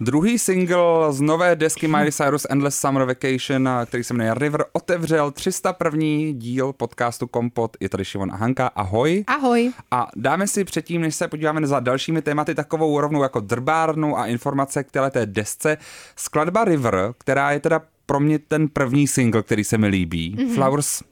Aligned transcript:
Druhý 0.00 0.38
single 0.38 1.12
z 1.12 1.20
nové 1.20 1.56
desky 1.56 1.88
Miley 1.88 2.12
Cyrus 2.12 2.46
Endless 2.50 2.78
Summer 2.78 3.04
Vacation, 3.04 3.68
který 3.86 4.04
se 4.04 4.14
jmenuje 4.14 4.34
River, 4.34 4.64
otevřel 4.72 5.30
301. 5.30 5.98
díl 6.32 6.72
podcastu 6.72 7.26
Kompot. 7.26 7.76
Je 7.80 7.88
tady 7.88 8.04
Šimon 8.04 8.32
a 8.32 8.36
Hanka. 8.36 8.66
Ahoj. 8.66 9.24
Ahoj. 9.26 9.72
A 9.90 10.08
dáme 10.16 10.46
si 10.46 10.64
předtím, 10.64 11.00
než 11.00 11.14
se 11.14 11.28
podíváme 11.28 11.66
za 11.66 11.80
dalšími 11.80 12.22
tématy, 12.22 12.54
takovou 12.54 13.00
rovnou 13.00 13.22
jako 13.22 13.40
drbárnu 13.40 14.18
a 14.18 14.26
informace 14.26 14.84
k 14.84 14.90
této 14.90 15.18
desce. 15.24 15.76
Skladba 16.16 16.64
River, 16.64 17.14
která 17.18 17.52
je 17.52 17.60
teda 17.60 17.80
pro 18.06 18.20
mě 18.20 18.38
ten 18.38 18.68
první 18.68 19.06
single, 19.06 19.42
který 19.42 19.64
se 19.64 19.78
mi 19.78 19.86
líbí. 19.86 20.36
Mm-hmm. 20.36 20.54
Flowers, 20.54 21.02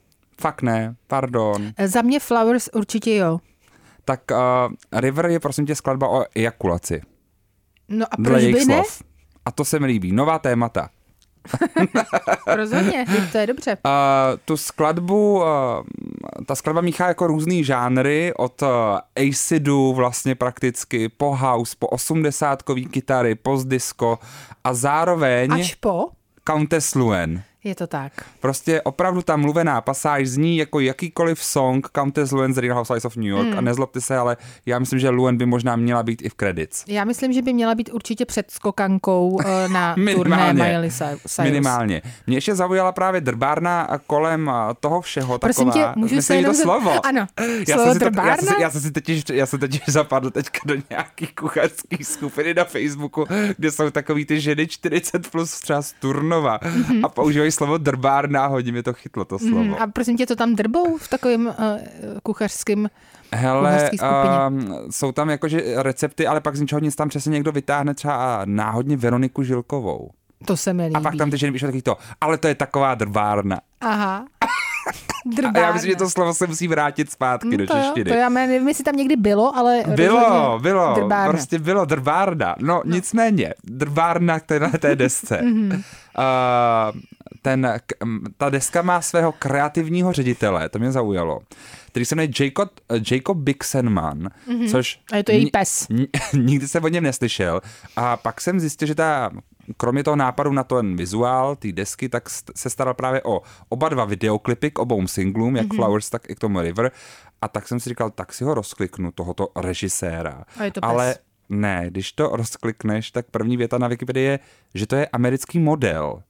fakt 0.41 0.61
ne, 0.61 0.95
pardon. 1.07 1.71
Za 1.85 2.01
mě 2.01 2.19
Flowers 2.19 2.69
určitě 2.73 3.15
jo. 3.15 3.39
Tak 4.05 4.21
uh, 4.31 4.99
River 4.99 5.25
je 5.25 5.39
prosím 5.39 5.65
tě 5.65 5.75
skladba 5.75 6.07
o 6.07 6.25
ejakulaci. 6.35 7.01
No 7.93 8.05
a 8.11 8.17
proč 8.17 8.43
by 8.43 8.51
ne? 8.51 8.65
slov. 8.65 9.01
A 9.45 9.51
to 9.51 9.65
se 9.65 9.79
mi 9.79 9.85
líbí. 9.85 10.11
Nová 10.11 10.39
témata. 10.39 10.89
Rozhodně, 12.47 13.05
to 13.31 13.37
je 13.37 13.47
dobře. 13.47 13.77
Uh, 13.85 13.91
tu 14.45 14.57
skladbu, 14.57 15.35
uh, 15.35 15.45
ta 16.45 16.55
skladba 16.55 16.81
míchá 16.81 17.07
jako 17.07 17.27
různý 17.27 17.63
žánry, 17.63 18.33
od 18.37 18.61
uh, 18.61 18.69
acidu 19.29 19.93
vlastně 19.93 20.35
prakticky, 20.35 21.09
po 21.09 21.35
house, 21.35 21.75
po 21.79 21.87
osmdesátkový 21.87 22.85
kytary, 22.85 23.35
post 23.35 23.65
disco 23.65 24.19
a 24.63 24.73
zároveň 24.73 25.53
Až 25.53 25.75
po, 25.75 26.09
Countess 26.47 26.95
Luen. 26.95 27.43
Je 27.63 27.75
to 27.75 27.87
tak. 27.87 28.11
Prostě 28.39 28.81
opravdu 28.81 29.21
ta 29.21 29.37
mluvená 29.37 29.81
pasáž 29.81 30.27
zní 30.27 30.57
jako 30.57 30.79
jakýkoliv 30.79 31.43
song 31.43 31.87
Countess 31.95 32.31
Luen 32.31 32.53
z 32.53 32.57
Real 32.57 32.75
Housewives 32.75 33.05
of 33.05 33.15
New 33.15 33.25
York 33.25 33.47
Hmm. 33.47 33.57
a 33.57 33.61
nezlobte 33.61 34.01
se, 34.01 34.17
ale 34.17 34.37
já 34.65 34.79
myslím, 34.79 34.99
že 34.99 35.09
Luen 35.09 35.37
by 35.37 35.45
možná 35.45 35.75
měla 35.75 36.03
být 36.03 36.21
i 36.21 36.29
v 36.29 36.33
credits. 36.35 36.83
Já 36.87 37.03
myslím, 37.03 37.33
že 37.33 37.41
by 37.41 37.53
měla 37.53 37.75
být 37.75 37.89
určitě 37.93 38.25
před 38.25 38.51
skokankou 38.51 39.39
eh, 39.45 39.69
na 39.69 39.95
turné 40.13 40.13
Minimálně. 40.13 40.63
Miley 40.63 40.91
Cy- 40.91 40.97
Cyrus. 41.27 41.37
Minimálně. 41.43 42.01
Mě 42.27 42.37
ještě 42.37 42.55
zaujala 42.55 42.91
právě 42.91 43.21
drbárna 43.21 43.87
kolem 44.07 44.49
a, 44.49 44.73
toho 44.73 45.01
všeho. 45.01 45.39
Prosím 45.39 45.65
taková, 45.67 45.93
tě, 45.93 45.99
můžu 45.99 46.21
se 46.21 46.35
jenom 46.35 46.55
to 46.55 46.61
slovo? 46.61 47.05
Ano, 47.05 47.27
já 47.67 47.75
slovo 47.75 47.83
jsem 47.83 47.93
si 47.93 47.99
to, 47.99 48.05
já, 48.05 48.09
drbárna? 48.09 48.35
jsem 48.35 48.61
já, 48.61 48.69
jsem 48.71 48.81
si 48.81 48.91
totiž, 48.91 49.23
já 49.33 49.45
jsem 49.45 49.59
totiž 49.59 49.81
zapadl 49.87 50.29
teďka 50.31 50.59
do 50.65 50.75
nějaký 50.89 51.27
kuchařský 51.27 52.03
skupiny 52.03 52.53
na 52.53 52.63
Facebooku, 52.63 53.25
kde 53.57 53.71
jsou 53.71 53.89
takový 53.89 54.25
ty 54.25 54.41
ženy 54.41 54.67
40 54.67 55.27
plus 55.29 55.59
třeba 55.59 55.81
z 55.81 55.93
Turnova 55.93 56.59
a 57.03 57.09
používají 57.09 57.51
slovo 57.53 57.77
drbárna 57.77 58.47
hodně 58.47 58.71
mě 58.71 58.83
to 58.83 58.93
chytlo 58.93 59.25
to 59.25 59.39
slovo. 59.39 59.63
Mhm, 59.63 59.75
A 59.79 59.87
prosím 59.87 60.17
tě, 60.17 60.25
to 60.25 60.35
tam 60.35 60.55
drbou 60.55 60.97
v 60.97 61.07
takovém 61.07 61.45
uh, 61.47 61.53
kuchařském... 62.23 62.89
Hele, 63.35 63.89
um, 64.49 64.75
jsou 64.89 65.11
tam 65.11 65.29
jakože 65.29 65.61
recepty, 65.75 66.27
ale 66.27 66.41
pak 66.41 66.55
z 66.55 66.61
ničeho 66.61 66.79
nic 66.79 66.95
tam 66.95 67.09
přesně 67.09 67.29
někdo 67.31 67.51
vytáhne 67.51 67.93
třeba 67.93 68.41
náhodně 68.45 68.97
Veroniku 68.97 69.43
Žilkovou. 69.43 70.09
To 70.45 70.57
se 70.57 70.73
mi 70.73 70.83
líbí. 70.83 70.95
A 70.95 70.99
pak 70.99 71.15
tam 71.15 71.31
ty 71.31 71.37
ženy 71.37 71.51
píšou 71.51 71.65
takový 71.65 71.81
to, 71.81 71.97
ale 72.21 72.37
to 72.37 72.47
je 72.47 72.55
taková 72.55 72.95
drbárna. 72.95 73.59
Aha. 73.81 74.25
A 75.55 75.59
já 75.59 75.73
myslím, 75.73 75.91
že 75.91 75.95
to 75.97 76.09
slovo 76.09 76.33
se 76.33 76.47
musí 76.47 76.67
vrátit 76.67 77.11
zpátky 77.11 77.57
do 77.57 77.63
Mm, 77.63 77.67
to, 77.67 77.77
jo, 77.77 77.83
češtiny. 77.83 78.11
to 78.11 78.17
já 78.17 78.29
nevím, 78.29 78.67
jestli 78.67 78.83
tam 78.83 78.95
někdy 78.95 79.15
bylo, 79.15 79.55
ale 79.57 79.83
Bylo, 79.95 80.59
bylo, 80.61 80.93
Drbárna. 80.95 81.31
prostě 81.31 81.59
bylo 81.59 81.85
drbárna. 81.85 82.55
No, 82.59 82.81
no. 82.85 82.95
nicméně, 82.95 83.53
drbárna 83.63 84.39
k 84.39 84.43
téhle 84.45 84.69
té 84.69 84.95
desce. 84.95 85.39
Uh, 85.41 86.99
ten, 87.43 87.79
ta 88.37 88.49
deska 88.49 88.81
má 88.81 89.01
svého 89.01 89.31
kreativního 89.31 90.13
ředitele, 90.13 90.69
to 90.69 90.79
mě 90.79 90.91
zaujalo, 90.91 91.39
který 91.87 92.05
se 92.05 92.15
jmenuje 92.15 92.33
Jacob, 92.45 92.69
Jacob 93.11 93.37
Bixenman, 93.37 94.29
což... 94.71 94.97
Mhm. 94.97 95.05
A 95.11 95.17
je 95.17 95.23
to 95.23 95.31
její 95.31 95.51
pes. 95.51 95.87
ni- 95.89 96.07
Nikdy 96.33 96.67
jsem 96.67 96.83
o 96.83 96.87
něm 96.87 97.03
neslyšel. 97.03 97.61
A 97.95 98.17
pak 98.17 98.41
jsem 98.41 98.59
zjistil, 98.59 98.87
že 98.87 98.95
ta, 98.95 99.31
kromě 99.77 100.03
toho 100.03 100.15
nápadu 100.15 100.51
na 100.53 100.63
ten 100.63 100.95
vizuál, 100.95 101.55
té 101.55 101.71
desky, 101.71 102.09
tak 102.09 102.29
se 102.55 102.69
staral 102.69 102.93
právě 102.93 103.21
o 103.23 103.41
oba 103.69 103.89
dva 103.89 104.05
videoklipy 104.05 104.71
k 104.71 104.79
obou 104.79 105.07
singlům, 105.07 105.55
jak 105.55 105.67
Flowers, 105.75 106.09
tak 106.09 106.29
i 106.29 106.35
k 106.35 106.39
tomu 106.39 106.61
River. 106.61 106.91
A 107.41 107.47
tak 107.47 107.67
jsem 107.67 107.79
si 107.79 107.89
říkal, 107.89 108.09
tak 108.09 108.33
si 108.33 108.43
ho 108.43 108.53
rozkliknu, 108.53 109.11
tohoto 109.11 109.47
režiséra. 109.55 110.43
A 110.59 110.63
je 110.63 110.71
to 110.71 110.81
pes. 110.81 110.89
Ale 110.89 111.15
ne, 111.49 111.83
když 111.87 112.11
to 112.11 112.29
rozklikneš, 112.35 113.11
tak 113.11 113.25
první 113.31 113.57
věta 113.57 113.77
na 113.77 113.87
Wikipedii 113.87 114.25
je, 114.25 114.39
že 114.73 114.87
to 114.87 114.95
je 114.95 115.07
americký 115.07 115.59
model. 115.59 116.23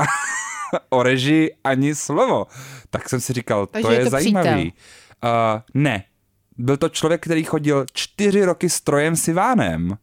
o 0.88 1.02
režii 1.02 1.56
ani 1.64 1.94
slovo. 1.94 2.46
Tak 2.90 3.08
jsem 3.08 3.20
si 3.20 3.32
říkal, 3.32 3.66
Takže 3.66 3.86
to 3.86 3.92
je 3.92 3.98
je, 3.98 4.04
to 4.04 4.10
zajímavý. 4.10 4.72
Uh, 5.24 5.60
ne, 5.74 6.04
byl 6.58 6.76
to 6.76 6.88
člověk, 6.88 7.22
který 7.22 7.44
chodil 7.44 7.86
čtyři 7.92 8.44
roky 8.44 8.70
s 8.70 8.80
Trojem 8.80 9.16
Sivánem. 9.16 9.98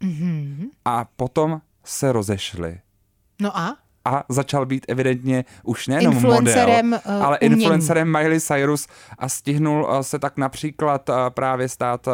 Mhm. 0.00 0.70
A 0.84 1.04
potom 1.04 1.60
se 1.84 2.12
rozešli. 2.12 2.80
No 3.40 3.58
a? 3.58 3.81
A 4.04 4.24
začal 4.28 4.66
být 4.66 4.84
evidentně 4.88 5.44
už 5.62 5.88
nejenom 5.88 6.14
Influencerem, 6.14 6.86
model, 6.90 7.00
eh, 7.06 7.22
ale 7.22 7.38
umění. 7.38 7.62
influencerem 7.62 8.12
Miley 8.12 8.40
Cyrus 8.40 8.86
a 9.18 9.28
stihnul 9.28 9.88
eh, 9.90 10.02
se 10.02 10.18
tak 10.18 10.36
například 10.36 11.08
eh, 11.08 11.12
právě 11.30 11.68
stát 11.68 12.08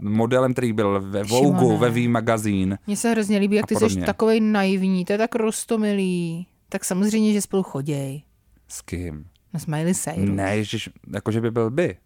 modelem, 0.00 0.52
který 0.52 0.72
byl 0.72 1.00
ve 1.00 1.22
Vogue, 1.24 1.78
ve 1.78 1.90
V 1.90 2.08
magazín. 2.08 2.78
Mně 2.86 2.96
se 2.96 3.10
hrozně 3.10 3.38
líbí, 3.38 3.56
jak 3.56 3.66
ty 3.66 3.76
jsi 3.76 4.00
takovej 4.00 4.40
naivní, 4.40 5.04
to 5.04 5.12
je 5.12 5.18
tak 5.18 5.34
rostomilý. 5.34 6.46
Tak 6.68 6.84
samozřejmě, 6.84 7.32
že 7.32 7.40
spolu 7.40 7.62
choděj. 7.62 8.22
S 8.68 8.82
kým? 8.82 9.24
Na 9.52 9.60
Smiley 9.60 9.94
Cyrus. 9.94 10.28
Ne, 10.30 10.56
ježiš, 10.56 10.88
jakože 11.14 11.40
by 11.40 11.50
byl 11.50 11.70
by. 11.70 11.96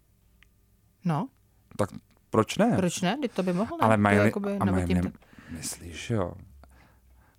No, 1.05 1.27
Tak 1.77 1.89
proč 2.29 2.57
ne? 2.57 2.73
proč 2.77 3.01
ne? 3.01 3.17
Teď 3.21 3.31
to 3.31 3.43
by 3.43 3.53
mohl, 3.53 3.77
ne? 3.77 3.85
Ale 3.85 3.97
Miley, 3.97 4.25
jakoby 4.25 4.57
a 4.59 4.65
Miley, 4.65 4.85
tím- 4.87 5.11
myslíš, 5.57 6.09
jo? 6.09 6.33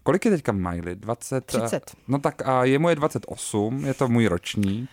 Kolik 0.06 0.24
je 0.24 0.30
teďka 0.30 0.52
Miley? 0.52 0.94
20? 0.94 1.44
30. 1.46 1.82
No 2.08 2.18
tak 2.18 2.46
a 2.48 2.64
jemu 2.64 2.88
je 2.88 2.94
28, 2.94 3.84
je 3.84 3.94
to 3.94 4.08
můj 4.08 4.26
ročník. 4.26 4.90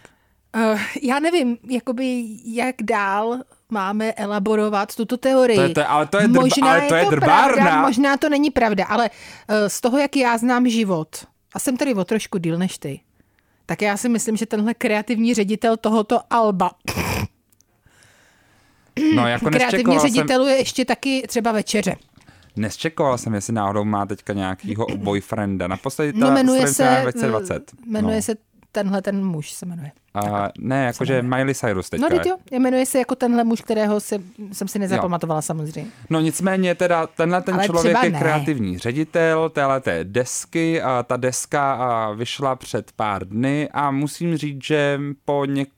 Uh, 0.55 0.79
já 1.01 1.19
nevím, 1.19 1.57
jakoby 1.69 2.23
jak 2.45 2.75
dál 2.81 3.37
máme 3.69 4.11
elaborovat 4.13 4.95
tuto 4.95 5.17
teorii. 5.17 5.55
To 5.57 5.61
je- 5.61 5.69
to 5.69 5.89
ale 5.91 6.05
to 6.07 6.17
je 6.17 6.27
drb- 6.27 6.41
možná 6.41 6.71
ale 6.71 6.81
to 6.87 6.95
je 6.95 7.03
to 7.05 7.09
drbárna. 7.11 7.53
Pravda, 7.63 7.81
možná 7.81 8.17
to 8.17 8.29
není 8.29 8.49
pravda, 8.51 8.85
ale 8.85 9.09
uh, 9.09 9.55
z 9.67 9.81
toho, 9.81 9.97
jak 9.97 10.15
já 10.15 10.37
znám 10.37 10.69
život, 10.69 11.07
a 11.53 11.59
jsem 11.59 11.77
tady 11.77 11.93
o 11.93 12.03
trošku 12.05 12.37
díl 12.37 12.57
než 12.57 12.77
ty, 12.77 12.99
tak 13.65 13.81
já 13.81 13.97
si 13.97 14.09
myslím, 14.09 14.37
že 14.37 14.45
tenhle 14.45 14.73
kreativní 14.73 15.33
ředitel 15.33 15.77
tohoto 15.77 16.19
Alba, 16.29 16.71
No 19.15 19.27
jako 19.27 19.45
kreativní 19.49 19.65
nesčekoval 19.95 19.99
jsem, 19.99 20.09
ředitelů 20.09 20.47
je 20.47 20.55
ještě 20.57 20.85
taky 20.85 21.23
třeba 21.27 21.51
večeře. 21.51 21.95
Nesčekoval 22.55 23.17
jsem, 23.17 23.33
jestli 23.33 23.53
náhodou 23.53 23.83
má 23.83 24.05
teďka 24.05 24.33
nějakýho 24.33 24.85
boyfrienda. 24.95 25.67
Naposledy 25.67 26.13
No 26.15 26.27
ta 26.27 26.33
jmenuje 26.33 26.67
strojím 26.67 26.73
se, 26.73 26.95
na 26.95 27.01
2020. 27.01 27.71
jmenuje 27.87 28.15
no. 28.15 28.21
se 28.21 28.35
tenhle 28.73 29.01
ten 29.01 29.25
muž 29.25 29.51
se 29.51 29.65
jmenuje. 29.65 29.91
A 30.13 30.49
ne, 30.59 30.85
jakože 30.85 31.21
Miley 31.21 31.55
Cyrus 31.55 31.89
teďka. 31.89 32.09
No, 32.09 32.17
teď 32.17 32.25
jo, 32.25 32.37
jmenuje 32.51 32.85
se 32.85 32.99
jako 32.99 33.15
tenhle 33.15 33.43
muž, 33.43 33.61
kterého 33.61 33.99
se, 33.99 34.19
jsem 34.51 34.67
si 34.67 34.79
nezapamatovala 34.79 35.41
samozřejmě. 35.41 35.85
No 36.09 36.19
nicméně 36.19 36.75
teda 36.75 37.07
tenhle 37.07 37.41
ten 37.41 37.55
Ale 37.55 37.65
člověk 37.65 37.97
je 38.03 38.09
ne. 38.09 38.19
kreativní 38.19 38.77
ředitel 38.77 39.49
téhle 39.49 39.81
té 39.81 40.03
desky 40.03 40.81
a 40.81 41.03
ta 41.03 41.17
deska 41.17 41.73
a, 41.73 42.11
vyšla 42.11 42.55
před 42.55 42.91
pár 42.91 43.27
dny 43.27 43.69
a 43.73 43.91
musím 43.91 44.37
říct, 44.37 44.63
že 44.63 44.99
po 45.25 45.45
něk... 45.45 45.69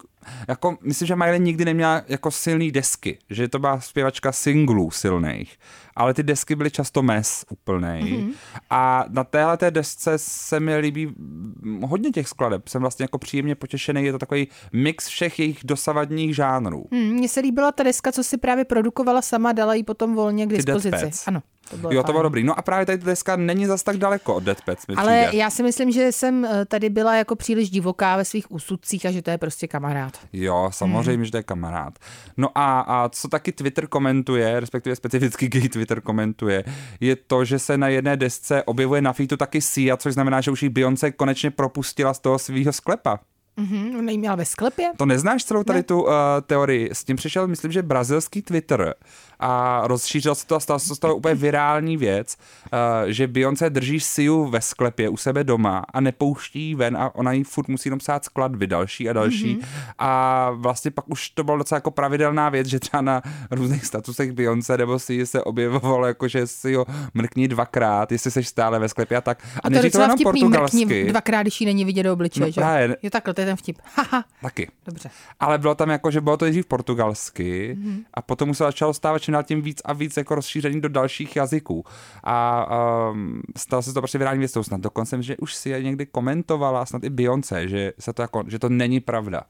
Jako, 0.48 0.78
myslím, 0.82 1.08
že 1.08 1.16
Miley 1.16 1.40
nikdy 1.40 1.66
neměla 1.66 2.02
jako 2.08 2.32
silný 2.32 2.72
desky, 2.72 3.18
že 3.30 3.48
to 3.48 3.60
byla 3.60 3.80
zpěvačka 3.80 4.32
singlů 4.32 4.92
silných, 4.92 5.58
ale 5.96 6.14
ty 6.14 6.24
desky 6.24 6.56
byly 6.56 6.72
často 6.72 7.02
mes 7.02 7.46
úplnej. 7.50 8.04
Mm-hmm. 8.04 8.34
A 8.70 9.06
na 9.10 9.24
téhle 9.24 9.58
té 9.58 9.72
desce 9.72 10.14
se 10.18 10.60
mi 10.60 10.78
líbí 10.78 11.08
mm, 11.08 11.82
hodně 11.82 12.12
těch 12.12 12.28
skladeb. 12.28 12.68
Jsem 12.68 12.82
vlastně 12.82 13.04
jako 13.04 13.18
příjemně 13.18 13.56
potěšený, 13.56 14.06
je 14.06 14.12
to 14.12 14.20
takový 14.20 14.48
mix 14.74 15.08
všech 15.08 15.40
jejich 15.40 15.60
dosavadních 15.64 16.36
žánrů. 16.36 16.86
Mně 16.92 17.30
se 17.30 17.40
líbila 17.40 17.72
ta 17.72 17.84
deska, 17.84 18.12
co 18.12 18.24
si 18.24 18.38
právě 18.38 18.66
produkovala 18.66 19.22
sama, 19.22 19.52
dala 19.52 19.74
ji 19.74 19.84
potom 19.84 20.16
volně 20.16 20.46
k 20.46 20.50
dispozici. 20.50 21.12
Ano, 21.28 21.42
to 21.70 21.78
bylo 21.78 21.92
Jo, 21.94 22.02
to 22.04 22.08
fajn. 22.08 22.14
bylo 22.14 22.24
dobrý. 22.24 22.44
No 22.44 22.60
a 22.60 22.62
právě 22.62 22.86
tady 22.86 22.98
ta 22.98 23.06
deska 23.06 23.36
není 23.36 23.66
zas 23.66 23.84
tak 23.84 23.98
daleko 23.98 24.36
od 24.36 24.44
Dead 24.44 24.62
Pets, 24.62 24.88
mi 24.88 24.96
Ale 24.96 25.22
přijde. 25.28 25.38
já 25.44 25.50
si 25.50 25.64
myslím, 25.64 25.92
že 25.92 26.12
jsem 26.12 26.46
eh, 26.46 26.66
tady 26.66 26.90
byla 26.90 27.16
jako 27.16 27.36
příliš 27.36 27.70
divoká 27.70 28.18
ve 28.18 28.26
svých 28.26 28.52
úsudcích 28.52 29.06
a 29.06 29.12
že 29.12 29.22
to 29.22 29.32
je 29.32 29.38
prostě 29.38 29.68
kamarád. 29.68 30.14
Jo, 30.34 30.70
samozřejmě, 30.74 31.14
Hmm. 31.16 31.26
že 31.26 31.32
to 31.32 31.38
je 31.38 31.44
kamarád. 31.44 32.00
No 32.38 32.50
a, 32.56 32.80
a 32.80 33.10
co 33.10 33.28
taky 33.28 33.52
Twitter 33.52 33.88
komentuje, 33.88 34.60
respektive 34.60 34.96
specificky 34.96 35.48
gay 35.50 35.70
Twitter 35.70 36.02
komentuje, 36.02 36.64
je 37.00 37.16
to, 37.16 37.46
že 37.46 37.60
se 37.60 37.78
na 37.78 37.88
jedné 37.88 38.18
desce 38.18 38.64
objevuje 38.64 39.02
na 39.02 39.14
featu 39.14 39.38
taky 39.38 39.62
Sia, 39.62 39.98
což 39.98 40.14
znamená, 40.14 40.42
že 40.42 40.52
už 40.52 40.64
jí 40.64 40.70
Beyoncé 40.70 41.12
konečně 41.12 41.52
propustila 41.52 42.14
z 42.14 42.20
toho 42.20 42.40
svého 42.40 42.74
sklepa. 42.74 43.20
Mhm, 43.58 44.06
neměla 44.06 44.36
ve 44.36 44.46
sklepě? 44.46 44.92
To 44.98 45.06
neznáš 45.06 45.44
celou 45.46 45.64
tady 45.64 45.80
ne. 45.80 45.84
tu 45.84 46.02
uh, 46.04 46.10
teorii? 46.48 46.90
S 46.94 47.04
tím 47.04 47.16
přišel, 47.16 47.48
myslím, 47.48 47.72
že 47.72 47.82
brazilský 47.84 48.42
Twitter 48.42 48.94
a 49.40 49.82
rozšířil 49.86 50.36
se 50.36 50.48
to 50.48 50.56
a 50.56 50.60
stalo 50.60 50.80
se 50.80 51.00
toho 51.00 51.16
úplně 51.16 51.36
virální 51.36 51.98
věc, 51.98 52.38
uh, 52.64 53.10
že 53.10 53.28
Beyoncé 53.28 53.70
drží 53.70 54.00
Siu 54.00 54.46
ve 54.46 54.62
sklepě 54.62 55.10
u 55.10 55.18
sebe 55.18 55.44
doma 55.44 55.86
a 55.94 56.02
nepouští 56.02 56.76
ven 56.76 56.98
a 56.98 57.16
ona 57.16 57.32
jí 57.32 57.44
furt 57.44 57.68
musí 57.68 57.90
jenom 57.90 58.00
psát 58.00 58.26
skladby 58.26 58.68
další 58.68 59.10
a 59.10 59.14
další 59.14 59.56
mm-hmm. 59.56 59.94
a 60.00 60.52
vlastně 60.52 60.92
pak 60.92 61.10
už 61.10 61.30
to 61.30 61.44
bylo 61.44 61.58
docela 61.58 61.78
jako 61.78 61.92
pravidelná 61.92 62.50
věc, 62.50 62.68
že 62.68 62.80
třeba 62.80 63.02
na 63.02 63.22
různých 63.52 63.86
statusech 63.86 64.32
Beyoncé 64.32 64.78
nebo 64.78 65.00
si 65.00 65.26
se 65.26 65.44
objevovalo 65.44 66.06
jako, 66.06 66.28
že 66.28 66.48
si 66.48 66.76
ho 66.76 66.86
mrkni 67.14 67.48
dvakrát, 67.48 68.12
jestli 68.12 68.32
jsi 68.32 68.44
stále 68.44 68.80
ve 68.80 68.90
sklepě 68.90 69.18
a 69.18 69.22
tak. 69.22 69.44
A, 69.64 69.68
a 69.68 69.70
to 69.70 69.76
je 69.76 69.92
to 69.92 70.02
jenom 70.02 70.18
vtipný, 70.18 70.42
portugalsky. 70.42 70.86
Mrkni 70.86 71.06
dvakrát, 71.12 71.42
když 71.42 71.62
jí 71.62 71.66
není 71.66 71.86
vidět 71.86 72.04
do 72.04 72.14
obličeje, 72.14 72.46
no, 72.46 72.52
že? 72.52 72.62
Právě. 72.62 72.98
Je 73.02 73.12
takhle, 73.12 73.34
to 73.34 73.42
je 73.42 73.48
ten 73.48 73.56
vtip. 73.56 73.78
Haha. 73.96 74.26
Taky. 74.42 74.72
Dobře. 74.86 75.10
Ale 75.40 75.58
bylo 75.58 75.76
tam 75.76 75.90
jako, 75.90 76.12
že 76.12 76.22
bylo 76.22 76.38
to 76.38 76.46
nejdřív 76.46 76.66
portugalsky 76.66 77.78
mm-hmm. 77.80 78.04
a 78.14 78.22
potom 78.22 78.54
se 78.54 78.64
začalo 78.64 78.94
stávat 78.94 79.22
čím 79.26 79.32
dál 79.32 79.44
tím 79.44 79.62
víc 79.62 79.82
a 79.86 79.94
víc 79.94 80.18
jako 80.18 80.36
rozšíření 80.36 80.82
do 80.82 80.90
dalších 80.90 81.36
jazyků. 81.36 81.86
A 82.24 82.68
um, 83.12 83.42
stalo 83.58 83.82
se 83.82 83.94
to 83.94 84.02
prostě 84.02 84.18
virální 84.18 84.40
věc, 84.40 84.58
snad 84.62 84.82
dokonce, 84.82 85.24
že 85.24 85.38
už 85.38 85.56
si 85.56 85.70
je 85.70 85.84
někdy 85.84 86.06
komentovala, 86.06 86.86
snad 86.86 87.04
i 87.04 87.10
Beyoncé, 87.10 87.68
že, 87.68 87.94
se 88.00 88.14
to 88.14 88.22
jako, 88.22 88.44
že 88.48 88.60
to 88.60 88.70
není 88.70 89.00
pravda. 89.00 89.42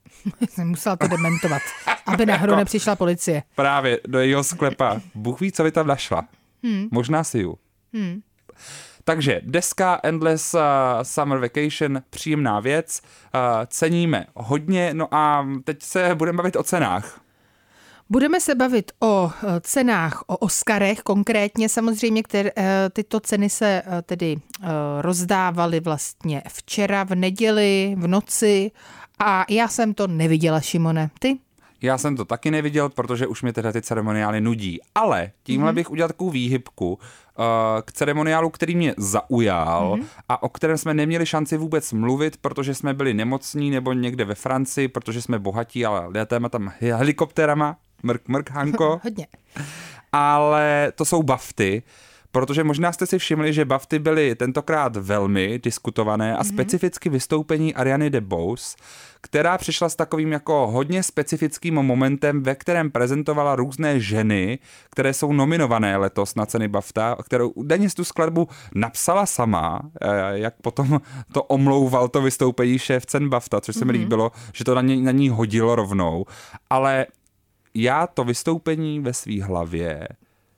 Jsem 0.48 0.68
musela 0.68 0.96
to 0.96 1.08
dementovat, 1.08 1.62
aby 2.06 2.26
náhodou 2.26 2.52
jako, 2.52 2.58
nepřišla 2.58 2.96
policie. 2.96 3.42
Právě, 3.54 4.00
do 4.06 4.18
jejího 4.18 4.44
sklepa. 4.44 5.00
Bůh 5.14 5.40
ví, 5.40 5.52
co 5.52 5.62
by 5.62 5.72
tam 5.72 5.86
našla. 5.86 6.24
Hmm. 6.62 6.88
Možná 6.90 7.24
si 7.24 7.38
ju. 7.38 7.58
Hmm. 7.94 8.20
Takže 9.04 9.40
deska 9.44 10.00
Endless 10.02 10.54
uh, 10.54 10.60
Summer 11.02 11.38
Vacation, 11.38 12.02
příjemná 12.10 12.60
věc, 12.60 13.00
uh, 13.34 13.40
ceníme 13.66 14.26
hodně, 14.34 14.94
no 14.94 15.14
a 15.14 15.48
teď 15.64 15.82
se 15.82 16.14
budeme 16.14 16.36
bavit 16.36 16.56
o 16.56 16.62
cenách. 16.62 17.20
Budeme 18.12 18.40
se 18.40 18.54
bavit 18.54 18.92
o 19.00 19.30
eh, 19.30 19.60
cenách, 19.60 20.22
o 20.26 20.36
Oscarech 20.36 21.00
konkrétně 21.00 21.68
samozřejmě, 21.68 22.22
které 22.22 22.50
eh, 22.56 22.90
tyto 22.92 23.20
ceny 23.20 23.50
se 23.50 23.82
eh, 23.86 24.02
tedy 24.02 24.36
rozdávaly 25.00 25.80
vlastně 25.80 26.42
včera 26.48 27.04
v 27.04 27.14
neděli, 27.14 27.94
v 27.98 28.06
noci 28.06 28.70
a 29.18 29.44
já 29.48 29.68
jsem 29.68 29.94
to 29.94 30.06
neviděla, 30.06 30.60
Šimone. 30.60 31.10
Ty? 31.18 31.38
Já 31.82 31.98
jsem 31.98 32.16
to 32.16 32.24
taky 32.24 32.50
neviděl, 32.50 32.88
protože 32.88 33.26
už 33.26 33.42
mě 33.42 33.52
teda 33.52 33.72
ty 33.72 33.82
ceremoniály 33.82 34.40
nudí. 34.40 34.78
Ale 34.94 35.30
tímhle 35.42 35.72
mm-hmm. 35.72 35.74
bych 35.74 35.90
udělal 35.90 36.08
takovou 36.08 36.30
výhybku 36.30 36.92
uh, 36.92 37.44
k 37.84 37.92
ceremoniálu, 37.92 38.50
který 38.50 38.76
mě 38.76 38.94
zaujal 38.96 39.96
mm-hmm. 39.96 40.04
a 40.28 40.42
o 40.42 40.48
kterém 40.48 40.78
jsme 40.78 40.94
neměli 40.94 41.26
šanci 41.26 41.56
vůbec 41.56 41.92
mluvit, 41.92 42.36
protože 42.36 42.74
jsme 42.74 42.94
byli 42.94 43.14
nemocní 43.14 43.70
nebo 43.70 43.92
někde 43.92 44.24
ve 44.24 44.34
Francii, 44.34 44.88
protože 44.88 45.22
jsme 45.22 45.38
bohatí, 45.38 45.86
ale 45.86 46.06
letáme 46.06 46.48
tam 46.48 46.72
helikopterama. 46.80 47.76
Mrk, 48.02 48.28
mrk, 48.28 48.50
Hanko. 48.50 49.00
Hodně. 49.04 49.26
Ale 50.12 50.92
to 50.96 51.04
jsou 51.04 51.22
bafty, 51.22 51.82
protože 52.32 52.64
možná 52.64 52.92
jste 52.92 53.06
si 53.06 53.18
všimli, 53.18 53.52
že 53.52 53.64
Bafty 53.64 53.98
byly 53.98 54.34
tentokrát 54.34 54.96
velmi 54.96 55.58
diskutované 55.58 56.36
a 56.36 56.42
mm-hmm. 56.42 56.48
specificky 56.48 57.08
vystoupení 57.08 57.74
Ariany 57.74 58.10
DeBose, 58.10 58.76
která 59.20 59.58
přišla 59.58 59.88
s 59.88 59.94
takovým 59.94 60.32
jako 60.32 60.66
hodně 60.66 61.02
specifickým 61.02 61.74
momentem, 61.74 62.42
ve 62.42 62.54
kterém 62.54 62.90
prezentovala 62.90 63.56
různé 63.56 64.00
ženy, 64.00 64.58
které 64.90 65.14
jsou 65.14 65.32
nominované 65.32 65.96
letos 65.96 66.34
na 66.34 66.46
ceny 66.46 66.68
BAFTA, 66.68 67.16
kterou 67.24 67.48
údajně 67.48 67.88
tu 67.96 68.04
skladbu 68.04 68.48
napsala 68.74 69.26
sama, 69.26 69.80
eh, 70.00 70.08
jak 70.32 70.54
potom 70.62 71.00
to 71.32 71.42
omlouval 71.42 72.08
to 72.08 72.22
vystoupení 72.22 72.78
šéf 72.78 73.06
cen 73.06 73.28
BAFTA, 73.28 73.60
což 73.60 73.74
se 73.74 73.80
mm-hmm. 73.80 73.86
mi 73.86 73.92
mhm. 73.92 74.00
líbilo, 74.00 74.32
že 74.52 74.64
to 74.64 74.74
na 74.74 74.82
ní, 74.82 75.02
na 75.02 75.12
ní 75.12 75.28
hodilo 75.28 75.74
rovnou, 75.76 76.24
ale 76.70 77.06
já 77.74 78.06
to 78.06 78.24
vystoupení 78.24 79.00
ve 79.00 79.12
své 79.12 79.42
hlavě 79.42 80.08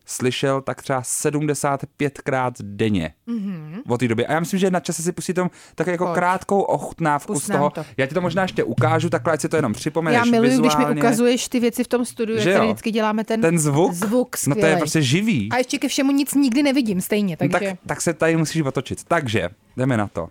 slyšel 0.06 0.60
tak 0.60 0.82
třeba 0.82 1.02
75krát 1.02 2.52
denně 2.60 3.14
mm-hmm. 3.28 3.82
od 3.88 4.00
té 4.00 4.08
doby. 4.08 4.26
A 4.26 4.32
já 4.32 4.40
myslím, 4.40 4.60
že 4.60 4.70
na 4.70 4.80
čase 4.80 5.02
si 5.02 5.12
pustit 5.12 5.34
tam 5.34 5.50
tak 5.74 5.86
jako 5.86 6.04
Pojď. 6.04 6.14
krátkou 6.14 6.60
ochutnávku 6.60 7.32
Pust 7.32 7.46
z 7.46 7.50
toho. 7.50 7.70
To. 7.70 7.84
Já 7.96 8.06
ti 8.06 8.14
to 8.14 8.20
možná 8.20 8.42
ještě 8.42 8.64
ukážu, 8.64 9.10
takhle 9.10 9.32
ať 9.32 9.40
si 9.40 9.48
to 9.48 9.56
jenom 9.56 9.72
připomeneš 9.72 10.18
Já 10.18 10.24
miluji, 10.24 10.50
vizuálně. 10.50 10.84
když 10.84 10.94
mi 10.94 11.00
ukazuješ 11.00 11.48
ty 11.48 11.60
věci 11.60 11.84
v 11.84 11.88
tom 11.88 12.04
studiu, 12.04 12.38
že 12.38 12.50
jak 12.50 12.62
vždycky 12.62 12.90
děláme 12.90 13.24
ten, 13.24 13.40
ten 13.40 13.58
zvuk. 13.58 13.92
zvuk 13.92 14.36
no 14.46 14.54
to 14.54 14.66
je 14.66 14.76
prostě 14.76 15.02
živý. 15.02 15.48
A 15.52 15.56
ještě 15.56 15.78
ke 15.78 15.88
všemu 15.88 16.12
nic 16.12 16.34
nikdy 16.34 16.62
nevidím 16.62 17.00
stejně, 17.00 17.36
takže... 17.36 17.58
No 17.60 17.70
tak, 17.70 17.78
tak 17.86 18.00
se 18.00 18.14
tady 18.14 18.36
musíš 18.36 18.62
otočit. 18.62 19.04
Takže, 19.04 19.48
jdeme 19.76 19.96
na 19.96 20.08
to. 20.08 20.28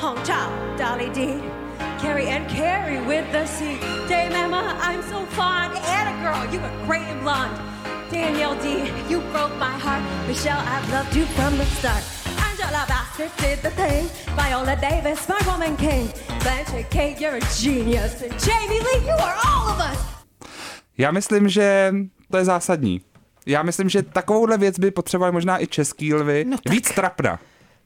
Hong 0.00 0.18
Chao, 0.26 0.50
Dolly 0.78 1.10
D. 1.10 1.65
Carry 2.06 2.28
and 2.28 2.48
carry 2.48 2.98
with 3.04 3.26
the 3.32 3.44
sea. 3.46 3.80
Dame 4.06 4.30
Emma, 4.44 4.78
I'm 4.80 5.02
so 5.02 5.26
fond. 5.34 5.76
Anna 5.98 6.14
girl, 6.22 6.42
you 6.52 6.60
were 6.60 6.86
great 6.86 7.02
and 7.02 7.20
blonde. 7.20 7.58
Danielle 8.12 8.54
D, 8.62 8.92
you 9.10 9.18
broke 9.32 9.56
my 9.58 9.74
heart. 9.84 10.02
Michelle, 10.28 10.62
I've 10.74 10.88
loved 10.92 11.16
you 11.16 11.26
from 11.34 11.58
the 11.58 11.64
start. 11.64 12.04
Angela 12.48 12.86
Bassett 12.86 13.32
did 13.38 13.58
the 13.62 13.70
thing. 13.70 14.08
Viola 14.36 14.76
Davis, 14.76 15.28
my 15.28 15.40
woman 15.50 15.76
king. 15.76 16.08
Blanche 16.44 16.86
Kate, 16.90 17.20
you're 17.20 17.38
a 17.38 17.46
genius. 17.60 18.22
And 18.22 18.32
Jamie 18.38 18.80
Lee, 18.86 19.02
you 19.04 19.16
are 19.28 19.36
all 19.44 19.68
of 19.68 19.80
us. 19.92 19.98
Já 20.98 21.10
myslím, 21.10 21.48
že 21.48 21.94
to 22.30 22.36
je 22.36 22.44
zásadní. 22.44 23.00
Já 23.46 23.62
myslím, 23.62 23.88
že 23.88 24.02
takovouhle 24.02 24.58
věc 24.58 24.78
by 24.78 24.90
potřebovali 24.90 25.32
možná 25.32 25.62
i 25.62 25.66
český 25.66 26.14
lvy. 26.14 26.44
No 26.44 26.58
tak. 26.64 26.72
Víc 26.72 26.94
trapna. 26.94 27.38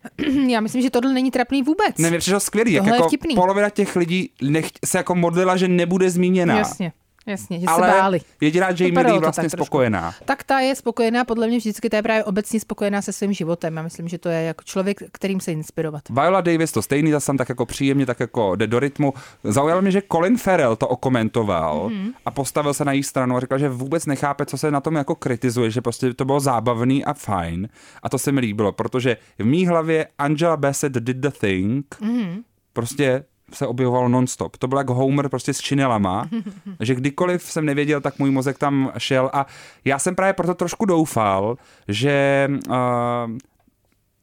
Já 0.49 0.61
myslím, 0.61 0.83
že 0.83 0.91
tohle 0.91 1.13
není 1.13 1.31
trapný 1.31 1.63
vůbec. 1.63 1.99
Ne, 1.99 2.11
mě 2.11 2.19
přišlo 2.19 2.41
skvělý, 2.41 2.73
jak 2.73 2.87
jako 2.87 3.09
polovina 3.35 3.71
těch 3.71 3.97
lidí 3.97 4.31
nech, 4.43 4.67
se 4.85 4.99
jako 4.99 5.15
modlila, 5.15 5.57
že 5.57 5.69
nebude 5.69 6.11
zmíněná. 6.11 6.59
Jasně. 6.59 6.93
Jasně, 7.27 7.61
že 7.61 7.67
Ale 7.67 7.89
se 7.89 7.99
báli. 7.99 8.21
jediná 8.41 8.69
Jamie 8.69 9.07
Lee 9.07 9.19
vlastně 9.19 9.51
tak 9.51 9.51
spokojená. 9.51 10.01
Trošku. 10.01 10.25
Tak 10.25 10.45
ta 10.45 10.61
je 10.61 10.75
spokojená, 10.75 11.25
podle 11.25 11.47
mě 11.47 11.59
vždycky 11.59 11.91
ta 11.91 11.97
je 11.97 12.03
právě 12.03 12.25
obecně 12.25 12.61
spokojená 12.61 13.03
se 13.03 13.13
svým 13.13 13.33
životem. 13.33 13.77
Já 13.77 13.83
myslím, 13.83 14.09
že 14.09 14.19
to 14.19 14.29
je 14.29 14.43
jako 14.43 14.63
člověk, 14.65 15.03
kterým 15.13 15.41
se 15.41 15.53
inspirovat. 15.53 16.03
Viola 16.11 16.41
Davis 16.41 16.73
to 16.73 16.83
stejný, 16.83 17.11
zase 17.11 17.33
tak 17.39 17.49
jako 17.49 17.67
příjemně, 17.67 18.07
tak 18.07 18.21
jako 18.21 18.57
jde 18.57 18.67
do 18.67 18.79
rytmu. 18.81 19.15
Zaujalo 19.45 19.83
mě, 19.83 19.91
že 19.91 20.03
Colin 20.13 20.37
Farrell 20.37 20.77
to 20.77 20.89
okomentoval 20.89 21.89
mm-hmm. 21.89 22.13
a 22.25 22.31
postavil 22.31 22.75
se 22.75 22.85
na 22.85 22.93
její 22.93 23.03
stranu 23.03 23.37
a 23.37 23.41
říkal, 23.41 23.59
že 23.59 23.69
vůbec 23.69 24.07
nechápe, 24.07 24.47
co 24.47 24.59
se 24.59 24.71
na 24.71 24.81
tom 24.81 24.95
jako 24.95 25.15
kritizuje, 25.15 25.71
že 25.71 25.81
prostě 25.81 26.15
to 26.15 26.25
bylo 26.25 26.41
zábavný 26.41 27.05
a 27.05 27.13
fajn. 27.13 27.69
A 28.03 28.09
to 28.09 28.19
se 28.19 28.33
mi 28.33 28.41
líbilo, 28.41 28.73
protože 28.73 29.17
v 29.39 29.45
mý 29.45 29.67
hlavě 29.67 30.07
Angela 30.19 30.57
Bassett 30.57 30.93
did 30.93 31.17
the 31.17 31.31
thing, 31.31 31.87
mm-hmm. 32.01 32.43
prostě 32.73 33.25
se 33.53 33.67
objevoval 33.67 34.09
nonstop. 34.09 34.57
To 34.57 34.69
byl 34.69 34.79
jak 34.79 34.91
Homer 34.91 35.29
prostě 35.29 35.55
s 35.55 35.61
činelama, 35.61 36.29
že 36.81 36.95
kdykoliv 36.95 37.43
jsem 37.43 37.65
nevěděl, 37.65 38.01
tak 38.01 38.19
můj 38.19 38.31
mozek 38.31 38.59
tam 38.59 38.93
šel 38.99 39.31
a 39.33 39.47
já 39.85 39.99
jsem 39.99 40.15
právě 40.15 40.33
proto 40.33 40.55
trošku 40.55 40.85
doufal, 40.85 41.57
že 41.89 42.49
uh, 42.69 42.75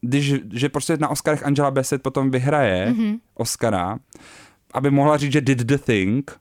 když, 0.01 0.33
že 0.53 0.69
prostě 0.69 0.97
na 0.97 1.07
Oscarech 1.07 1.45
Angela 1.45 1.71
Bassett 1.71 2.03
potom 2.03 2.31
vyhraje 2.31 2.91
mm-hmm. 2.91 3.19
Oscara, 3.33 3.97
aby 4.73 4.91
mohla 4.91 5.17
říct, 5.17 5.31
že 5.31 5.41
did 5.41 5.57
the 5.57 5.77
thing, 5.77 6.31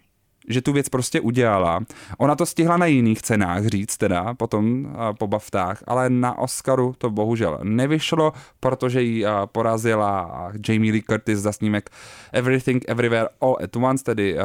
že 0.48 0.62
tu 0.62 0.72
věc 0.72 0.88
prostě 0.88 1.20
udělala. 1.20 1.80
Ona 2.18 2.36
to 2.36 2.46
stihla 2.46 2.76
na 2.76 2.86
jiných 2.86 3.22
cenách 3.22 3.66
říct 3.66 3.96
teda, 3.96 4.34
potom 4.34 4.96
po 5.18 5.26
baftách, 5.26 5.82
ale 5.86 6.10
na 6.10 6.38
Oscaru 6.38 6.94
to 6.98 7.10
bohužel 7.10 7.58
nevyšlo, 7.62 8.32
protože 8.60 9.02
ji 9.02 9.24
porazila 9.46 10.52
Jamie 10.68 10.92
Lee 10.92 11.02
Curtis 11.02 11.38
za 11.38 11.52
snímek 11.52 11.90
Everything 12.32 12.84
Everywhere 12.88 13.28
All 13.40 13.56
at 13.62 13.76
Once, 13.76 14.04
tedy 14.04 14.36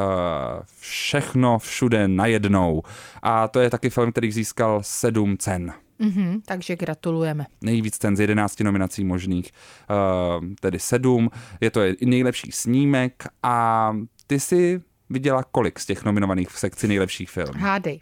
všechno 0.80 1.58
všude 1.58 2.08
najednou. 2.08 2.82
A 3.22 3.48
to 3.48 3.60
je 3.60 3.70
taky 3.70 3.90
film, 3.90 4.12
který 4.12 4.32
získal 4.32 4.78
sedm 4.82 5.36
cen. 5.36 5.72
Mm-hmm, 6.00 6.40
takže 6.44 6.76
gratulujeme. 6.76 7.46
Nejvíc 7.60 7.98
ten 7.98 8.16
z 8.16 8.20
11 8.20 8.60
nominací 8.60 9.04
možných, 9.04 9.50
uh, 9.90 10.46
tedy 10.60 10.78
sedm. 10.78 11.30
Je 11.60 11.70
to 11.70 11.80
nejlepší 12.04 12.52
snímek 12.52 13.24
a 13.42 13.96
ty 14.26 14.40
si 14.40 14.80
viděla 15.12 15.44
kolik 15.44 15.78
z 15.80 15.86
těch 15.86 16.04
nominovaných 16.04 16.48
v 16.48 16.58
sekci 16.58 16.88
nejlepších 16.88 17.30
filmů? 17.30 17.60
Hádej. 17.60 18.00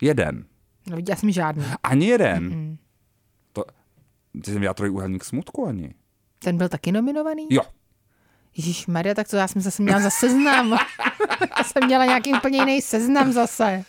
Jeden. 0.00 0.44
No 0.90 0.96
viděla 0.96 1.16
jsem 1.16 1.30
žádný. 1.30 1.64
Ani 1.82 2.06
jeden? 2.06 2.50
Mm-mm. 2.50 2.76
To, 3.52 3.64
ty 4.32 4.44
jsem 4.44 4.54
viděla 4.54 4.74
trojúhelník 4.74 5.24
smutku 5.24 5.66
ani. 5.66 5.94
Ten 6.38 6.56
byl 6.56 6.68
taky 6.68 6.92
nominovaný? 6.92 7.46
Jo. 7.50 7.62
Ježíš 8.56 8.86
Maria, 8.86 9.14
tak 9.14 9.28
to 9.28 9.36
já 9.36 9.48
jsem 9.48 9.62
zase 9.62 9.82
měla 9.82 10.00
za 10.00 10.10
seznam. 10.10 10.70
já 11.58 11.64
jsem 11.64 11.86
měla 11.86 12.04
nějaký 12.04 12.32
úplně 12.34 12.58
jiný 12.58 12.82
seznam 12.82 13.32
zase. 13.32 13.84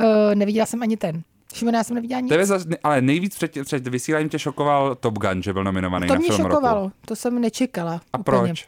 Uh, 0.00 0.34
neviděla 0.34 0.66
jsem 0.66 0.82
ani 0.82 0.96
ten. 0.96 1.22
Šimona, 1.54 1.78
já 1.78 1.84
jsem 1.84 1.94
neviděla 1.94 2.20
nic. 2.20 2.28
Tebe 2.28 2.46
zase, 2.46 2.68
ale 2.82 3.02
nejvíc 3.02 3.36
před, 3.36 3.58
před 3.64 3.88
vysíláním 3.88 4.28
tě 4.28 4.38
šokoval 4.38 4.94
Top 4.94 5.18
Gun, 5.18 5.42
že 5.42 5.52
byl 5.52 5.64
nominovaný 5.64 6.06
to 6.08 6.14
na 6.14 6.20
film 6.20 6.36
film 6.36 6.50
šokovalo, 6.50 6.82
roku. 6.82 6.92
to 7.06 7.16
jsem 7.16 7.40
nečekala. 7.40 8.00
A 8.12 8.18
úplně. 8.18 8.24
proč? 8.24 8.66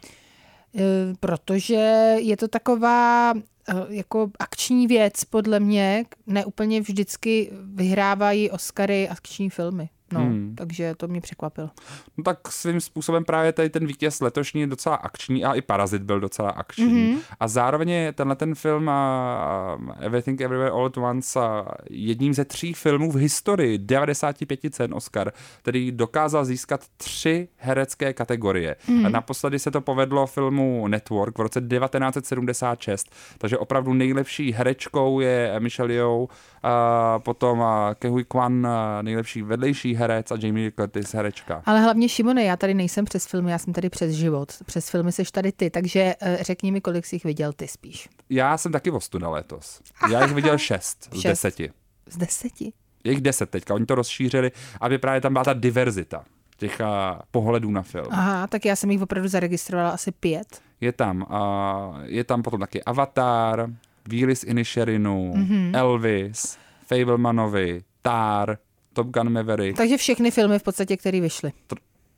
Eh, 0.75 0.81
protože 1.19 2.15
je 2.19 2.37
to 2.37 2.47
taková 2.47 3.33
eh, 3.33 3.73
jako 3.89 4.31
akční 4.39 4.87
věc, 4.87 5.23
podle 5.23 5.59
mě, 5.59 6.05
ne 6.27 6.45
úplně 6.45 6.81
vždycky 6.81 7.51
vyhrávají 7.63 8.51
Oscary 8.51 9.09
akční 9.09 9.49
filmy. 9.49 9.89
No, 10.13 10.19
hmm. 10.19 10.55
takže 10.57 10.95
to 10.97 11.07
mě 11.07 11.21
překvapilo. 11.21 11.69
No 12.17 12.23
tak 12.23 12.51
svým 12.51 12.81
způsobem 12.81 13.25
právě 13.25 13.53
tady 13.53 13.69
ten 13.69 13.87
vítěz 13.87 14.21
letošní 14.21 14.61
je 14.61 14.67
docela 14.67 14.95
akční 14.95 15.45
a 15.45 15.53
i 15.53 15.61
Parazit 15.61 16.01
byl 16.01 16.19
docela 16.19 16.49
akční. 16.49 17.13
Mm-hmm. 17.13 17.19
A 17.39 17.47
zároveň 17.47 17.89
je 17.89 18.13
tenhle 18.13 18.35
ten 18.35 18.55
film 18.55 18.87
uh, 18.87 19.91
Everything 19.99 20.41
Everywhere 20.41 20.71
All 20.71 20.85
at 20.85 20.97
Once 20.97 21.39
uh, 21.39 21.45
jedním 21.89 22.33
ze 22.33 22.45
tří 22.45 22.73
filmů 22.73 23.11
v 23.11 23.15
historii 23.15 23.77
95 23.77 24.59
cen 24.69 24.93
Oscar, 24.93 25.31
který 25.59 25.91
dokázal 25.91 26.45
získat 26.45 26.81
tři 26.97 27.47
herecké 27.57 28.13
kategorie. 28.13 28.75
Mm-hmm. 28.87 29.05
A 29.05 29.09
naposledy 29.09 29.59
se 29.59 29.71
to 29.71 29.81
povedlo 29.81 30.27
filmu 30.27 30.87
Network 30.87 31.37
v 31.37 31.41
roce 31.41 31.61
1976, 31.61 33.11
takže 33.37 33.57
opravdu 33.57 33.93
nejlepší 33.93 34.51
herečkou 34.51 35.19
je 35.19 35.55
Michelle 35.59 35.93
Yeoh, 35.93 36.29
uh, 36.63 37.23
potom 37.23 37.59
uh, 37.59 37.65
Kehui 37.99 38.23
Kwan, 38.23 38.65
uh, 38.65 38.71
nejlepší 39.01 39.41
vedlejší 39.41 39.95
herec 39.95 40.31
a 40.31 40.37
Jamie 40.39 40.65
Lee 40.65 40.71
Curtis 40.71 41.13
herečka. 41.13 41.61
Ale 41.65 41.81
hlavně 41.81 42.09
Šimone, 42.09 42.43
já 42.43 42.57
tady 42.57 42.73
nejsem 42.73 43.05
přes 43.05 43.25
filmy, 43.27 43.51
já 43.51 43.57
jsem 43.57 43.73
tady 43.73 43.89
přes 43.89 44.11
život. 44.11 44.53
Přes 44.65 44.89
filmy 44.89 45.11
seš 45.11 45.31
tady 45.31 45.51
ty, 45.51 45.69
takže 45.69 46.15
uh, 46.21 46.41
řekni 46.41 46.71
mi, 46.71 46.81
kolik 46.81 47.05
jsi 47.05 47.15
jich 47.15 47.23
viděl 47.23 47.53
ty 47.53 47.67
spíš. 47.67 48.09
Já 48.29 48.57
jsem 48.57 48.71
taky 48.71 48.91
ostuda 48.91 49.29
letos. 49.29 49.81
Já 50.11 50.23
jich 50.25 50.33
viděl 50.33 50.57
šest, 50.57 51.09
šest. 51.13 51.21
z 51.21 51.23
deseti. 51.23 51.71
Z 52.05 52.17
deseti? 52.17 52.73
Je 53.03 53.11
jich 53.11 53.21
deset 53.21 53.49
teďka, 53.49 53.73
oni 53.73 53.85
to 53.85 53.95
rozšířili, 53.95 54.51
aby 54.81 54.97
právě 54.97 55.21
tam 55.21 55.33
byla 55.33 55.43
ta 55.43 55.53
diverzita 55.53 56.25
těch 56.57 56.79
uh, 56.79 57.19
pohledů 57.31 57.71
na 57.71 57.81
film. 57.81 58.07
Aha, 58.09 58.47
tak 58.47 58.65
já 58.65 58.75
jsem 58.75 58.91
jich 58.91 59.01
opravdu 59.01 59.27
zaregistrovala 59.27 59.89
asi 59.89 60.11
pět. 60.11 60.61
Je 60.81 60.91
tam, 60.91 61.25
uh, 61.29 61.97
je 62.03 62.23
tam 62.23 62.43
potom 62.43 62.59
taky 62.59 62.83
Avatar, 62.83 63.69
Willis 64.09 64.43
Inisherinu, 64.43 65.33
mm-hmm. 65.35 65.75
Elvis, 65.75 66.57
Fablemanovi, 66.87 67.83
Tar, 68.01 68.57
Top 68.93 69.07
Gun 69.07 69.29
Maverick. 69.29 69.77
Takže 69.77 69.97
všechny 69.97 70.31
filmy 70.31 70.59
v 70.59 70.63
podstatě, 70.63 70.97
které 70.97 71.21
vyšly. 71.21 71.51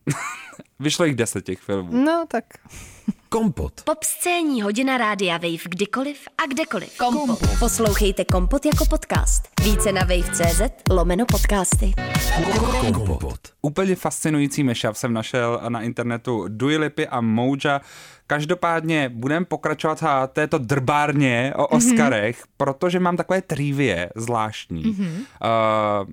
Vyšlo 0.80 1.06
jich 1.06 1.16
deset 1.16 1.46
těch 1.46 1.60
filmů. 1.60 2.06
No, 2.06 2.26
tak. 2.28 2.46
Kompot. 3.34 3.82
Pop 3.84 4.04
scéní 4.04 4.62
hodina 4.62 4.98
rádia 4.98 5.38
Wave 5.38 5.70
kdykoliv 5.70 6.18
a 6.44 6.46
kdekoliv. 6.46 6.98
Kompot. 6.98 7.28
Kompot. 7.28 7.60
Poslouchejte 7.60 8.26
Kompot 8.26 8.66
jako 8.66 8.86
podcast. 8.86 9.44
Více 9.64 9.92
na 9.92 10.02
wave.cz 10.02 10.62
lomeno 10.90 11.26
podcasty. 11.26 11.94
Kompot. 12.94 13.40
Úplně 13.62 13.96
fascinující 13.96 14.64
mashup 14.64 14.96
jsem 14.96 15.14
našel 15.14 15.62
na 15.70 15.82
internetu 15.82 16.46
Dua 16.48 16.80
Lipy 16.80 17.08
a 17.08 17.22
Moja. 17.22 17.82
Každopádně 18.28 19.10
budeme 19.10 19.46
pokračovat 19.46 20.04
a 20.04 20.28
této 20.28 20.58
drbárně 20.58 21.54
o 21.56 21.62
mhm. 21.62 21.78
Oscarech, 21.78 22.44
mm-hmm. 22.44 22.50
protože 22.58 23.00
mám 23.00 23.18
takové 23.18 23.42
trivie 23.42 24.10
zvláštní. 24.16 24.84
Mm-hmm. 24.84 25.12
Uh, 26.02 26.10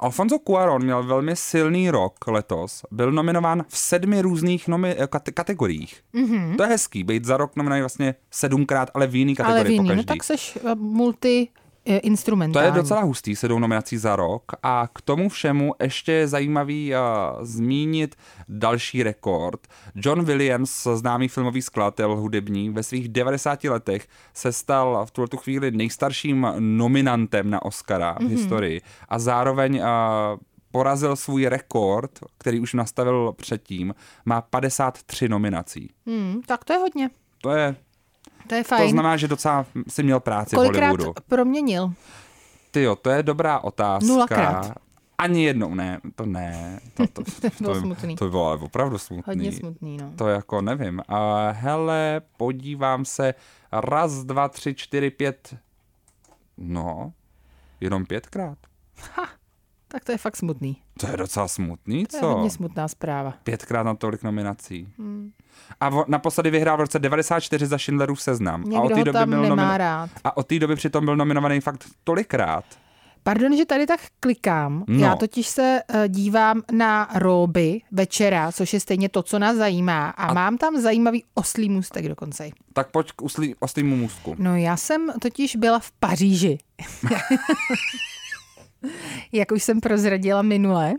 Alfonso 0.00 0.38
Cuarón 0.38 0.82
měl 0.84 1.02
velmi 1.02 1.36
silný 1.36 1.90
rok 1.90 2.26
letos. 2.26 2.82
Byl 2.90 3.12
nominován 3.12 3.64
v 3.68 3.78
sedmi 3.78 4.22
různých 4.22 4.68
nomi- 4.68 4.96
kate- 5.06 5.32
kategoriích. 5.32 6.02
Mm-hmm. 6.14 6.56
To 6.56 6.62
je 6.62 6.68
hezký, 6.68 7.04
být 7.04 7.24
za 7.24 7.36
rok 7.36 7.56
nominovaný 7.56 7.82
vlastně 7.82 8.14
sedmkrát, 8.30 8.90
ale 8.94 9.06
v 9.06 9.16
jiný 9.16 9.34
kategorii 9.34 9.60
ale 9.60 9.68
v 9.68 9.70
jiný, 9.70 9.96
no 9.96 10.04
tak 10.04 10.24
seš 10.24 10.58
eh, 10.64 10.74
multi 10.74 11.48
instrumentální. 11.96 12.70
To 12.70 12.76
je 12.76 12.82
docela 12.82 13.02
hustý, 13.02 13.36
sedou 13.36 13.58
nominací 13.58 13.96
za 13.96 14.16
rok 14.16 14.42
a 14.62 14.88
k 14.92 15.00
tomu 15.00 15.28
všemu 15.28 15.74
ještě 15.82 16.12
je 16.12 16.28
zajímavý 16.28 16.92
uh, 16.92 17.44
zmínit 17.44 18.16
další 18.48 19.02
rekord. 19.02 19.66
John 19.94 20.24
Williams, 20.24 20.86
známý 20.94 21.28
filmový 21.28 21.62
skladatel 21.62 22.16
hudební, 22.16 22.70
ve 22.70 22.82
svých 22.82 23.08
90 23.08 23.64
letech 23.64 24.08
se 24.34 24.52
stal 24.52 25.06
v 25.06 25.10
tuto 25.10 25.36
chvíli 25.36 25.70
nejstarším 25.70 26.46
nominantem 26.58 27.50
na 27.50 27.62
Oscara 27.62 28.12
v 28.12 28.18
mm-hmm. 28.18 28.28
historii 28.28 28.80
a 29.08 29.18
zároveň 29.18 29.80
uh, 29.80 29.84
porazil 30.70 31.16
svůj 31.16 31.46
rekord, 31.46 32.10
který 32.38 32.60
už 32.60 32.74
nastavil 32.74 33.32
předtím, 33.36 33.94
má 34.24 34.40
53 34.40 35.28
nominací. 35.28 35.90
Hmm, 36.06 36.42
tak 36.46 36.64
to 36.64 36.72
je 36.72 36.78
hodně. 36.78 37.10
To 37.42 37.50
je 37.50 37.76
to 38.48 38.54
je 38.54 38.64
fajn. 38.64 38.82
To 38.82 38.90
znamená, 38.90 39.16
že 39.16 39.28
docela 39.28 39.66
si 39.88 40.02
měl 40.02 40.20
práci 40.20 40.56
Kolikrát 40.56 40.86
v 40.86 40.90
Hollywoodu. 40.90 41.20
proměnil? 41.28 41.92
Ty 42.70 42.82
jo, 42.82 42.96
to 42.96 43.10
je 43.10 43.22
dobrá 43.22 43.58
otázka. 43.58 44.06
Nulakrát. 44.06 44.72
Ani 45.18 45.44
jednou, 45.44 45.74
ne, 45.74 46.00
to 46.14 46.26
ne. 46.26 46.80
To, 46.94 47.06
to, 47.06 47.22
to, 47.40 47.50
to, 47.50 47.62
bylo 47.62 47.74
smutný. 47.80 48.16
To 48.16 48.28
bylo 48.30 48.58
opravdu 48.60 48.98
smutný. 48.98 49.22
Hodně 49.26 49.52
smutný, 49.52 49.96
no. 49.96 50.12
To 50.16 50.28
jako 50.28 50.60
nevím. 50.62 51.02
A 51.08 51.50
hele, 51.50 52.20
podívám 52.36 53.04
se. 53.04 53.34
Raz, 53.72 54.12
dva, 54.24 54.48
tři, 54.48 54.74
čtyři, 54.74 55.10
pět. 55.10 55.56
No, 56.56 57.12
jenom 57.80 58.06
pětkrát. 58.06 58.58
Ha, 59.14 59.28
tak 59.88 60.04
to 60.04 60.12
je 60.12 60.18
fakt 60.18 60.36
smutný. 60.36 60.76
To 61.00 61.06
je 61.06 61.16
docela 61.16 61.48
smutný, 61.48 62.06
co? 62.06 62.20
To 62.20 62.26
je 62.26 62.32
hodně 62.32 62.50
smutná 62.50 62.88
zpráva. 62.88 63.34
Pětkrát 63.42 63.86
na 63.86 63.94
tolik 63.94 64.22
nominací. 64.22 64.88
Hmm. 64.98 65.32
A 65.80 65.88
vo, 65.88 66.04
naposledy 66.08 66.50
vyhrál 66.50 66.76
v 66.76 66.80
roce 66.80 66.98
94 66.98 67.66
za 67.66 67.78
Schindlerův 67.78 68.22
seznam. 68.22 68.62
Někdo 68.62 68.78
a 68.78 68.82
od 68.82 68.88
té 68.94 69.04
doby 69.04 69.26
byl 69.26 69.42
nemá 69.42 69.56
nomino- 69.56 69.76
rád. 69.76 70.10
A 70.24 70.36
od 70.36 70.46
té 70.46 70.58
doby 70.58 70.76
přitom 70.76 71.04
byl 71.04 71.16
nominovaný 71.16 71.60
fakt 71.60 71.84
tolikrát. 72.04 72.64
Pardon, 73.22 73.56
že 73.56 73.64
tady 73.64 73.86
tak 73.86 74.00
klikám. 74.20 74.84
No. 74.88 75.06
Já 75.06 75.16
totiž 75.16 75.46
se 75.46 75.80
uh, 75.94 76.00
dívám 76.08 76.62
na 76.72 77.08
róby 77.14 77.80
večera, 77.92 78.52
což 78.52 78.72
je 78.72 78.80
stejně 78.80 79.08
to, 79.08 79.22
co 79.22 79.38
nás 79.38 79.56
zajímá. 79.56 80.10
A, 80.10 80.26
a 80.26 80.34
mám 80.34 80.58
tam 80.58 80.80
zajímavý 80.80 81.24
oslý 81.34 81.68
můstek 81.68 82.08
dokonce. 82.08 82.50
Tak 82.72 82.90
pojď 82.90 83.12
k 83.12 83.22
oslý, 83.22 83.54
oslýmu 83.60 83.96
můstku. 83.96 84.34
No 84.38 84.56
já 84.56 84.76
jsem 84.76 85.12
totiž 85.22 85.56
byla 85.56 85.78
v 85.78 85.90
Paříži. 85.92 86.58
Jak 89.32 89.52
už 89.52 89.62
jsem 89.62 89.80
prozradila 89.80 90.42
minule. 90.42 90.94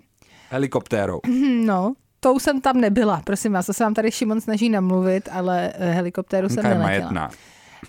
Helikoptérou. 0.50 1.20
No, 1.66 1.94
tou 2.20 2.40
jsem 2.40 2.62
tam 2.62 2.82
nebyla, 2.82 3.22
prosím 3.26 3.52
vás, 3.52 3.66
to 3.66 3.74
se 3.74 3.84
vám 3.84 3.94
tady 3.94 4.12
Šimon 4.12 4.42
snaží 4.42 4.70
namluvit, 4.70 5.30
ale 5.32 5.74
eh, 5.76 5.92
helikoptéru 5.92 6.50
jsem 6.50 6.64
neletěla. 6.64 6.92
Jedna. 6.92 7.30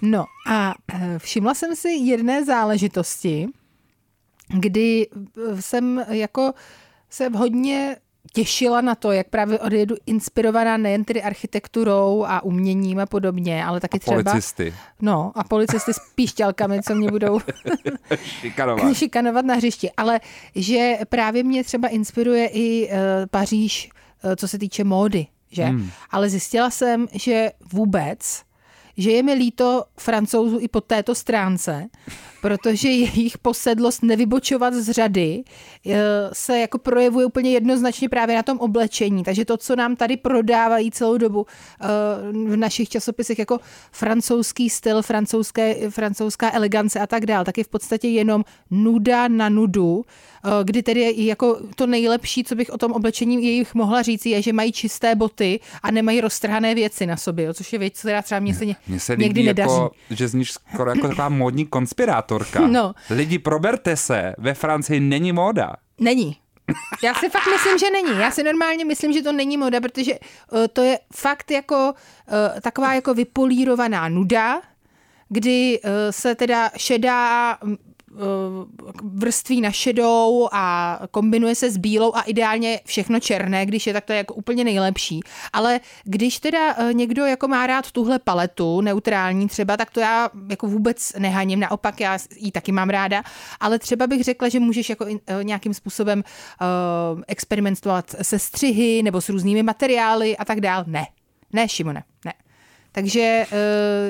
No 0.02 0.24
a 0.48 0.74
eh, 0.94 1.18
všimla 1.18 1.54
jsem 1.54 1.76
si 1.76 1.88
jedné 1.88 2.44
záležitosti, 2.44 3.48
kdy 4.48 5.06
eh, 5.12 5.62
jsem 5.62 6.04
jako 6.08 6.52
se 7.10 7.28
hodně 7.28 7.96
těšila 8.32 8.80
na 8.80 8.94
to, 8.94 9.12
jak 9.12 9.28
právě 9.28 9.58
odjedu 9.58 9.96
inspirovaná 10.06 10.76
nejen 10.76 11.04
tedy 11.04 11.22
architekturou 11.22 12.24
a 12.28 12.42
uměním 12.42 12.98
a 12.98 13.06
podobně, 13.06 13.64
ale 13.64 13.80
taky 13.80 13.96
a 13.96 14.00
třeba... 14.00 14.22
policisty. 14.22 14.74
No 15.00 15.32
a 15.34 15.44
policisty 15.44 15.94
s 15.94 16.00
píšťalkami, 16.14 16.82
co 16.82 16.94
mě 16.94 17.10
budou 17.10 17.40
šikanovat. 18.40 18.96
šikanovat 18.96 19.44
na 19.44 19.54
hřišti. 19.54 19.90
Ale 19.96 20.20
že 20.54 20.98
právě 21.08 21.42
mě 21.42 21.64
třeba 21.64 21.88
inspiruje 21.88 22.46
i 22.52 22.88
uh, 22.88 22.96
Paříž, 23.30 23.90
uh, 24.24 24.34
co 24.34 24.48
se 24.48 24.58
týče 24.58 24.84
módy, 24.84 25.26
že? 25.50 25.64
Hmm. 25.64 25.90
Ale 26.10 26.30
zjistila 26.30 26.70
jsem, 26.70 27.08
že 27.12 27.50
vůbec 27.72 28.42
že 28.96 29.10
je 29.10 29.22
mi 29.22 29.32
líto 29.32 29.84
francouzů 30.00 30.58
i 30.60 30.68
po 30.68 30.80
této 30.80 31.14
stránce, 31.14 31.88
protože 32.40 32.88
jejich 32.88 33.38
posedlost 33.38 34.02
nevybočovat 34.02 34.74
z 34.74 34.90
řady 34.90 35.42
eh, 35.86 35.98
se 36.32 36.58
jako 36.58 36.78
projevuje 36.78 37.26
úplně 37.26 37.50
jednoznačně 37.50 38.08
právě 38.08 38.36
na 38.36 38.42
tom 38.42 38.58
oblečení. 38.58 39.24
Takže 39.24 39.44
to, 39.44 39.56
co 39.56 39.76
nám 39.76 39.96
tady 39.96 40.16
prodávají 40.16 40.90
celou 40.90 41.18
dobu 41.18 41.46
eh, 41.80 41.86
v 42.32 42.56
našich 42.56 42.88
časopisech 42.88 43.38
jako 43.38 43.58
francouzský 43.92 44.70
styl, 44.70 45.02
francouzské, 45.02 45.90
francouzská 45.90 46.52
elegance 46.52 47.00
a 47.00 47.06
tak 47.06 47.26
dále, 47.26 47.44
tak 47.44 47.58
je 47.58 47.64
v 47.64 47.68
podstatě 47.68 48.08
jenom 48.08 48.44
nuda 48.70 49.28
na 49.28 49.48
nudu, 49.48 50.04
eh, 50.44 50.50
kdy 50.64 50.82
tedy 50.82 51.00
je 51.00 51.24
jako 51.24 51.60
to 51.74 51.86
nejlepší, 51.86 52.44
co 52.44 52.54
bych 52.54 52.70
o 52.70 52.78
tom 52.78 52.92
oblečení 52.92 53.44
jejich 53.44 53.74
mohla 53.74 54.02
říct, 54.02 54.26
je, 54.26 54.42
že 54.42 54.52
mají 54.52 54.72
čisté 54.72 55.14
boty 55.14 55.60
a 55.82 55.90
nemají 55.90 56.20
roztrhané 56.20 56.74
věci 56.74 57.06
na 57.06 57.16
sobě, 57.16 57.54
což 57.54 57.72
je 57.72 57.78
věc, 57.78 58.00
která 58.00 58.22
třeba 58.22 58.40
mě 58.40 58.54
se, 58.54 58.64
mě 58.86 59.00
se 59.00 59.16
někdy 59.16 59.42
nedaří. 59.42 59.74
Jako, 59.74 59.90
že 60.10 60.28
zníš 60.28 60.52
skoro 60.52 60.90
jako 60.90 61.08
taková 61.08 61.28
módní 61.28 61.66
konspirátorka. 62.30 62.60
No. 62.70 62.94
Lidi, 63.10 63.38
proberte 63.38 63.96
se, 63.96 64.34
ve 64.38 64.54
Francii 64.54 65.00
není 65.00 65.32
móda. 65.32 65.76
Není. 65.98 66.36
Já 67.02 67.14
si 67.14 67.28
fakt 67.28 67.46
myslím, 67.52 67.78
že 67.78 67.90
není. 67.90 68.20
Já 68.20 68.30
si 68.30 68.42
normálně 68.42 68.84
myslím, 68.84 69.12
že 69.12 69.22
to 69.22 69.32
není 69.32 69.56
moda, 69.56 69.80
protože 69.80 70.12
uh, 70.12 70.66
to 70.72 70.82
je 70.82 70.98
fakt 71.14 71.50
jako 71.50 71.94
uh, 71.94 72.60
taková 72.60 72.94
jako 72.94 73.14
vypolírovaná 73.14 74.08
nuda, 74.08 74.60
kdy 75.28 75.80
uh, 75.84 75.90
se 76.10 76.34
teda 76.34 76.70
šedá 76.76 77.58
vrství 79.02 79.60
na 79.60 79.70
šedou 79.70 80.48
a 80.52 80.98
kombinuje 81.10 81.54
se 81.54 81.70
s 81.70 81.76
bílou 81.76 82.14
a 82.14 82.22
ideálně 82.22 82.80
všechno 82.84 83.20
černé, 83.20 83.66
když 83.66 83.86
je 83.86 83.92
tak 83.92 84.04
to 84.04 84.12
je 84.12 84.16
jako 84.16 84.34
úplně 84.34 84.64
nejlepší. 84.64 85.20
Ale 85.52 85.80
když 86.04 86.38
teda 86.38 86.74
eh, 86.78 86.94
někdo 86.94 87.26
jako 87.26 87.48
má 87.48 87.66
rád 87.66 87.90
tuhle 87.90 88.18
paletu, 88.18 88.80
neutrální 88.80 89.48
třeba, 89.48 89.76
tak 89.76 89.90
to 89.90 90.00
já 90.00 90.30
jako 90.48 90.66
vůbec 90.66 91.12
nehaním, 91.18 91.60
naopak 91.60 92.00
já 92.00 92.18
ji 92.36 92.52
taky 92.52 92.72
mám 92.72 92.90
ráda, 92.90 93.22
ale 93.60 93.78
třeba 93.78 94.06
bych 94.06 94.24
řekla, 94.24 94.48
že 94.48 94.60
můžeš 94.60 94.90
jako 94.90 95.06
eh, 95.06 95.44
nějakým 95.44 95.74
způsobem 95.74 96.24
experimentovat 97.28 98.14
se 98.22 98.38
střihy 98.38 99.02
nebo 99.02 99.20
s 99.20 99.28
různými 99.28 99.62
materiály 99.62 100.36
a 100.36 100.44
tak 100.44 100.60
dál. 100.60 100.84
Ne, 100.86 101.06
ne, 101.52 101.68
Šimone, 101.68 102.04
ne. 102.24 102.32
Takže 102.92 103.20
eh, 103.20 103.46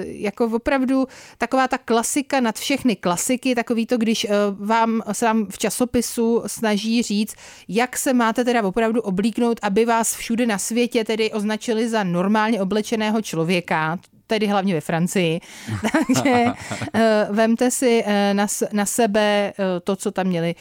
jako 0.05 0.47
opravdu 0.47 1.07
taková 1.39 1.69
ta 1.69 1.79
klasika 1.79 2.41
nad 2.41 2.59
všechny 2.59 2.97
klasiky, 2.97 3.55
takový 3.55 3.87
to, 3.87 3.99
když 3.99 4.25
eh, 4.25 4.29
vám 4.59 5.03
se 5.13 5.27
vám 5.27 5.47
v 5.47 5.59
časopisu 5.59 6.43
snaží 6.47 7.03
říct, 7.03 7.35
jak 7.69 7.97
se 7.97 8.15
máte 8.15 8.45
teda 8.45 8.63
opravdu 8.63 9.01
oblíknout, 9.01 9.61
aby 9.63 9.85
vás 9.85 10.15
všude 10.15 10.47
na 10.47 10.59
světě 10.59 11.05
tedy 11.05 11.33
označili 11.33 11.89
za 11.89 12.05
normálně 12.05 12.61
oblečeného 12.61 13.23
člověka, 13.23 13.99
tedy 14.27 14.47
hlavně 14.47 14.75
ve 14.75 14.81
Francii. 14.81 15.41
Takže 15.93 16.45
uh, 16.45 17.37
vemte 17.37 17.71
si 17.71 18.05
na, 18.33 18.47
na 18.73 18.87
sebe 18.87 19.53
to, 19.85 19.97
co 19.97 20.11
tam 20.11 20.27
měli 20.27 20.55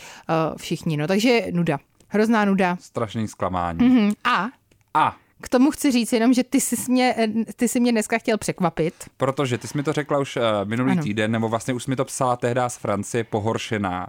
všichni. 0.58 0.98
No, 0.98 1.08
takže 1.08 1.42
nuda. 1.52 1.80
Hrozná 2.08 2.46
nuda. 2.46 2.78
Strašný 2.80 3.28
zklamání. 3.28 3.80
Mm-hmm. 3.80 4.14
A? 4.24 4.48
A? 4.94 5.16
K 5.42 5.50
tomu 5.50 5.72
chci 5.72 5.92
říct 5.92 6.14
jenom, 6.14 6.34
že 6.34 6.44
ty 6.44 6.62
jsi 6.62 6.76
mě, 6.92 7.16
ty 7.56 7.68
jsi 7.68 7.80
mě 7.80 7.92
dneska 7.92 8.18
chtěl 8.18 8.38
překvapit. 8.38 8.94
Protože 9.18 9.58
ty 9.58 9.68
jsi 9.68 9.78
mi 9.78 9.84
to 9.84 9.94
řekla 9.94 10.20
už 10.20 10.36
uh, 10.36 10.44
minulý 10.64 10.92
ano. 10.92 11.04
týden, 11.04 11.32
nebo 11.32 11.50
vlastně 11.50 11.74
už 11.74 11.84
jsi 11.84 11.90
mi 11.90 11.96
to 11.96 12.06
psala 12.06 12.36
tehdy 12.36 12.62
z 12.68 12.78
Francie, 12.78 13.24
pohoršená 13.24 14.08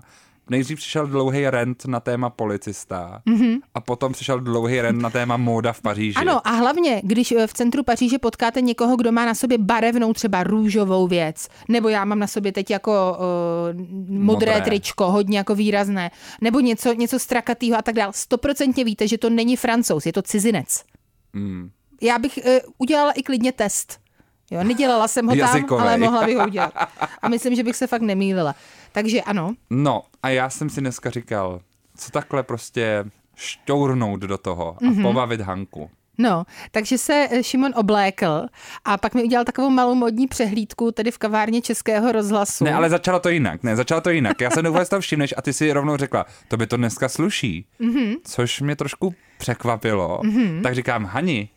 nejdřív 0.51 0.79
přišel 0.79 1.07
dlouhý 1.07 1.49
rent 1.49 1.85
na 1.87 2.01
téma 2.01 2.31
policista 2.31 3.23
mm-hmm. 3.27 3.59
a 3.75 3.81
potom 3.81 4.13
přišel 4.13 4.41
dlouhý 4.41 4.81
rent 4.81 5.03
na 5.03 5.11
téma 5.11 5.37
móda 5.37 5.73
v 5.73 5.83
Paříži. 5.83 6.17
Ano 6.17 6.49
a 6.49 6.51
hlavně, 6.51 7.01
když 7.05 7.33
eh, 7.33 7.47
v 7.47 7.53
centru 7.53 7.83
Paříže 7.83 8.19
potkáte 8.19 8.61
někoho, 8.61 8.97
kdo 8.97 9.13
má 9.13 9.27
na 9.27 9.35
sobě 9.35 9.59
barevnou 9.59 10.13
třeba 10.13 10.43
růžovou 10.43 11.07
věc, 11.07 11.49
nebo 11.69 11.89
já 11.89 12.05
mám 12.05 12.19
na 12.19 12.27
sobě 12.27 12.53
teď 12.53 12.71
jako 12.71 12.93
uh, 12.93 13.81
modré, 14.09 14.25
modré 14.25 14.61
tričko, 14.61 15.11
hodně 15.11 15.39
jako 15.39 15.55
výrazné, 15.55 16.11
nebo 16.41 16.61
něco, 16.61 16.93
něco 16.93 17.19
strakatýho 17.19 17.79
a 17.79 17.83
tak 17.83 17.95
dále, 17.95 18.13
stoprocentně 18.17 18.85
víte, 18.85 19.09
že 19.09 19.19
to 19.19 19.31
není 19.31 19.57
francouz, 19.57 20.07
je 20.07 20.13
to 20.13 20.23
cizinec. 20.23 20.85
Mm. 21.33 21.71
Já 22.03 22.19
bych 22.19 22.39
uh, 22.45 22.53
udělala 22.79 23.13
i 23.13 23.23
klidně 23.23 23.53
test. 23.53 24.01
Jo, 24.51 24.65
nedělala 24.65 25.09
jsem 25.09 25.27
ho 25.27 25.31
tam, 25.31 25.39
Jazykovej. 25.39 25.89
ale 25.89 25.99
mohla 25.99 26.27
bych 26.27 26.37
ho 26.37 26.47
udělat. 26.47 26.75
A 27.23 27.29
myslím, 27.29 27.55
že 27.55 27.65
bych 27.65 27.77
se 27.77 27.87
fakt 27.87 28.03
nemýlila. 28.03 28.55
Takže 28.93 29.23
ano. 29.23 29.55
No 29.71 30.03
a 30.23 30.29
já 30.29 30.51
jsem 30.51 30.71
si 30.71 30.81
dneska 30.81 31.11
říkal, 31.11 31.61
co 31.97 32.11
takhle 32.11 32.43
prostě 32.43 33.05
štournout 33.35 34.21
do 34.21 34.39
toho 34.39 34.77
a 34.77 34.81
mm-hmm. 34.81 35.03
pobavit 35.03 35.41
Hanku. 35.41 35.91
No, 36.21 36.45
takže 36.71 36.99
se 36.99 37.29
eh, 37.31 37.43
Šimon 37.43 37.73
oblékl 37.77 38.47
a 38.85 38.97
pak 38.97 39.15
mi 39.15 39.25
udělal 39.25 39.45
takovou 39.45 39.71
malou 39.71 39.95
modní 39.95 40.27
přehlídku 40.27 40.93
tedy 40.93 41.11
v 41.11 41.19
kavárně 41.19 41.63
Českého 41.63 42.13
rozhlasu. 42.13 42.65
Ne, 42.65 42.75
ale 42.75 42.91
začalo 42.91 43.21
to 43.21 43.29
jinak, 43.29 43.63
ne, 43.63 43.77
začalo 43.77 44.01
to 44.01 44.11
jinak. 44.11 44.41
Já 44.41 44.51
jsem 44.51 44.67
vůbec 44.67 44.89
to 44.89 45.01
všimneš 45.01 45.35
a 45.37 45.43
ty 45.43 45.53
si 45.53 45.73
rovnou 45.73 45.97
řekla, 45.97 46.27
to 46.49 46.57
by 46.57 46.67
to 46.67 46.77
dneska 46.77 47.09
sluší, 47.09 47.67
mm-hmm. 47.81 48.17
což 48.25 48.61
mě 48.61 48.77
trošku 48.77 49.15
překvapilo. 49.39 50.21
Mm-hmm. 50.25 50.63
Tak 50.63 50.75
říkám, 50.75 51.05
Hani, 51.05 51.49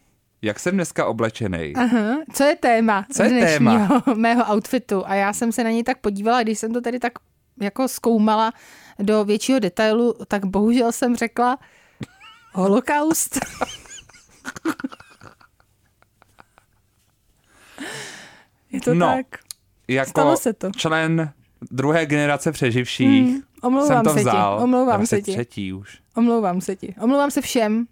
jak 0.41 0.59
jsem 0.59 0.73
dneska 0.73 1.05
oblečený. 1.05 1.73
Aha, 1.75 2.17
co 2.33 2.43
je 2.43 2.55
téma 2.55 3.05
co 3.13 3.23
je 3.23 3.45
téma? 3.45 4.03
mého 4.15 4.53
outfitu? 4.53 5.03
A 5.07 5.15
já 5.15 5.33
jsem 5.33 5.51
se 5.51 5.63
na 5.63 5.69
něj 5.69 5.83
tak 5.83 5.97
podívala, 5.97 6.43
když 6.43 6.59
jsem 6.59 6.73
to 6.73 6.81
tady 6.81 6.99
tak 6.99 7.13
jako 7.61 7.87
zkoumala 7.87 8.53
do 8.99 9.25
většího 9.25 9.59
detailu, 9.59 10.13
tak 10.27 10.45
bohužel 10.45 10.91
jsem 10.91 11.15
řekla 11.15 11.57
holokaust. 12.53 13.39
je 18.71 18.81
to 18.81 18.93
no, 18.93 19.07
tak. 19.07 19.25
Jako 19.87 20.09
Stalo 20.09 20.37
se 20.37 20.53
to. 20.53 20.71
člen 20.77 21.33
druhé 21.71 22.05
generace 22.05 22.51
přeživších 22.51 23.29
hmm, 23.29 23.41
omlouvám 23.61 23.87
jsem 23.87 24.03
to 24.03 24.13
se 24.13 24.19
vzal. 24.19 24.57
Ti, 24.57 24.63
omlouvám 24.63 25.05
se 25.05 25.21
ti. 25.21 25.31
třetí 25.31 25.73
už. 25.73 25.99
Omlouvám 26.15 26.61
se 26.61 26.75
ti. 26.75 26.95
Omlouvám 27.01 27.31
se 27.31 27.41
všem, 27.41 27.87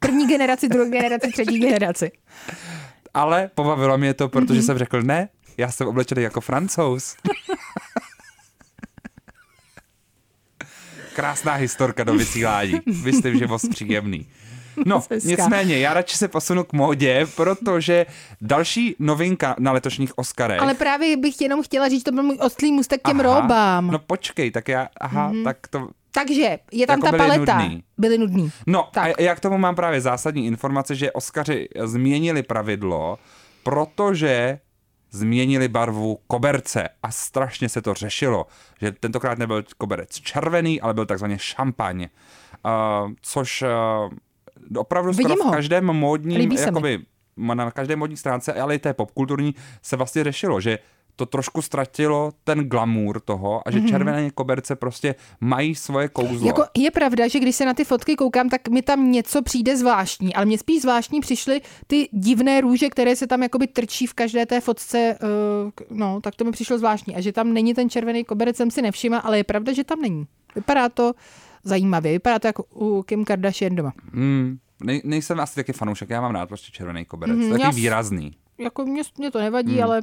První 0.00 0.26
generaci, 0.26 0.68
druhé 0.68 0.90
generaci, 0.90 1.32
třetí 1.32 1.58
generaci. 1.66 2.10
Ale 3.14 3.50
pobavilo 3.54 3.98
mě 3.98 4.14
to, 4.14 4.28
protože 4.28 4.60
mm-hmm. 4.60 4.66
jsem 4.66 4.78
řekl, 4.78 5.02
ne, 5.02 5.28
já 5.56 5.70
jsem 5.70 5.88
oblečený 5.88 6.22
jako 6.22 6.40
francouz. 6.40 7.16
Krásná 11.14 11.52
historka 11.52 12.04
do 12.04 12.14
vysílání. 12.14 12.80
Myslím, 13.04 13.38
že 13.38 13.46
moc 13.46 13.68
příjemný. 13.68 14.26
No, 14.86 15.02
nicméně, 15.24 15.78
já 15.78 15.94
radši 15.94 16.16
se 16.16 16.28
posunu 16.28 16.64
k 16.64 16.72
módě, 16.72 17.26
protože 17.36 18.06
další 18.40 18.96
novinka 18.98 19.56
na 19.58 19.72
letošních 19.72 20.18
Oscarech. 20.18 20.60
Ale 20.60 20.74
právě 20.74 21.16
bych 21.16 21.40
jenom 21.40 21.62
chtěla 21.62 21.88
říct, 21.88 22.02
to 22.02 22.12
byl 22.12 22.22
můj 22.22 22.38
ostlý 22.40 22.72
můstek 22.72 23.00
těm 23.06 23.20
aha, 23.20 23.40
róbám. 23.40 23.86
No 23.86 23.98
počkej, 23.98 24.50
tak 24.50 24.68
já, 24.68 24.88
aha, 25.00 25.32
mm-hmm. 25.32 25.44
tak 25.44 25.68
to, 25.68 25.88
takže 26.12 26.58
je 26.72 26.86
tam 26.86 26.98
jako 26.98 27.06
ta 27.06 27.10
byli 27.10 27.28
paleta. 27.28 27.58
Nudný. 27.58 27.82
Byli 27.98 28.18
nudný. 28.18 28.50
No 28.66 28.88
tak. 28.92 29.18
a 29.18 29.22
já 29.22 29.34
k 29.34 29.40
tomu 29.40 29.58
mám 29.58 29.74
právě 29.74 30.00
zásadní 30.00 30.46
informace, 30.46 30.94
že 30.94 31.12
Oscaři 31.12 31.68
změnili 31.84 32.42
pravidlo, 32.42 33.18
protože 33.62 34.58
změnili 35.10 35.68
barvu 35.68 36.18
koberce 36.26 36.88
a 37.02 37.10
strašně 37.10 37.68
se 37.68 37.82
to 37.82 37.94
řešilo, 37.94 38.46
že 38.80 38.92
tentokrát 38.92 39.38
nebyl 39.38 39.64
koberec 39.78 40.10
červený, 40.10 40.80
ale 40.80 40.94
byl 40.94 41.06
takzvaně 41.06 41.38
šampaň, 41.38 42.08
uh, 42.64 43.12
což 43.22 43.62
uh, 43.62 43.68
opravdu 44.76 45.12
skoro 45.12 45.34
v 45.36 45.50
každém 45.50 45.84
módním, 45.92 46.52
jakoby, 46.52 46.98
na 47.36 47.70
každé 47.70 47.96
módní 47.96 48.16
stránce, 48.16 48.54
ale 48.54 48.74
i 48.74 48.78
té 48.78 48.94
popkulturní 48.94 49.54
se 49.82 49.96
vlastně 49.96 50.24
řešilo, 50.24 50.60
že 50.60 50.78
to 51.18 51.26
trošku 51.26 51.62
ztratilo 51.62 52.32
ten 52.44 52.58
glamour 52.58 53.20
toho 53.20 53.62
a 53.66 53.70
že 53.70 53.78
mm-hmm. 53.78 53.88
červené 53.88 54.30
koberce 54.30 54.76
prostě 54.76 55.14
mají 55.40 55.74
svoje 55.74 56.08
kouzlo. 56.08 56.46
Jako 56.46 56.64
je 56.76 56.90
pravda, 56.90 57.28
že 57.28 57.40
když 57.40 57.56
se 57.56 57.64
na 57.66 57.74
ty 57.74 57.84
fotky 57.84 58.16
koukám, 58.16 58.48
tak 58.48 58.68
mi 58.68 58.82
tam 58.82 59.12
něco 59.12 59.42
přijde 59.42 59.76
zvláštní, 59.76 60.34
ale 60.34 60.46
mě 60.46 60.58
spíš 60.58 60.82
zvláštní 60.82 61.20
přišly 61.20 61.60
ty 61.86 62.08
divné 62.12 62.60
růže, 62.60 62.88
které 62.88 63.16
se 63.16 63.26
tam 63.26 63.42
jakoby 63.42 63.66
trčí 63.66 64.06
v 64.06 64.14
každé 64.14 64.46
té 64.46 64.60
fotce, 64.60 65.18
uh, 65.22 65.98
no, 65.98 66.20
tak 66.20 66.34
to 66.34 66.44
mi 66.44 66.50
přišlo 66.50 66.78
zvláštní. 66.78 67.16
A 67.16 67.20
že 67.20 67.32
tam 67.32 67.52
není 67.52 67.74
ten 67.74 67.90
červený 67.90 68.24
koberec, 68.24 68.56
jsem 68.56 68.70
si 68.70 68.82
nevšimla, 68.82 69.18
ale 69.18 69.36
je 69.36 69.44
pravda, 69.44 69.72
že 69.72 69.84
tam 69.84 70.00
není. 70.00 70.26
Vypadá 70.54 70.88
to 70.88 71.12
zajímavě, 71.64 72.12
vypadá 72.12 72.38
to 72.38 72.46
jako 72.46 72.64
u 72.74 73.02
Kim 73.02 73.24
Kardashian 73.24 73.74
doma. 73.74 73.92
Mm, 74.12 74.58
nej, 74.84 75.02
nejsem 75.04 75.40
asi 75.40 75.54
taky 75.54 75.72
fanoušek, 75.72 76.10
já 76.10 76.20
mám 76.20 76.32
rád 76.34 76.48
prostě 76.48 76.72
červený 76.72 77.04
koberec, 77.04 77.36
mm, 77.36 77.50
taky 77.50 77.62
já, 77.62 77.70
výrazný. 77.70 78.36
Jako 78.58 78.84
mě, 78.84 79.02
mě 79.18 79.30
to 79.30 79.38
nevadí, 79.38 79.76
mm. 79.76 79.82
ale 79.82 80.00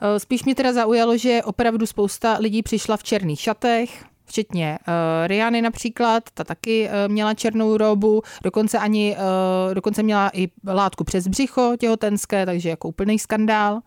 Eh, 0.00 0.20
spíš 0.20 0.44
mě 0.44 0.54
teda 0.54 0.72
zaujalo, 0.72 1.16
že 1.16 1.42
opravdu 1.44 1.86
spousta 1.86 2.36
lidí 2.40 2.62
přišla 2.62 2.96
v 2.96 3.02
černých 3.02 3.40
šatech, 3.40 4.04
včetně 4.24 4.78
uh, 4.88 4.94
Riany 5.26 5.62
například, 5.62 6.24
ta 6.34 6.44
taky 6.44 6.88
uh, 6.88 7.12
měla 7.12 7.34
černou 7.34 7.76
robu, 7.76 8.22
dokonce 8.42 8.78
ani, 8.78 9.16
uh, 9.16 9.74
dokonce 9.74 10.02
měla 10.02 10.30
i 10.34 10.48
látku 10.66 11.04
přes 11.04 11.28
břicho 11.28 11.72
těhotenské, 11.78 12.46
takže 12.46 12.68
jako 12.68 12.88
úplný 12.88 13.18
skandál. 13.18 13.80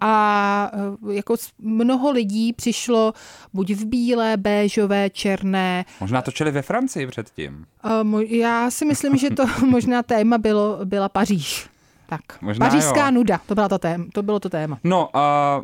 A 0.00 0.70
uh, 1.02 1.12
jako 1.12 1.36
mnoho 1.58 2.10
lidí 2.10 2.52
přišlo 2.52 3.12
buď 3.52 3.70
v 3.70 3.84
bílé, 3.84 4.36
béžové, 4.36 5.10
černé. 5.10 5.84
Možná 6.00 6.22
točili 6.22 6.50
ve 6.50 6.62
Francii 6.62 7.06
předtím. 7.06 7.66
Uh, 8.12 8.20
já 8.22 8.70
si 8.70 8.84
myslím, 8.84 9.16
že 9.16 9.30
to 9.30 9.44
možná 9.66 10.02
téma 10.02 10.38
bylo, 10.38 10.78
byla 10.84 11.08
Paříž. 11.08 11.68
Tak, 12.08 12.42
Možná 12.42 12.66
pařížská 12.66 13.06
jo. 13.06 13.10
nuda, 13.10 13.40
to, 13.46 13.54
byla 13.54 13.68
to, 13.68 13.78
téma, 13.78 14.04
to 14.12 14.22
bylo 14.22 14.40
to 14.40 14.48
téma. 14.48 14.78
No 14.84 15.16
a 15.16 15.62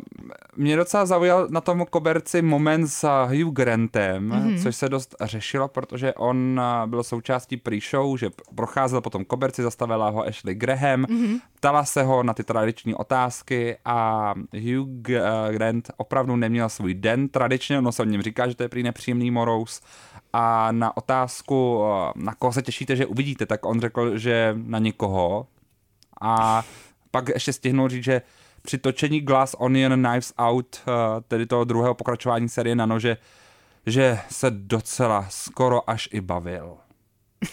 mě 0.55 0.75
docela 0.75 1.05
zaujal 1.05 1.47
na 1.49 1.61
tom 1.61 1.85
koberci 1.89 2.41
moment 2.41 2.87
s 2.87 3.25
Hugh 3.25 3.53
Grantem, 3.53 4.29
mm-hmm. 4.29 4.63
což 4.63 4.75
se 4.75 4.89
dost 4.89 5.15
řešilo, 5.21 5.67
protože 5.67 6.13
on 6.13 6.61
byl 6.85 7.03
součástí 7.03 7.57
pre-show, 7.57 8.17
že 8.17 8.29
procházel 8.55 9.01
po 9.01 9.09
tom 9.09 9.25
koberci, 9.25 9.63
zastavila 9.63 10.09
ho 10.09 10.27
Ashley 10.27 10.55
Graham, 10.55 11.03
mm-hmm. 11.03 11.39
ptala 11.55 11.85
se 11.85 12.03
ho 12.03 12.23
na 12.23 12.33
ty 12.33 12.43
tradiční 12.43 12.95
otázky 12.95 13.77
a 13.85 14.33
Hugh 14.53 14.87
Grant 15.51 15.91
opravdu 15.97 16.35
neměl 16.35 16.69
svůj 16.69 16.93
den 16.93 17.29
tradičně, 17.29 17.77
ono 17.77 17.91
se 17.91 18.01
o 18.01 18.05
něm 18.05 18.21
říká, 18.21 18.47
že 18.47 18.55
to 18.55 18.63
je 18.63 18.69
prý 18.69 18.83
nepříjemný 18.83 19.31
morous, 19.31 19.81
a 20.33 20.71
na 20.71 20.97
otázku, 20.97 21.83
na 22.15 22.35
koho 22.35 22.53
se 22.53 22.61
těšíte, 22.61 22.95
že 22.95 23.05
uvidíte, 23.05 23.45
tak 23.45 23.65
on 23.65 23.79
řekl, 23.81 24.17
že 24.17 24.55
na 24.57 24.79
nikoho, 24.79 25.47
a 26.23 26.63
pak 27.11 27.29
ještě 27.29 27.53
stihnul 27.53 27.89
říct, 27.89 28.03
že 28.03 28.21
při 28.61 28.77
točení 28.77 29.21
Glass 29.21 29.55
Onion 29.59 29.93
Knives 29.93 30.33
Out, 30.37 30.81
eh, 30.87 30.91
tedy 31.27 31.45
toho 31.45 31.63
druhého 31.63 31.93
pokračování 31.93 32.49
série 32.49 32.75
na 32.75 32.85
nože, 32.85 33.17
že 33.85 34.19
se 34.29 34.51
docela 34.51 35.25
skoro 35.29 35.89
až 35.89 36.09
i 36.11 36.21
bavil. 36.21 36.77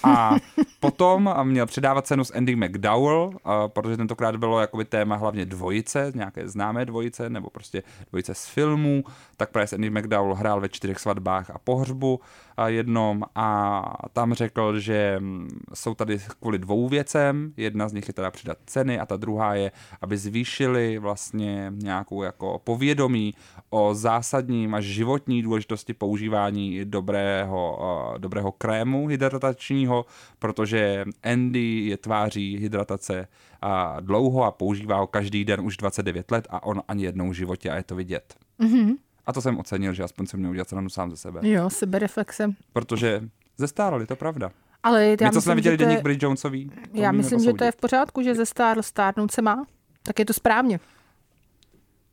A 0.02 0.30
potom 0.80 1.35
měl 1.42 1.66
předávat 1.66 2.06
cenu 2.06 2.24
s 2.24 2.35
Andy 2.35 2.56
McDowell, 2.56 3.33
eh, 3.35 3.50
protože 3.66 3.96
tentokrát 3.96 4.37
bylo 4.37 4.61
jakoby 4.61 4.85
téma 4.85 5.16
hlavně 5.16 5.46
dvojice, 5.46 6.12
nějaké 6.14 6.48
známé 6.48 6.85
dvojice, 6.85 7.30
nebo 7.30 7.50
prostě 7.50 7.83
dvojice 8.11 8.35
z 8.35 8.46
filmů, 8.46 9.04
tak 9.37 9.50
právě 9.50 9.68
Andy 9.74 9.90
McDowell 9.90 10.35
hrál 10.35 10.61
ve 10.61 10.68
čtyřech 10.68 10.98
svatbách 10.98 11.50
a 11.50 11.59
pohřbu. 11.59 12.20
Jednom 12.68 13.22
a 13.34 13.82
tam 14.12 14.34
řekl, 14.34 14.80
že 14.80 15.16
mm, 15.20 15.48
jsou 15.74 15.94
tady 15.94 16.18
kvůli 16.40 16.58
dvou 16.58 16.88
věcem. 16.88 17.52
Jedna 17.56 17.88
z 17.88 17.92
nich 17.92 18.08
je 18.08 18.14
teda 18.14 18.30
přidat 18.30 18.58
ceny 18.66 19.00
a 19.00 19.06
ta 19.06 19.16
druhá 19.16 19.54
je, 19.54 19.72
aby 20.00 20.16
zvýšili 20.16 20.98
vlastně 20.98 21.72
nějakou 21.76 22.22
jako 22.22 22.60
povědomí 22.64 23.34
o 23.70 23.94
zásadním 23.94 24.74
až 24.74 24.84
životní 24.84 25.42
důležitosti 25.42 25.94
používání 25.94 26.84
dobrého, 26.84 27.78
dobrého 28.18 28.52
krému 28.52 29.06
hydratačního, 29.06 30.06
protože 30.38 31.04
Andy 31.22 31.80
je 31.80 31.96
tváří 31.96 32.58
hydratace 32.58 33.28
a 33.62 34.00
dlouho 34.00 34.44
a 34.44 34.50
používá 34.50 34.96
ho 34.96 35.06
každý 35.06 35.44
den 35.44 35.60
už 35.60 35.76
29 35.76 36.30
let 36.30 36.46
a 36.50 36.62
on 36.62 36.82
ani 36.88 37.04
jednou 37.04 37.30
v 37.30 37.34
životě 37.34 37.70
a 37.70 37.76
je 37.76 37.82
to 37.82 37.94
vidět. 37.94 38.34
Mm-hmm. 38.60 38.96
A 39.26 39.33
to 39.33 39.42
jsem 39.42 39.59
ocenil, 39.59 39.94
že 39.94 40.02
aspoň 40.02 40.26
jsem 40.26 40.40
měl 40.40 40.50
udělat 40.50 40.68
stranu 40.68 40.88
sám 40.88 41.11
ze 41.11 41.16
sebe. 41.16 41.48
Jo, 41.48 41.70
sebereflexe. 41.70 42.50
Protože 42.72 43.22
zestárl, 43.59 44.00
je 44.00 44.06
to 44.06 44.16
pravda. 44.16 44.50
Ale 44.83 45.16
já 45.20 45.28
My, 45.28 45.33
co 45.33 45.40
jsme 45.40 45.54
viděli 45.54 45.76
deník 45.76 46.02
Bridge 46.02 46.22
Jonesový. 46.22 46.70
Já 46.92 47.12
myslím, 47.12 47.40
že 47.40 47.52
to 47.52 47.64
je 47.64 47.72
v 47.72 47.76
pořádku, 47.76 48.22
že 48.22 48.35
zestárl, 48.35 48.83
stárnout 48.83 49.30
se 49.30 49.42
má. 49.42 49.66
Tak 50.02 50.18
je 50.18 50.24
to 50.24 50.33
správně. 50.33 50.80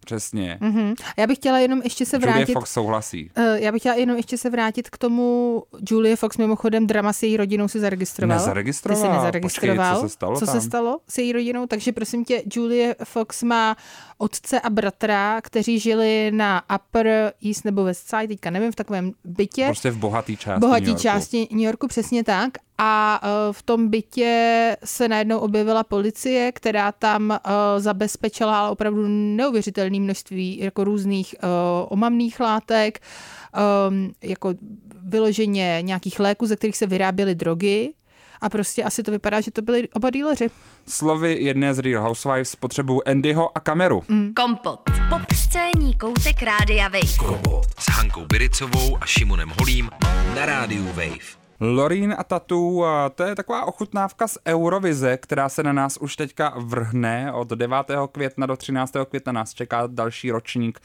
Přesně. 0.08 0.58
Mm-hmm. 0.62 0.96
Já 1.18 1.28
bych 1.28 1.38
chtěla 1.38 1.60
jenom 1.60 1.82
ještě 1.84 2.06
se 2.06 2.18
vrátit... 2.18 2.40
Julie 2.40 2.54
Fox 2.54 2.72
souhlasí. 2.72 3.32
Uh, 3.38 3.44
já 3.44 3.72
bych 3.72 3.82
chtěla 3.82 3.96
jenom 3.96 4.18
ještě 4.18 4.38
se 4.38 4.50
vrátit 4.50 4.90
k 4.90 4.98
tomu, 4.98 5.64
Julie 5.90 6.16
Fox 6.16 6.38
mimochodem 6.38 6.88
drama 6.88 7.14
s 7.14 7.24
její 7.24 7.38
rodinou 7.38 7.68
si 7.68 7.80
zaregistroval. 7.80 8.38
Nezaregistroval? 8.38 9.02
Ty 9.02 9.08
jsi 9.08 9.14
nezaregistroval. 9.14 9.78
Počkej, 9.78 10.02
co 10.02 10.10
se 10.10 10.14
stalo 10.14 10.40
Co 10.40 10.46
tam? 10.46 10.56
se 10.56 10.62
stalo 10.62 11.00
s 11.10 11.18
její 11.18 11.34
rodinou? 11.34 11.68
Takže 11.68 11.92
prosím 11.92 12.26
tě, 12.26 12.44
Julie 12.56 12.96
Fox 13.04 13.44
má 13.44 13.76
otce 14.18 14.62
a 14.62 14.70
bratra, 14.70 15.42
kteří 15.42 15.80
žili 15.80 16.32
na 16.32 16.62
Upper 16.76 17.34
East 17.48 17.66
nebo 17.66 17.84
West 17.84 18.10
Side, 18.10 18.28
teďka 18.28 18.50
nevím, 18.50 18.72
v 18.72 18.76
takovém 18.76 19.12
bytě. 19.24 19.66
Prostě 19.66 19.92
v 19.92 19.98
bohatý 19.98 20.38
části 20.38 20.60
bohatý 20.60 20.82
New 20.82 20.90
Yorku. 20.90 21.02
části 21.02 21.48
New 21.52 21.62
Yorku, 21.66 21.88
přesně 21.88 22.24
tak. 22.24 22.50
A 22.78 23.22
uh, 23.24 23.54
v 23.54 23.62
tom 23.64 23.90
bytě 23.90 24.78
se 24.84 25.08
najednou 25.08 25.40
objevila 25.40 25.84
policie, 25.84 26.52
která 26.52 26.92
tam 26.92 27.30
uh, 27.30 27.38
zabezpečila 27.78 28.60
ale 28.60 28.70
opravdu 28.70 29.08
neuvěřitelné 29.08 30.00
množství 30.00 30.60
jako 30.60 30.84
různých 30.84 31.36
uh, 31.44 31.50
omamných 31.90 32.40
látek, 32.40 33.00
jako 34.24 34.54
vyloženě 35.04 35.80
nějakých 35.82 36.20
léků, 36.20 36.46
ze 36.46 36.56
kterých 36.56 36.78
se 36.78 36.88
vyráběly 36.88 37.36
drogy. 37.36 37.94
A 38.42 38.50
prostě 38.50 38.84
asi 38.84 39.04
to 39.04 39.12
vypadá, 39.12 39.42
že 39.42 39.52
to 39.52 39.62
byli 39.62 39.88
oba 39.94 40.10
díleři. 40.10 40.50
Slovy 40.88 41.38
jedné 41.40 41.74
z 41.74 41.80
Real 41.80 42.04
Housewives 42.04 42.56
potřebují 42.56 43.04
Andyho 43.04 43.58
a 43.58 43.60
kameru. 43.60 44.04
Mm. 44.08 44.34
Kompot. 44.34 44.80
Pop 45.10 45.22
scéní 45.36 45.96
koutek 46.00 46.44
Rádia 46.44 46.88
Wave. 46.88 47.18
Kompot 47.18 47.66
s 47.80 47.90
Hankou 47.90 48.26
Biricovou 48.26 48.98
a 49.02 49.06
Šimonem 49.06 49.54
Holím 49.60 49.90
na 50.36 50.46
rádiu 50.46 50.86
Wave. 50.86 51.47
Lorín 51.60 52.16
a 52.18 52.24
Tatu, 52.24 52.84
to 53.16 53.24
je 53.24 53.36
taková 53.36 53.66
ochutnávka 53.66 54.28
z 54.28 54.38
Eurovize, 54.48 55.18
která 55.18 55.50
se 55.50 55.64
na 55.64 55.74
nás 55.74 55.98
už 55.98 56.16
teďka 56.16 56.54
vrhne. 56.58 57.34
Od 57.34 57.50
9. 57.50 57.78
května 58.12 58.46
do 58.46 58.58
13. 58.58 58.94
května 59.10 59.32
nás 59.32 59.54
čeká 59.54 59.88
další 59.88 60.32
ročník, 60.32 60.80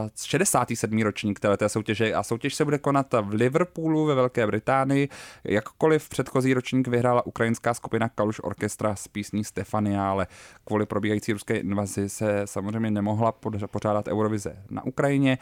uh, 0.00 0.08
67. 0.24 1.02
ročník 1.02 1.40
této 1.40 1.68
soutěže 1.68 2.14
a 2.14 2.22
soutěž 2.22 2.54
se 2.54 2.64
bude 2.64 2.78
konat 2.78 3.14
v 3.20 3.28
Liverpoolu 3.32 4.06
ve 4.06 4.14
Velké 4.14 4.46
Británii. 4.46 5.08
Jakkoliv 5.44 6.08
předchozí 6.08 6.54
ročník 6.54 6.88
vyhrála 6.88 7.26
ukrajinská 7.26 7.74
skupina 7.74 8.08
Kaluš 8.08 8.40
Orchestra 8.44 8.96
s 8.96 9.08
písní 9.08 9.44
Stefania, 9.44 10.10
ale 10.10 10.26
kvůli 10.64 10.86
probíhající 10.86 11.32
ruské 11.32 11.56
invazi 11.56 12.08
se 12.08 12.42
samozřejmě 12.44 12.90
nemohla 12.90 13.32
pořádat 13.70 14.08
Eurovize 14.08 14.56
na 14.70 14.84
Ukrajině. 14.84 15.38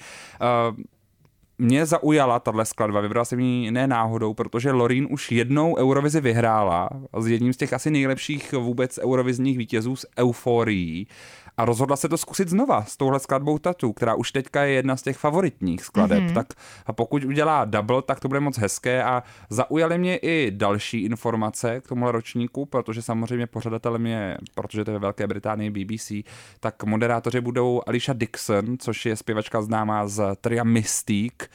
Mě 1.58 1.86
zaujala 1.86 2.40
tahle 2.40 2.64
skladba, 2.64 3.00
vybral 3.00 3.24
jsem 3.24 3.40
ji 3.40 3.70
ne 3.70 3.86
náhodou, 3.86 4.34
protože 4.34 4.72
Lorín 4.72 5.06
už 5.10 5.32
jednou 5.32 5.76
Eurovizi 5.76 6.20
vyhrála 6.20 6.88
s 7.18 7.26
jedním 7.26 7.52
z 7.52 7.56
těch 7.56 7.72
asi 7.72 7.90
nejlepších 7.90 8.52
vůbec 8.52 8.98
eurovizních 8.98 9.58
vítězů 9.58 9.96
s 9.96 10.06
euforií 10.18 11.06
a 11.56 11.64
rozhodla 11.64 11.96
se 11.96 12.08
to 12.08 12.18
zkusit 12.18 12.48
znova 12.48 12.84
s 12.84 12.96
touhle 12.96 13.20
skladbou 13.20 13.58
Tatu, 13.58 13.92
která 13.92 14.14
už 14.14 14.32
teďka 14.32 14.64
je 14.64 14.72
jedna 14.72 14.96
z 14.96 15.02
těch 15.02 15.16
favoritních 15.18 15.84
skladeb, 15.84 16.22
mm-hmm. 16.22 16.34
tak 16.34 16.46
pokud 16.92 17.24
udělá 17.24 17.64
double, 17.64 18.02
tak 18.02 18.20
to 18.20 18.28
bude 18.28 18.40
moc 18.40 18.58
hezké 18.58 19.04
a 19.04 19.22
zaujaly 19.50 19.98
mě 19.98 20.16
i 20.16 20.50
další 20.50 21.04
informace 21.04 21.80
k 21.80 21.88
tomuhle 21.88 22.12
ročníku, 22.12 22.66
protože 22.66 23.02
samozřejmě 23.02 23.46
pořadatelem 23.46 24.06
je, 24.06 24.38
protože 24.54 24.84
to 24.84 24.90
je 24.90 24.92
ve 24.92 24.98
Velké 24.98 25.26
Británii 25.26 25.70
BBC, 25.70 26.12
tak 26.60 26.84
moderátoři 26.84 27.40
budou 27.40 27.82
Alicia 27.86 28.14
Dixon, 28.14 28.78
což 28.78 29.06
je 29.06 29.16
zpěvačka 29.16 29.62
známá 29.62 30.08
z 30.08 30.36
tria 30.40 30.64
Mystique, 30.64 31.48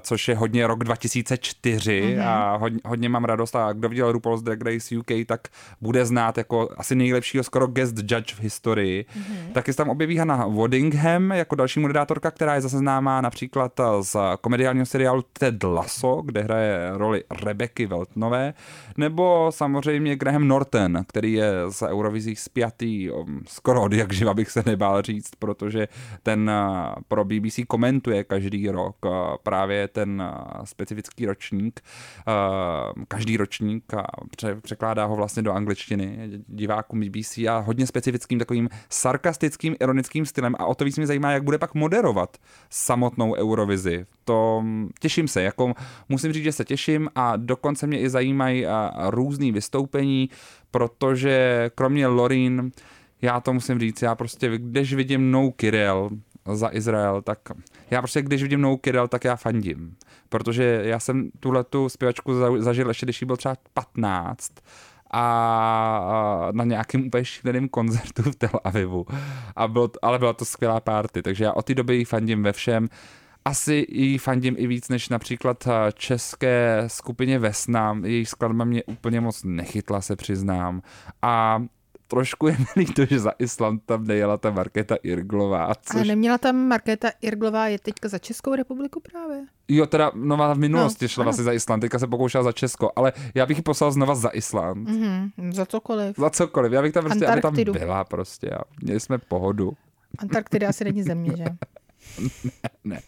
což 0.00 0.28
je 0.28 0.36
hodně 0.36 0.66
rok 0.66 0.84
2004 0.84 2.02
mm-hmm. 2.02 2.28
a 2.28 2.56
hodně, 2.56 2.80
hodně 2.84 3.08
mám 3.08 3.24
radost 3.24 3.56
a 3.56 3.72
kdo 3.72 3.88
viděl 3.88 4.12
RuPaul's 4.12 4.42
Drag 4.42 4.62
Race 4.62 4.98
UK, 4.98 5.10
tak 5.26 5.48
bude 5.80 6.06
znát 6.06 6.38
jako 6.38 6.68
asi 6.76 6.94
nejlepšího 6.94 7.44
skoro 7.44 7.66
guest 7.66 7.98
judge 7.98 8.34
v 8.34 8.40
historii. 8.40 9.02
Mm-hmm. 9.02 9.29
Taky 9.52 9.72
se 9.72 9.76
tam 9.76 9.88
objeví 9.88 10.16
Hannah 10.16 10.46
Waddingham 10.48 11.30
jako 11.30 11.54
další 11.54 11.80
moderátorka, 11.80 12.30
která 12.30 12.54
je 12.54 12.60
zase 12.60 12.78
známá 12.78 13.20
například 13.20 13.80
z 14.00 14.16
komediálního 14.40 14.86
seriálu 14.86 15.24
Ted 15.32 15.62
Lasso, 15.62 16.22
kde 16.24 16.42
hraje 16.42 16.90
roli 16.92 17.24
Rebeky 17.44 17.86
Weltnové, 17.86 18.54
nebo 18.96 19.46
samozřejmě 19.50 20.16
Graham 20.16 20.48
Norton, 20.48 21.04
který 21.08 21.32
je 21.32 21.52
z 21.68 21.82
Eurovizí 21.82 22.36
spjatý 22.36 23.10
skoro 23.46 23.82
od 23.82 23.92
jak 23.92 24.12
živa 24.12 24.34
bych 24.34 24.50
se 24.50 24.62
nebál 24.66 25.02
říct, 25.02 25.30
protože 25.38 25.88
ten 26.22 26.50
pro 27.08 27.24
BBC 27.24 27.60
komentuje 27.68 28.24
každý 28.24 28.68
rok 28.68 28.96
právě 29.42 29.88
ten 29.88 30.22
specifický 30.64 31.26
ročník, 31.26 31.80
každý 33.08 33.36
ročník 33.36 33.94
a 33.94 34.06
překládá 34.62 35.04
ho 35.04 35.16
vlastně 35.16 35.42
do 35.42 35.52
angličtiny 35.52 36.30
divákům 36.46 37.00
BBC 37.00 37.38
a 37.38 37.58
hodně 37.58 37.86
specifickým 37.86 38.38
takovým 38.38 38.68
sarkastickým, 39.20 39.76
ironickým 39.80 40.26
stylem 40.26 40.54
a 40.58 40.66
o 40.66 40.74
to 40.74 40.84
víc 40.84 40.96
mě 40.96 41.06
zajímá, 41.06 41.32
jak 41.32 41.44
bude 41.44 41.58
pak 41.58 41.74
moderovat 41.74 42.36
samotnou 42.70 43.34
Eurovizi. 43.34 44.04
To 44.24 44.64
těším 45.00 45.28
se, 45.28 45.42
jako 45.42 45.74
musím 46.08 46.32
říct, 46.32 46.44
že 46.44 46.52
se 46.52 46.64
těším 46.64 47.08
a 47.14 47.36
dokonce 47.36 47.86
mě 47.86 48.00
i 48.00 48.10
zajímají 48.10 48.66
různý 49.08 49.52
vystoupení, 49.52 50.30
protože 50.70 51.70
kromě 51.74 52.06
Lorin, 52.06 52.72
já 53.22 53.40
to 53.40 53.52
musím 53.52 53.78
říct, 53.78 54.02
já 54.02 54.14
prostě, 54.14 54.50
když 54.56 54.94
vidím 54.94 55.30
No 55.30 55.50
Kirill, 55.50 56.10
za 56.52 56.68
Izrael, 56.72 57.22
tak 57.22 57.38
já 57.90 58.02
prostě, 58.02 58.22
když 58.22 58.42
vidím 58.42 58.60
No 58.60 58.76
Kirill, 58.76 59.08
tak 59.08 59.24
já 59.24 59.36
fandím. 59.36 59.96
Protože 60.28 60.80
já 60.84 61.00
jsem 61.00 61.30
tuhle 61.40 61.64
tu 61.64 61.88
zpěvačku 61.88 62.32
zažil 62.58 62.88
ještě, 62.88 63.06
když 63.06 63.22
jí 63.22 63.26
byl 63.26 63.36
třeba 63.36 63.56
15 63.74 64.52
a 65.12 66.48
na 66.52 66.64
nějakém 66.64 67.06
úplně 67.06 67.24
šíleném 67.24 67.68
koncertu 67.68 68.22
v 68.22 68.36
Tel 68.36 68.60
Avivu. 68.64 69.06
A 69.56 69.68
bylo, 69.68 69.90
ale 70.02 70.18
byla 70.18 70.32
to 70.32 70.44
skvělá 70.44 70.80
party, 70.80 71.22
takže 71.22 71.44
já 71.44 71.52
od 71.52 71.64
té 71.64 71.74
doby 71.74 71.96
jí 71.96 72.04
fandím 72.04 72.42
ve 72.42 72.52
všem. 72.52 72.88
Asi 73.44 73.86
jí 73.88 74.18
fandím 74.18 74.54
i 74.58 74.66
víc 74.66 74.88
než 74.88 75.08
například 75.08 75.68
české 75.94 76.84
skupině 76.86 77.38
Vesna. 77.38 77.98
Její 78.04 78.26
skladba 78.26 78.64
mě 78.64 78.84
úplně 78.84 79.20
moc 79.20 79.44
nechytla, 79.44 80.00
se 80.00 80.16
přiznám. 80.16 80.82
A 81.22 81.62
trošku 82.10 82.46
je 82.46 82.56
mi 82.58 82.66
líto, 82.76 83.06
že 83.06 83.18
za 83.18 83.32
Island 83.38 83.82
tam 83.86 84.04
nejela 84.04 84.36
ta 84.36 84.50
Markéta 84.50 84.96
Irglová. 85.02 85.74
Což... 85.82 85.94
Ale 85.94 86.04
neměla 86.04 86.38
tam 86.38 86.56
Markéta 86.56 87.10
Irglová 87.20 87.68
je 87.68 87.78
teďka 87.78 88.08
za 88.08 88.18
Českou 88.18 88.54
republiku 88.54 89.00
právě? 89.00 89.46
Jo, 89.68 89.86
teda 89.86 90.12
nová 90.14 90.54
v 90.54 90.58
minulosti 90.58 91.04
no, 91.04 91.08
šla 91.08 91.24
vlastně 91.24 91.44
za 91.44 91.52
Island, 91.52 91.80
teďka 91.80 91.98
se 91.98 92.06
pokoušela 92.06 92.44
za 92.44 92.52
Česko, 92.52 92.90
ale 92.96 93.12
já 93.34 93.46
bych 93.46 93.56
ji 93.56 93.62
poslal 93.62 93.92
znova 93.92 94.14
za 94.14 94.30
Island. 94.32 94.88
Mm-hmm, 94.88 95.52
za 95.52 95.66
cokoliv. 95.66 96.16
Za 96.18 96.30
cokoliv, 96.30 96.72
já 96.72 96.82
bych 96.82 96.92
tam 96.92 97.04
prostě, 97.04 97.26
aby 97.26 97.40
tam 97.40 97.54
byla 97.54 98.04
prostě 98.04 98.50
a 98.50 98.60
měli 98.82 99.00
jsme 99.00 99.18
pohodu. 99.18 99.72
Antarktida 100.18 100.68
asi 100.68 100.84
není 100.84 101.02
země, 101.02 101.32
že? 101.36 101.44
ne, 102.18 102.70
ne. 102.84 103.00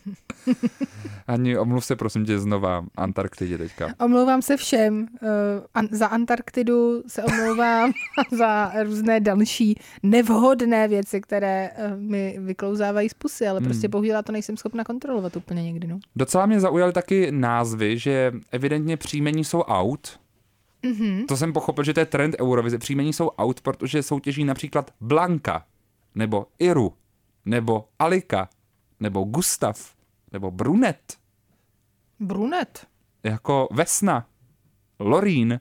Ani 1.27 1.59
omluv 1.59 1.85
se 1.85 1.97
prosím 1.97 2.27
tě 2.27 2.38
znova 2.38 2.85
Antarktidě 2.97 3.59
teďka. 3.59 3.95
Omlouvám 4.01 4.43
se 4.43 4.57
všem. 4.57 5.01
Uh, 5.23 5.29
an- 5.75 5.88
za 5.91 6.07
Antarktidu 6.07 7.03
se 7.07 7.25
omlouvám 7.25 7.93
za 8.38 8.73
různé 8.83 9.21
další 9.21 9.79
nevhodné 10.03 10.88
věci, 10.88 11.21
které 11.21 11.71
uh, 11.71 12.01
mi 12.01 12.37
vyklouzávají 12.38 13.09
z 13.09 13.15
pusy, 13.15 13.47
ale 13.47 13.61
prostě 13.61 13.87
hmm. 13.87 13.91
bohužel 13.91 14.23
to 14.23 14.33
nejsem 14.33 14.57
schopna 14.57 14.85
kontrolovat 14.85 15.37
úplně 15.37 15.62
někdy. 15.62 15.87
No. 15.87 15.99
Docela 16.17 16.47
mě 16.47 16.61
zaujaly 16.61 16.93
taky 16.93 17.33
názvy, 17.33 17.99
že 17.99 18.33
evidentně 18.53 18.97
příjmení 18.97 19.45
jsou 19.45 19.61
out, 19.61 20.23
Mm-hmm. 20.83 21.27
To 21.27 21.37
jsem 21.37 21.53
pochopil, 21.53 21.85
že 21.85 21.95
to 21.95 22.01
je 22.01 22.07
trend 22.07 22.37
Eurovize. 22.41 22.79
Příjmení 22.79 23.12
jsou 23.12 23.29
out, 23.29 23.61
protože 23.61 24.03
soutěží 24.03 24.45
například 24.45 24.91
Blanka, 25.01 25.65
nebo 26.15 26.47
Iru, 26.59 26.93
nebo 27.45 27.85
Alika, 27.99 28.49
nebo 29.03 29.25
Gustav, 29.25 29.95
nebo 30.33 30.51
Brunet. 30.51 31.17
Brunet? 32.21 32.87
Jako 33.23 33.69
Vesna, 33.73 34.27
Lorín, 34.99 35.61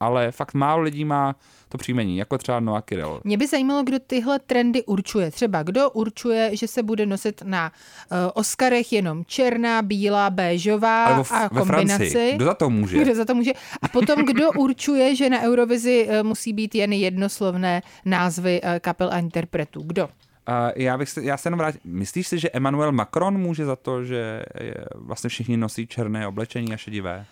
ale 0.00 0.32
fakt 0.32 0.54
málo 0.54 0.82
lidí 0.82 1.04
má 1.04 1.36
to 1.68 1.78
příjmení, 1.78 2.16
jako 2.16 2.38
třeba 2.38 2.60
Noah 2.60 2.84
Kirel. 2.84 3.20
Mě 3.24 3.36
by 3.36 3.46
zajímalo, 3.46 3.82
kdo 3.82 3.98
tyhle 3.98 4.38
trendy 4.38 4.84
určuje. 4.84 5.30
Třeba 5.30 5.62
kdo 5.62 5.90
určuje, 5.90 6.56
že 6.56 6.68
se 6.68 6.82
bude 6.82 7.06
nosit 7.06 7.42
na 7.44 7.72
uh, 7.72 8.18
Oscarech 8.34 8.92
jenom 8.92 9.24
černá, 9.24 9.82
bílá, 9.82 10.30
béžová 10.30 11.04
Alebo 11.04 11.24
v, 11.24 11.32
a 11.32 11.48
kombinaci. 11.48 11.96
Francii. 11.96 12.34
Kdo 12.34 12.44
za 12.44 12.54
to 12.54 12.70
může? 12.70 12.98
Kdo 12.98 13.14
za 13.14 13.24
to 13.24 13.34
může? 13.34 13.52
A 13.82 13.88
potom, 13.88 14.24
kdo 14.26 14.52
určuje, 14.58 15.16
že 15.16 15.30
na 15.30 15.42
Eurovizi 15.42 16.08
uh, 16.08 16.26
musí 16.28 16.52
být 16.52 16.74
jen 16.74 16.92
jednoslovné 16.92 17.82
názvy 18.04 18.60
uh, 18.62 18.68
kapel 18.78 19.10
a 19.12 19.18
interpretů? 19.18 19.82
Kdo? 19.82 20.08
Uh, 20.50 20.70
já, 20.76 20.98
bych 20.98 21.08
se, 21.08 21.24
já 21.24 21.36
se 21.36 21.46
jenom 21.46 21.58
vrátil. 21.58 21.80
Myslíš 21.84 22.28
si, 22.28 22.38
že 22.38 22.50
Emmanuel 22.52 22.92
Macron 22.92 23.38
může 23.38 23.64
za 23.64 23.76
to, 23.76 24.04
že 24.04 24.42
je, 24.60 24.74
vlastně 24.94 25.30
všichni 25.30 25.56
nosí 25.56 25.86
černé 25.86 26.26
oblečení 26.26 26.74
a 26.74 26.76
šedivé? 26.76 27.26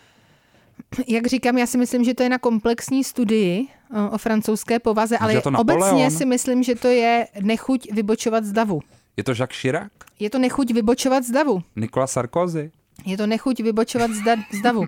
Jak 1.06 1.26
říkám, 1.26 1.58
já 1.58 1.66
si 1.66 1.78
myslím, 1.78 2.04
že 2.04 2.14
to 2.14 2.22
je 2.22 2.28
na 2.28 2.38
komplexní 2.38 3.04
studii 3.04 3.66
uh, 3.90 4.14
o 4.14 4.18
francouzské 4.18 4.78
povaze, 4.78 5.18
ale 5.18 5.40
to 5.40 5.50
obecně 5.56 6.10
si 6.10 6.26
myslím, 6.26 6.62
že 6.62 6.74
to 6.74 6.88
je 6.88 7.26
nechuť 7.40 7.92
vybočovat 7.92 8.44
z 8.44 8.52
davu. 8.52 8.80
Je 9.16 9.24
to 9.24 9.30
Jacques 9.30 9.60
Chirac? 9.60 9.92
Je 10.18 10.30
to 10.30 10.38
nechuť 10.38 10.72
vybočovat 10.72 11.24
z 11.24 11.30
davu. 11.30 11.62
Nicolas 11.76 12.12
Sarkozy? 12.12 12.70
Je 13.04 13.16
to 13.16 13.26
nechuť 13.26 13.60
vybočovat 13.60 14.10
z, 14.10 14.20
da- 14.20 14.44
z 14.52 14.60
davu. 14.60 14.84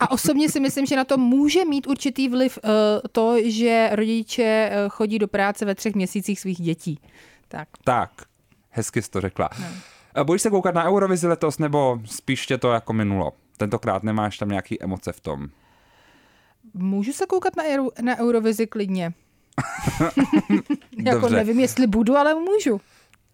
A 0.00 0.10
osobně 0.10 0.48
si 0.48 0.60
myslím, 0.60 0.86
že 0.86 0.96
na 0.96 1.04
to 1.04 1.16
může 1.18 1.64
mít 1.64 1.86
určitý 1.86 2.28
vliv 2.28 2.58
uh, 2.64 2.70
to, 3.12 3.36
že 3.44 3.88
rodiče 3.92 4.70
uh, 4.70 4.88
chodí 4.88 5.18
do 5.18 5.28
práce 5.28 5.64
ve 5.64 5.74
třech 5.74 5.94
měsících 5.94 6.40
svých 6.40 6.60
dětí. 6.60 7.00
Tak. 7.48 7.68
Tak, 7.84 8.10
hezky 8.70 9.02
jsi 9.02 9.10
to 9.10 9.20
řekla. 9.20 9.48
No. 9.60 10.24
Bojíš 10.24 10.42
se 10.42 10.50
koukat 10.50 10.74
na 10.74 10.84
Eurovizi 10.88 11.26
letos, 11.26 11.58
nebo 11.58 12.00
spíš 12.04 12.46
tě 12.46 12.58
to 12.58 12.72
jako 12.72 12.92
minulo? 12.92 13.32
Tentokrát 13.56 14.02
nemáš 14.02 14.38
tam 14.38 14.48
nějaký 14.48 14.82
emoce 14.82 15.12
v 15.12 15.20
tom. 15.20 15.48
Můžu 16.74 17.12
se 17.12 17.26
koukat 17.26 17.56
na, 17.56 17.64
Euro- 17.64 18.02
na 18.02 18.18
Eurovizi 18.18 18.66
klidně. 18.66 19.12
jako 21.04 21.28
nevím, 21.28 21.60
jestli 21.60 21.86
budu, 21.86 22.16
ale 22.16 22.34
můžu. 22.34 22.80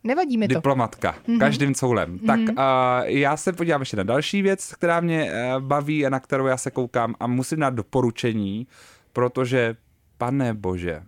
Nevadí 0.05 0.38
mi 0.38 0.49
to. 0.49 0.55
Diplomatka, 0.55 1.12
mm-hmm. 1.12 1.38
každým 1.38 1.75
coulem. 1.75 2.19
Mm-hmm. 2.19 2.27
Tak 2.27 2.40
uh, 2.40 3.09
já 3.09 3.37
se 3.37 3.53
podívám 3.53 3.81
ještě 3.81 3.97
na 3.97 4.03
další 4.03 4.43
věc, 4.43 4.75
která 4.75 5.01
mě 5.01 5.31
uh, 5.33 5.62
baví 5.62 6.07
a 6.07 6.11
na 6.11 6.21
kterou 6.21 6.47
já 6.47 6.57
se 6.57 6.71
koukám 6.71 7.14
a 7.21 7.27
musím 7.27 7.61
dát 7.61 7.75
doporučení, 7.75 8.67
protože, 9.12 9.77
pane 10.19 10.55
bože, 10.55 11.03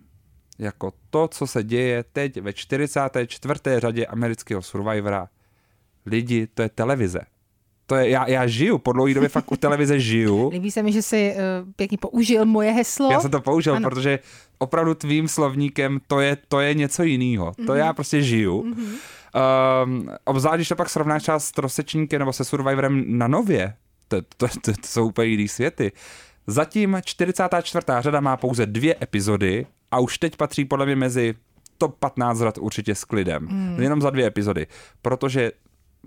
jako 0.59 0.93
to, 1.09 1.27
co 1.27 1.47
se 1.47 1.63
děje 1.63 2.03
teď 2.03 2.41
ve 2.41 2.53
44. 2.53 3.59
řadě 3.77 4.05
amerického 4.05 4.61
Survivora, 4.61 5.29
lidi, 6.05 6.47
to 6.47 6.61
je 6.61 6.69
televize. 6.69 7.21
To 7.89 7.95
je, 7.95 8.09
já, 8.09 8.29
já 8.29 8.47
žiju, 8.47 8.77
po 8.77 8.91
dlouhé 8.91 9.13
době 9.13 9.29
fakt 9.29 9.51
u 9.51 9.55
televize 9.55 9.99
žiju. 9.99 10.49
Líbí 10.53 10.71
se 10.71 10.83
mi, 10.83 10.91
že 10.91 11.01
jsi 11.01 11.33
uh, 11.35 11.71
pěkně 11.75 11.97
použil 11.97 12.45
moje 12.45 12.71
heslo. 12.71 13.11
Já 13.11 13.19
jsem 13.19 13.31
to 13.31 13.41
použil, 13.41 13.75
Ano. 13.75 13.89
protože 13.89 14.19
opravdu 14.57 14.93
tvým 14.93 15.27
slovníkem 15.27 15.99
to 16.07 16.19
je, 16.19 16.37
to 16.47 16.59
je 16.59 16.73
něco 16.73 17.03
jiného. 17.03 17.51
Mm-hmm. 17.51 17.65
To 17.65 17.75
já 17.75 17.93
prostě 17.93 18.21
žiju. 18.21 18.63
Mm-hmm. 18.63 18.95
Um, 19.83 20.09
obzvlášť, 20.25 20.55
když 20.55 20.69
to 20.69 20.75
pak 20.75 20.89
srovnáš 20.89 21.21
třeba 21.21 21.39
s 21.39 21.51
Trosečníkem 21.51 22.19
nebo 22.19 22.33
se 22.33 22.45
Survivorem 22.45 23.03
na 23.07 23.27
nově, 23.27 23.73
to, 24.07 24.21
to, 24.21 24.47
to, 24.47 24.71
to 24.73 24.87
jsou 24.87 25.07
úplně 25.07 25.27
jiný 25.27 25.47
světy. 25.47 25.91
Zatím 26.47 26.97
44. 27.05 27.85
řada 27.99 28.19
má 28.19 28.37
pouze 28.37 28.65
dvě 28.65 28.95
epizody 29.01 29.65
a 29.91 29.99
už 29.99 30.17
teď 30.17 30.35
patří 30.37 30.65
podle 30.65 30.85
mě 30.85 30.95
mezi 30.95 31.35
top 31.77 31.95
15 31.99 32.39
řad 32.39 32.57
určitě 32.57 32.95
s 32.95 33.03
klidem. 33.03 33.47
Mm. 33.51 33.77
Jenom 33.81 34.01
za 34.01 34.09
dvě 34.09 34.25
epizody. 34.25 34.67
Protože 35.01 35.51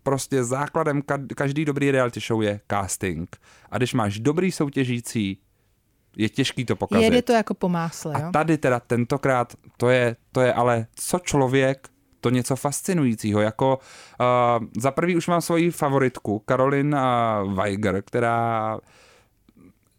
prostě 0.02 0.44
základem 0.44 1.00
ka- 1.00 1.34
každý 1.34 1.64
dobrý 1.64 1.90
reality 1.90 2.20
show 2.20 2.42
je 2.42 2.60
casting. 2.70 3.36
A 3.70 3.76
když 3.76 3.94
máš 3.94 4.20
dobrý 4.20 4.52
soutěžící, 4.52 5.38
je 6.16 6.28
těžký 6.28 6.64
to 6.64 6.76
pokazit. 6.76 7.04
Jede 7.04 7.22
to 7.22 7.32
jako 7.32 7.54
po 7.54 7.68
másle, 7.68 8.14
jo? 8.20 8.28
A 8.28 8.30
tady 8.30 8.58
teda 8.58 8.80
tentokrát 8.80 9.54
to 9.76 9.88
je, 9.88 10.16
to 10.32 10.40
je 10.40 10.52
ale 10.52 10.86
co 10.94 11.18
člověk, 11.18 11.88
to 12.20 12.30
něco 12.30 12.56
fascinujícího. 12.56 13.40
Jako 13.40 13.78
uh, 13.78 14.66
za 14.78 14.90
prvý 14.90 15.16
už 15.16 15.28
mám 15.28 15.40
svoji 15.40 15.70
favoritku, 15.70 16.38
Karolin 16.38 16.94
uh, 16.94 17.54
Weiger, 17.54 18.02
která 18.02 18.78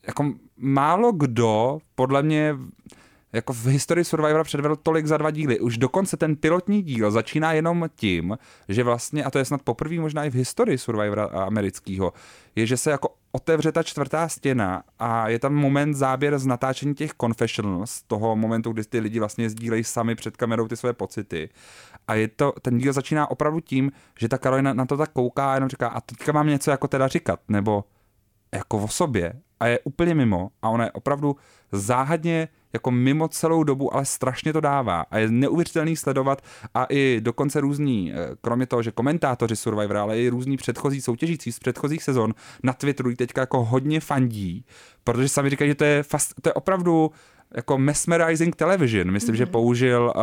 jako 0.07 0.33
málo 0.57 1.11
kdo 1.11 1.79
podle 1.95 2.23
mě 2.23 2.55
jako 3.33 3.53
v 3.53 3.65
historii 3.65 4.05
Survivora 4.05 4.43
předvedl 4.43 4.75
tolik 4.75 5.05
za 5.05 5.17
dva 5.17 5.31
díly. 5.31 5.59
Už 5.59 5.77
dokonce 5.77 6.17
ten 6.17 6.35
pilotní 6.35 6.81
díl 6.81 7.11
začíná 7.11 7.53
jenom 7.53 7.89
tím, 7.95 8.37
že 8.69 8.83
vlastně, 8.83 9.23
a 9.23 9.31
to 9.31 9.37
je 9.37 9.45
snad 9.45 9.61
poprvé 9.61 9.95
možná 9.95 10.25
i 10.25 10.29
v 10.29 10.35
historii 10.35 10.77
Survivora 10.77 11.25
amerického, 11.25 12.13
je, 12.55 12.65
že 12.65 12.77
se 12.77 12.91
jako 12.91 13.09
otevře 13.31 13.71
ta 13.71 13.83
čtvrtá 13.83 14.29
stěna 14.29 14.83
a 14.99 15.29
je 15.29 15.39
tam 15.39 15.53
moment 15.53 15.93
záběr 15.93 16.39
z 16.39 16.45
natáčení 16.45 16.95
těch 16.95 17.11
confessionals, 17.21 18.01
toho 18.01 18.35
momentu, 18.35 18.71
kdy 18.71 18.83
ty 18.83 18.99
lidi 18.99 19.19
vlastně 19.19 19.49
sdílejí 19.49 19.83
sami 19.83 20.15
před 20.15 20.37
kamerou 20.37 20.67
ty 20.67 20.77
své 20.77 20.93
pocity. 20.93 21.49
A 22.07 22.13
je 22.13 22.27
to, 22.27 22.53
ten 22.61 22.77
díl 22.77 22.93
začíná 22.93 23.31
opravdu 23.31 23.59
tím, 23.59 23.91
že 24.19 24.29
ta 24.29 24.37
Karolina 24.37 24.73
na 24.73 24.85
to 24.85 24.97
tak 24.97 25.11
kouká 25.11 25.51
a 25.51 25.55
jenom 25.55 25.69
říká, 25.69 25.87
a 25.87 26.01
teďka 26.01 26.31
mám 26.31 26.47
něco 26.47 26.71
jako 26.71 26.87
teda 26.87 27.07
říkat, 27.07 27.39
nebo 27.47 27.83
jako 28.51 28.77
o 28.77 28.87
sobě 28.87 29.33
a 29.59 29.67
je 29.67 29.79
úplně 29.79 30.15
mimo 30.15 30.49
a 30.61 30.69
ona 30.69 30.83
je 30.83 30.91
opravdu 30.91 31.35
záhadně 31.71 32.47
jako 32.73 32.91
mimo 32.91 33.27
celou 33.27 33.63
dobu, 33.63 33.93
ale 33.93 34.05
strašně 34.05 34.53
to 34.53 34.61
dává. 34.61 35.01
A 35.11 35.17
je 35.17 35.31
neuvěřitelný 35.31 35.95
sledovat 35.95 36.41
a 36.73 36.85
i 36.89 37.21
dokonce 37.21 37.61
různí, 37.61 38.13
eh, 38.13 38.15
kromě 38.41 38.65
toho, 38.65 38.83
že 38.83 38.91
komentátoři 38.91 39.55
Survivor, 39.55 39.97
ale 39.97 40.19
i 40.19 40.29
různí 40.29 40.57
předchozí 40.57 41.01
soutěžící 41.01 41.51
z 41.51 41.59
předchozích 41.59 42.03
sezon 42.03 42.33
na 42.63 42.73
Twitteru 42.73 43.15
teďka 43.15 43.41
jako 43.41 43.65
hodně 43.65 43.99
fandí, 43.99 44.65
protože 45.03 45.29
sami 45.29 45.49
říkají, 45.49 45.71
že 45.71 45.75
to 45.75 45.83
je, 45.83 46.03
fast, 46.03 46.33
to 46.41 46.49
je 46.49 46.53
opravdu 46.53 47.11
jako 47.55 47.77
mesmerizing 47.77 48.55
television, 48.55 49.11
myslím, 49.11 49.35
mm-hmm. 49.35 49.37
že 49.37 49.45
použil 49.45 50.13
uh, 50.15 50.21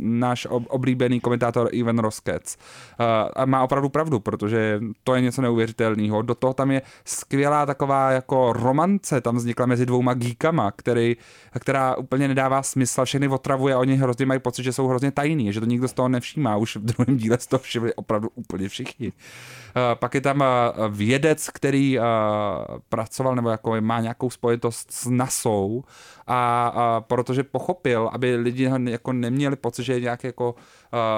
náš 0.00 0.46
ob- 0.50 0.66
oblíbený 0.68 1.20
komentátor 1.20 1.68
Ivan 1.72 1.98
Roskec. 1.98 2.56
Uh, 3.00 3.06
a 3.36 3.46
má 3.46 3.62
opravdu 3.62 3.88
pravdu, 3.88 4.20
protože 4.20 4.80
to 5.04 5.14
je 5.14 5.20
něco 5.20 5.42
neuvěřitelného. 5.42 6.22
Do 6.22 6.34
toho 6.34 6.54
tam 6.54 6.70
je 6.70 6.82
skvělá 7.04 7.66
taková 7.66 8.10
jako 8.10 8.52
romance, 8.52 9.20
tam 9.20 9.36
vznikla 9.36 9.66
mezi 9.66 9.86
dvouma 9.86 10.14
geekama, 10.14 10.70
který, 10.70 11.16
která 11.58 11.96
úplně 11.96 12.28
nedává 12.28 12.62
smysl, 12.62 13.04
všechny 13.04 13.28
otravuje 13.28 13.74
a 13.74 13.78
oni 13.78 13.96
hrozně 13.96 14.26
mají 14.26 14.40
pocit, 14.40 14.62
že 14.62 14.72
jsou 14.72 14.88
hrozně 14.88 15.10
tajný, 15.10 15.52
že 15.52 15.60
to 15.60 15.66
nikdo 15.66 15.88
z 15.88 15.92
toho 15.92 16.08
nevšímá. 16.08 16.56
Už 16.56 16.76
v 16.76 16.80
druhém 16.80 17.16
díle 17.16 17.38
z 17.38 17.46
toho 17.46 17.60
všimli 17.60 17.94
opravdu 17.94 18.28
úplně 18.34 18.68
všichni. 18.68 19.08
Uh, 19.08 19.82
pak 19.94 20.14
je 20.14 20.20
tam 20.20 20.40
uh, 20.40 20.46
vědec, 20.96 21.48
který 21.48 21.98
uh, 21.98 22.04
pracoval 22.88 23.34
nebo 23.34 23.50
jako 23.50 23.80
má 23.80 24.00
nějakou 24.00 24.30
spojitost 24.30 24.92
s 24.92 25.06
NASou 25.10 25.84
a, 26.32 26.66
a 26.74 27.00
protože 27.00 27.42
pochopil, 27.42 28.10
aby 28.12 28.36
lidi 28.36 28.70
jako 28.88 29.12
neměli 29.12 29.56
pocit, 29.56 29.82
že 29.82 29.92
je 29.92 30.00
nějak 30.00 30.24
jako 30.24 30.54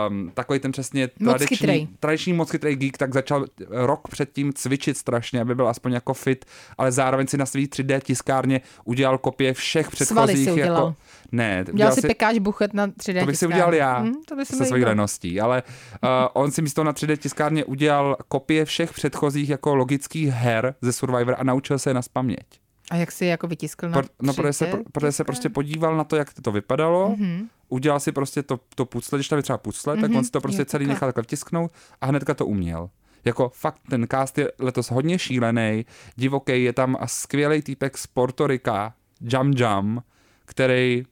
um, 0.09 0.31
takový 0.35 0.59
ten 0.59 0.73
přesně 0.73 1.09
tradiční, 1.09 1.89
tradiční 2.01 2.33
moc 2.33 2.51
chytrý 2.51 2.77
geek, 2.77 2.99
tak 2.99 3.15
začal 3.15 3.45
rok 3.69 4.09
předtím 4.09 4.53
cvičit 4.53 4.97
strašně, 4.97 5.41
aby 5.41 5.55
byl 5.55 5.69
aspoň 5.69 5.93
jako 5.93 6.15
fit, 6.15 6.45
ale 6.79 6.93
zároveň 6.93 7.27
si 7.27 7.37
na 7.37 7.47
svý 7.47 7.67
3D 7.67 8.01
tiskárně 8.01 8.61
udělal 8.85 9.19
kopie 9.19 9.55
všech 9.55 9.91
předchozích. 9.91 10.45
si 10.45 10.53
udělal. 10.53 10.87
jako, 10.87 10.95
ne, 11.33 11.65
Dělal 11.73 11.93
si 11.93 12.03
pekáč 12.03 12.39
buchet 12.39 12.75
na 12.75 12.87
3D 12.87 13.21
to 13.21 13.27
bych 13.27 13.37
si 13.37 13.47
tiskárně. 13.47 13.55
udělal 13.55 13.75
já 13.75 14.03
Hm, 14.03 14.13
to 14.29 14.37
by 14.37 14.45
se 14.45 14.57
se 14.57 14.65
svojí 14.65 14.85
leností, 14.85 15.41
ale 15.41 15.63
uh, 16.03 16.09
on 16.43 16.51
si 16.51 16.63
místo 16.63 16.85
na 16.85 16.93
3D 16.93 17.17
tiskárně 17.17 17.65
udělal 17.65 18.17
kopie 18.29 18.65
všech 18.65 18.93
předchozích 18.93 19.49
jako 19.51 19.75
logických 19.75 20.29
her 20.29 20.75
ze 20.83 20.93
Survivor 20.93 21.37
a 21.39 21.45
naučil 21.45 21.79
se 21.79 21.91
je 21.91 21.95
na 21.95 22.03
spaměť. 22.03 22.64
A 22.91 22.97
jak 22.97 23.13
si 23.13 23.27
jako 23.27 23.47
vytiskl 23.47 23.89
na 23.89 24.03
Pro, 24.03 24.09
no, 24.23 24.35
protože 24.35 24.53
se, 24.53 24.65
3D 24.65 24.83
protože 24.93 25.13
se 25.13 25.25
prostě 25.25 25.49
podíval 25.49 25.97
na 25.97 26.05
to, 26.05 26.17
jak 26.17 26.35
to 26.43 26.53
vypadalo, 26.53 27.09
mm-hmm. 27.09 27.47
udělal 27.69 28.01
si 28.01 28.13
prostě 28.13 28.43
to, 28.43 28.61
to 28.75 28.85
pucle, 28.85 29.19
když 29.19 29.29
tam 29.29 29.37
je 29.37 29.43
třeba 29.43 29.59
pucle, 29.59 29.95
mm-hmm. 29.95 30.01
tak 30.01 30.11
on 30.15 30.25
si 30.25 30.31
to 30.31 30.41
prostě 30.41 30.63
Jo, 30.63 30.67
celý 30.67 30.87
nechal 30.87 31.09
takhle 31.09 31.23
vtisknout 31.23 31.73
a 32.01 32.07
hnedka 32.07 32.35
to 32.35 32.47
uměl. 32.47 32.91
Jako 33.25 33.51
fakt 33.55 33.81
ten 33.91 34.07
cast 34.11 34.39
je 34.39 34.53
letos 34.59 34.91
hodně 34.91 35.19
šílený, 35.19 35.87
divoký, 36.17 36.65
je 36.65 36.73
tam 36.73 36.97
a 37.01 37.07
skvělý 37.07 37.63
týpek 37.63 37.99
z 37.99 38.07
Portorika, 38.07 38.95
Jam 39.21 39.53
Jam, 39.53 40.03
který 40.45 41.05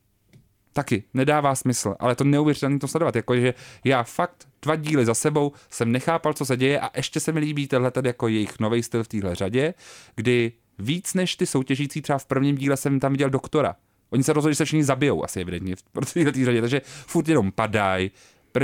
taky 0.72 1.04
nedává 1.14 1.54
smysl, 1.54 1.94
ale 1.98 2.14
to 2.14 2.24
neuvěřitelné 2.24 2.78
to 2.78 2.88
sledovat, 2.88 3.16
jakože 3.16 3.54
já 3.84 4.02
fakt 4.02 4.48
dva 4.62 4.76
díly 4.76 5.06
za 5.06 5.14
sebou 5.14 5.52
jsem 5.70 5.92
nechápal, 5.92 6.32
co 6.32 6.46
se 6.46 6.56
děje 6.56 6.80
a 6.80 6.90
ještě 6.96 7.20
se 7.20 7.32
mi 7.32 7.40
líbí 7.40 7.68
tenhle 7.68 7.92
jako 8.04 8.28
jejich 8.28 8.60
nový 8.60 8.82
styl 8.82 9.04
v 9.04 9.08
téhle 9.08 9.34
řadě, 9.34 9.74
kdy 10.16 10.52
víc 10.82 11.14
než 11.14 11.36
ty 11.36 11.46
soutěžící 11.46 12.02
třeba 12.02 12.18
v 12.18 12.26
prvním 12.26 12.56
díle 12.56 12.76
jsem 12.76 13.00
tam 13.00 13.12
viděl 13.12 13.30
doktora. 13.30 13.76
Oni 14.10 14.22
se 14.22 14.32
rozhodli, 14.32 14.54
že 14.54 14.56
se 14.56 14.64
všichni 14.64 14.84
zabijou 14.84 15.24
asi 15.24 15.40
evidentně 15.40 15.76
v 15.76 16.12
téhle 16.12 16.32
řadě, 16.44 16.60
takže 16.60 16.80
furt 16.84 17.28
jenom 17.28 17.52
padají. 17.52 18.10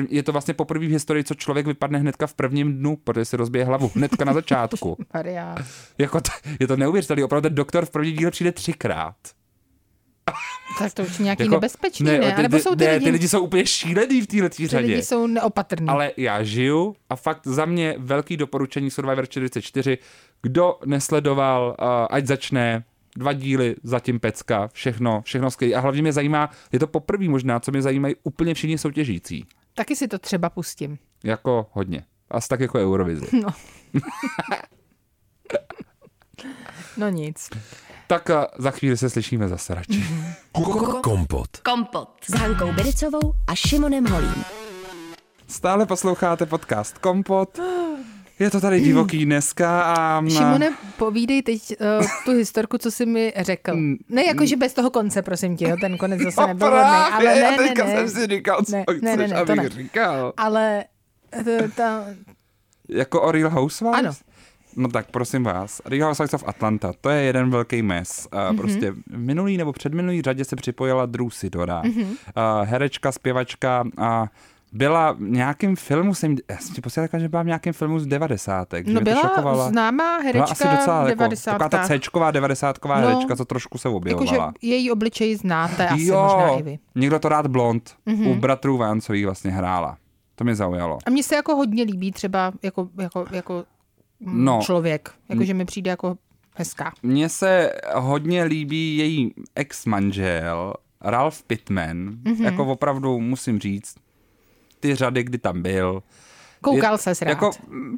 Je 0.09 0.23
to 0.23 0.33
vlastně 0.33 0.55
poprvé 0.55 0.87
v 0.87 0.91
historii, 0.91 1.25
co 1.25 1.35
člověk 1.35 1.67
vypadne 1.67 1.99
hnedka 1.99 2.27
v 2.27 2.35
prvním 2.35 2.79
dnu, 2.79 2.97
protože 2.97 3.25
si 3.25 3.37
rozbije 3.37 3.65
hlavu 3.65 3.91
hnedka 3.95 4.25
na 4.25 4.33
začátku. 4.33 4.97
Jako 5.99 6.21
to, 6.21 6.31
je 6.61 6.67
to 6.67 6.77
neuvěřitelné, 6.77 7.25
opravdu 7.25 7.49
ten 7.49 7.55
doktor 7.55 7.87
v 7.87 7.91
prvním 7.91 8.17
díle 8.17 8.31
přijde 8.31 8.53
třikrát. 8.53 9.17
Tak 10.79 10.95
to 10.95 11.03
už 11.03 11.19
nějaký 11.19 11.43
Jako- 11.43 11.55
nebezpečný, 11.55 12.07
ne? 12.07 12.19
ty, 12.19 12.27
A 12.33 12.43
nebo 12.43 12.59
jsou 12.59 12.75
ty, 12.75 12.85
ne, 12.85 12.93
lidi, 12.93 13.05
ty 13.05 13.11
lidi 13.11 13.29
jsou 13.29 13.41
úplně 13.45 13.67
šílený 13.67 14.21
v 14.21 14.27
téhle 14.27 14.51
ty 14.51 14.67
řadě. 14.67 14.87
lidi 14.87 15.03
jsou 15.03 15.27
neopatrní. 15.27 15.89
Ale 15.89 16.13
já 16.17 16.43
žiju 16.43 16.97
a 17.11 17.17
fakt 17.17 17.47
za 17.47 17.65
mě 17.65 17.95
velký 17.99 18.37
doporučení 18.37 18.91
Survivor 18.91 19.27
44. 19.29 19.99
Kdo 20.43 20.79
nesledoval, 20.85 21.77
uh, 21.81 21.87
ať 22.11 22.27
začne, 22.27 22.85
dva 23.17 23.33
díly, 23.33 23.77
zatím 23.83 24.21
pecka, 24.21 24.69
všechno, 24.73 25.23
všechno 25.23 25.51
skvělé. 25.51 25.75
A 25.75 25.81
hlavně 25.81 26.03
mě 26.03 26.13
zajímá, 26.13 26.51
je 26.73 26.79
to 26.79 26.87
poprvé 26.87 27.29
možná, 27.29 27.61
co 27.61 27.71
mě 27.71 27.83
zajímají 27.83 28.15
úplně 28.23 28.55
všichni 28.55 28.79
soutěžící. 28.79 29.45
Taky 29.75 29.97
si 29.97 30.09
to 30.09 30.19
třeba 30.19 30.51
pustím. 30.51 30.99
Jako 31.25 31.67
hodně. 31.73 32.05
Asi 32.31 32.49
tak 32.49 32.61
jako 32.61 32.79
Eurovizi. 32.79 33.27
No. 33.43 33.49
no 36.97 37.09
nic. 37.09 37.51
Tak 38.07 38.31
a 38.31 38.49
za 38.59 38.71
chvíli 38.71 38.97
se 38.97 39.11
slyšíme 39.11 39.49
zase 39.49 39.75
radši. 39.75 40.05
Kompot. 41.03 41.57
Kompot. 41.57 42.09
S 42.31 42.35
Hankou 42.35 42.73
Bericovou 42.73 43.35
a 43.47 43.55
Šimonem 43.55 44.07
Holím. 44.07 44.45
Stále 45.49 45.87
posloucháte 45.87 46.47
podcast 46.47 46.99
Kompot. 46.99 47.59
Je 48.39 48.51
to 48.51 48.61
tady 48.61 48.81
divoký 48.81 49.25
dneska 49.25 49.83
a... 49.83 50.23
Šimone, 50.29 50.75
povídej 50.97 51.43
teď 51.43 51.77
uh, 52.01 52.07
tu 52.25 52.33
historku, 52.33 52.79
co 52.79 52.91
jsi 52.91 53.07
mi 53.07 53.33
řekl. 53.37 53.77
Ne 54.09 54.25
jako, 54.25 54.47
že 54.47 54.57
bez 54.57 54.73
toho 54.75 54.91
konce, 54.91 55.23
prosím 55.23 55.57
tě, 55.57 55.69
jo, 55.69 55.77
ten 55.81 55.99
konec 55.99 56.21
zase 56.21 56.47
nebyl 56.47 56.67
hodnej, 56.67 57.13
ale 57.13 57.25
ne, 57.25 57.41
já 57.41 57.51
ne, 57.51 57.57
teďka 57.57 57.85
ne, 57.85 57.97
jsem 57.97 58.11
si 58.11 58.27
říkal, 58.27 58.65
co 58.65 58.73
ne, 58.73 58.83
chceš, 58.83 59.01
ne, 59.03 59.17
ne, 59.17 59.29
ne, 59.29 59.35
to 59.35 59.53
abych 59.53 59.57
ne. 59.57 59.69
říkal. 59.69 60.33
Ale 60.37 60.85
eh, 61.33 61.69
ta, 61.77 62.05
Jako 62.89 63.23
o 63.23 63.33
Real 63.33 63.51
Housewives? 63.51 63.99
Ano. 63.99 64.13
No 64.79 64.89
tak 64.89 65.11
prosím 65.11 65.45
vás, 65.45 65.81
Real 65.85 66.07
Housewives 66.09 66.35
of 66.35 66.45
Atlanta, 66.49 66.93
to 67.01 67.09
je 67.11 67.23
jeden 67.23 67.51
velký 67.51 67.83
mes. 67.83 68.29
Uh, 68.51 68.57
prostě 68.57 68.91
v 68.91 68.97
minulý 69.19 69.57
nebo 69.57 69.73
předminulý 69.73 70.23
řadě 70.23 70.45
se 70.45 70.57
připojila 70.57 71.07
Drew 71.07 71.29
Sidora, 71.31 71.83
Mhm. 71.85 72.03
uh, 72.03 72.09
herečka, 72.63 73.13
zpěvačka 73.13 73.85
a 73.99 74.27
byla 74.73 75.13
v 75.13 75.21
nějakém 75.21 75.77
filmu, 75.77 76.15
jsem, 76.15 76.37
já 76.51 76.57
jsem 76.59 76.75
ti 76.75 76.81
posílal, 76.81 77.09
že 77.19 77.29
byla 77.29 77.43
v 77.43 77.47
nějakém 77.47 77.73
filmu 77.73 77.99
z 78.01 78.07
90. 78.07 78.69
že 78.87 78.93
no 78.95 79.01
byla 79.01 79.21
šokovala. 79.21 79.69
známá 79.69 80.05
Byla 80.33 80.45
asi 80.45 80.65
herečka 80.65 80.77
docela 80.77 81.05
v 81.05 81.09
jako, 81.09 81.19
90. 81.19 81.51
taková 81.53 81.69
ta 81.69 81.87
C-čková 81.87 82.31
90. 82.31 82.79
No. 82.85 82.95
herečka, 82.95 83.37
co 83.37 83.45
trošku 83.45 83.79
se 83.79 83.89
objevovala. 83.89 84.33
Jakože 84.35 84.53
její 84.63 84.91
obličej 84.91 85.37
znáte 85.37 85.89
asi 85.89 86.05
jo, 86.05 86.23
možná 86.23 86.59
i 86.59 86.63
vy. 86.63 86.79
někdo 86.95 87.19
to 87.19 87.29
rád 87.29 87.47
blond, 87.47 87.95
Mhm. 88.07 88.17
mm-hmm. 88.17 88.31
u 88.31 88.35
bratrů 88.35 88.77
Váncových 88.77 89.25
vlastně 89.25 89.51
hrála. 89.51 89.97
To 90.35 90.45
mě 90.45 90.55
zaujalo. 90.55 90.99
A 91.07 91.11
mně 91.11 91.23
se 91.23 91.35
jako 91.35 91.57
hodně 91.57 91.83
líbí 91.85 92.13
třeba 92.13 92.53
jako, 92.63 92.89
jako, 92.99 93.25
jako 93.31 93.65
No. 94.21 94.61
člověk. 94.63 95.11
Jakože 95.29 95.55
mi 95.55 95.65
přijde 95.65 95.91
jako 95.91 96.17
hezká. 96.55 96.93
Mně 97.03 97.29
se 97.29 97.73
hodně 97.95 98.45
líbí 98.45 98.97
její 98.97 99.35
ex-manžel, 99.55 100.75
Ralph 101.01 101.43
Pittman. 101.43 101.97
Mhm. 101.99 102.23
Mm-hmm. 102.25 102.45
Jako 102.45 102.67
opravdu 102.67 103.21
musím 103.21 103.59
říct, 103.61 103.95
ty 104.81 104.95
řady, 104.95 105.23
kdy 105.23 105.39
tam 105.39 105.63
byl. 105.63 106.03
Koukal 106.61 106.95
je- 106.95 106.99
ses 106.99 107.23
rád. 107.23 107.29
Jako, 107.31 107.51
mm, 107.69 107.97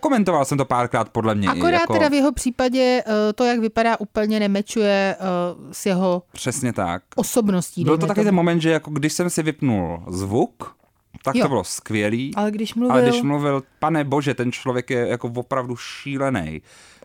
komentoval 0.00 0.44
jsem 0.44 0.58
to 0.58 0.64
párkrát 0.64 1.08
podle 1.08 1.34
mě. 1.34 1.48
Akorát 1.48 1.80
jako, 1.80 1.92
teda 1.92 2.08
v 2.08 2.12
jeho 2.12 2.32
případě 2.32 3.02
eh, 3.06 3.32
to, 3.32 3.44
jak 3.44 3.58
vypadá, 3.60 4.00
úplně 4.00 4.40
nemečuje 4.40 5.16
eh, 5.18 5.24
s 5.72 5.86
jeho 5.86 6.22
Přesně 6.32 6.72
tak. 6.72 7.02
osobností. 7.16 7.84
Byl 7.84 7.98
to 7.98 8.06
taky 8.06 8.20
ten 8.20 8.26
tomu. 8.26 8.36
moment, 8.36 8.60
že 8.60 8.70
jako 8.70 8.90
když 8.90 9.12
jsem 9.12 9.30
si 9.30 9.42
vypnul 9.42 10.02
zvuk, 10.08 10.76
tak 11.24 11.34
Jo. 11.34 11.42
to 11.42 11.48
bylo 11.48 11.64
skvělý. 11.64 12.34
Ale 12.34 12.50
když 12.50 12.74
mluvil, 12.74 12.92
Ale 12.92 13.02
když 13.02 13.22
mluvil, 13.22 13.62
pane 13.78 14.04
bože, 14.04 14.34
ten 14.34 14.52
člověk 14.52 14.90
je 14.90 15.08
jako 15.08 15.32
opravdu 15.36 15.76
šílený. 15.76 16.62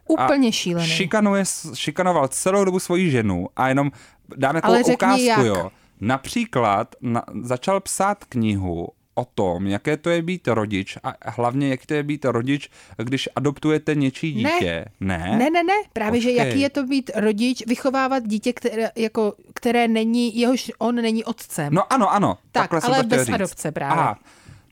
úplně 0.07 0.47
A 0.47 0.51
šílený. 0.51 0.87
Šikanuje, 0.87 1.43
šikanoval 1.73 2.27
celou 2.27 2.65
dobu 2.65 2.79
svoji 2.79 3.11
ženu 3.11 3.47
a 3.55 3.67
jenom 3.67 3.91
dám 4.37 4.59
Ale 4.63 4.77
řekni 4.77 4.93
ukázku, 4.93 5.21
jak. 5.21 5.45
jo. 5.45 5.71
Například 6.01 6.95
na, 7.01 7.23
začal 7.41 7.79
psát 7.79 8.25
knihu 8.25 8.87
o 9.17 9.25
tom, 9.25 9.67
jaké 9.67 9.97
to 9.97 10.09
je 10.09 10.21
být 10.21 10.47
rodič 10.47 10.97
a 11.03 11.13
hlavně, 11.31 11.67
jak 11.69 11.85
to 11.85 11.93
je 11.93 12.03
být 12.03 12.25
rodič, 12.25 12.69
když 12.97 13.29
adoptujete 13.35 13.95
něčí 13.95 14.43
Ne. 14.43 14.51
dítě. 14.51 14.85
Ne? 14.99 15.17
Ne, 15.37 15.49
ne, 15.49 15.63
ne, 15.63 15.73
právě, 15.93 16.21
že 16.21 16.29
Počkej. 16.29 16.47
jaký 16.47 16.59
je 16.59 16.69
to 16.69 16.83
být 16.83 17.11
rodič, 17.15 17.63
vychovávat 17.67 18.23
dítě, 18.27 18.53
které, 18.53 18.91
jako, 18.95 19.33
které 19.53 19.87
není, 19.87 20.39
jehož 20.39 20.71
on 20.79 20.95
není 20.95 21.23
otcem. 21.23 21.73
No 21.73 21.93
ano, 21.93 22.11
ano. 22.13 22.37
Tak, 22.51 22.73
ale 22.83 23.03
bez 23.03 23.25
říct. 23.25 23.33
adopce 23.35 23.71
právě. 23.71 24.01
Aha. 24.01 24.19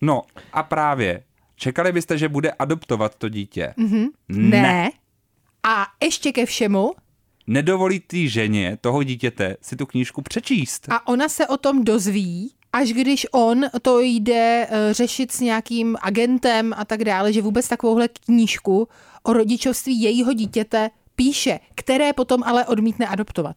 No 0.01 0.21
a 0.53 0.63
právě. 0.63 1.23
Čekali 1.55 1.91
byste, 1.91 2.17
že 2.17 2.29
bude 2.29 2.51
adoptovat 2.51 3.15
to 3.15 3.29
dítě? 3.29 3.73
Mm-hmm. 3.77 4.07
ne. 4.29 4.91
A 5.63 5.87
ještě 6.03 6.31
ke 6.31 6.45
všemu, 6.45 6.91
Nedovolí 7.47 7.99
té 7.99 8.17
ženě 8.27 8.77
toho 8.81 9.03
dítěte 9.03 9.57
si 9.61 9.75
tu 9.75 9.85
knížku 9.85 10.21
přečíst. 10.21 10.87
a 10.89 11.07
ona 11.07 11.29
se 11.29 11.47
o 11.47 11.57
tom 11.57 11.83
dozví, 11.83 12.51
až 12.75 12.93
když 12.93 13.27
on 13.31 13.65
to 13.81 13.99
jde 13.99 14.67
eh, 14.69 14.93
řešit 14.93 15.31
s 15.31 15.39
nějakým 15.39 15.97
agentem 16.01 16.73
a 16.77 16.85
tak 16.85 17.03
dále, 17.03 17.33
že 17.33 17.41
vůbec 17.41 17.67
takovouhle 17.67 18.07
knížku 18.07 18.87
o 19.23 19.33
rodičovství 19.33 20.01
jejího 20.01 20.33
dítěte 20.33 20.89
píše, 21.15 21.59
které 21.75 22.13
potom 22.13 22.43
ale 22.43 22.65
odmítne 22.65 23.07
adoptovat. 23.07 23.55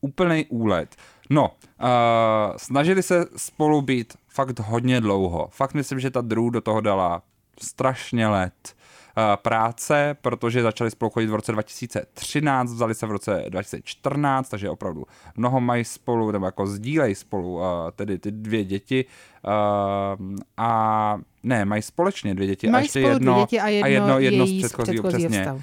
úplný 0.00 0.46
úlet. 0.48 0.96
No, 1.30 1.50
uh, 1.50 2.56
snažili 2.56 3.02
se 3.02 3.24
spolu 3.36 3.82
být 3.82 4.12
fakt 4.28 4.58
hodně 4.58 5.00
dlouho. 5.00 5.48
Fakt 5.52 5.74
myslím, 5.74 6.00
že 6.00 6.10
ta 6.10 6.20
Drew 6.20 6.50
do 6.50 6.60
toho 6.60 6.80
dala 6.80 7.22
strašně 7.60 8.28
let 8.28 8.74
uh, 9.16 9.22
práce, 9.36 10.16
protože 10.20 10.62
začali 10.62 10.90
spolu 10.90 11.10
chodit 11.10 11.26
v 11.26 11.34
roce 11.34 11.52
2013, 11.52 12.72
vzali 12.72 12.94
se 12.94 13.06
v 13.06 13.10
roce 13.10 13.44
2014, 13.48 14.48
takže 14.48 14.70
opravdu 14.70 15.04
mnoho 15.36 15.60
mají 15.60 15.84
spolu, 15.84 16.30
nebo 16.30 16.44
jako 16.46 16.66
sdílejí 16.66 17.14
spolu 17.14 17.54
uh, 17.54 17.62
tedy 17.96 18.18
ty 18.18 18.30
dvě 18.30 18.64
děti 18.64 19.04
uh, 19.44 20.36
a 20.56 21.18
ne, 21.42 21.64
mají 21.64 21.82
společně 21.82 22.34
dvě 22.34 22.46
děti 22.46 22.68
a 22.68 22.70
Mají 22.70 22.84
ještě 22.84 23.00
spolu 23.00 23.12
jedno, 23.12 23.32
dvě 23.32 23.42
děti 23.44 23.60
a 23.60 23.68
jedno, 23.68 23.84
a 23.84 23.88
jedno, 23.88 24.18
jedno 24.18 24.46
z 24.46 24.58
předchozího, 24.58 25.08
přesně. 25.08 25.54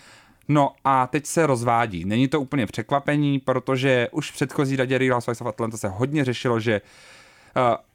No 0.47 0.73
a 0.83 1.07
teď 1.07 1.25
se 1.25 1.45
rozvádí. 1.45 2.05
Není 2.05 2.27
to 2.27 2.41
úplně 2.41 2.65
překvapení, 2.65 3.39
protože 3.39 4.07
už 4.11 4.31
v 4.31 4.33
předchozí 4.33 4.75
radě 4.75 4.97
Real 4.97 5.13
Housewives 5.13 5.41
of 5.41 5.47
Atlanta 5.47 5.77
se 5.77 5.87
hodně 5.87 6.25
řešilo, 6.25 6.59
že 6.59 6.81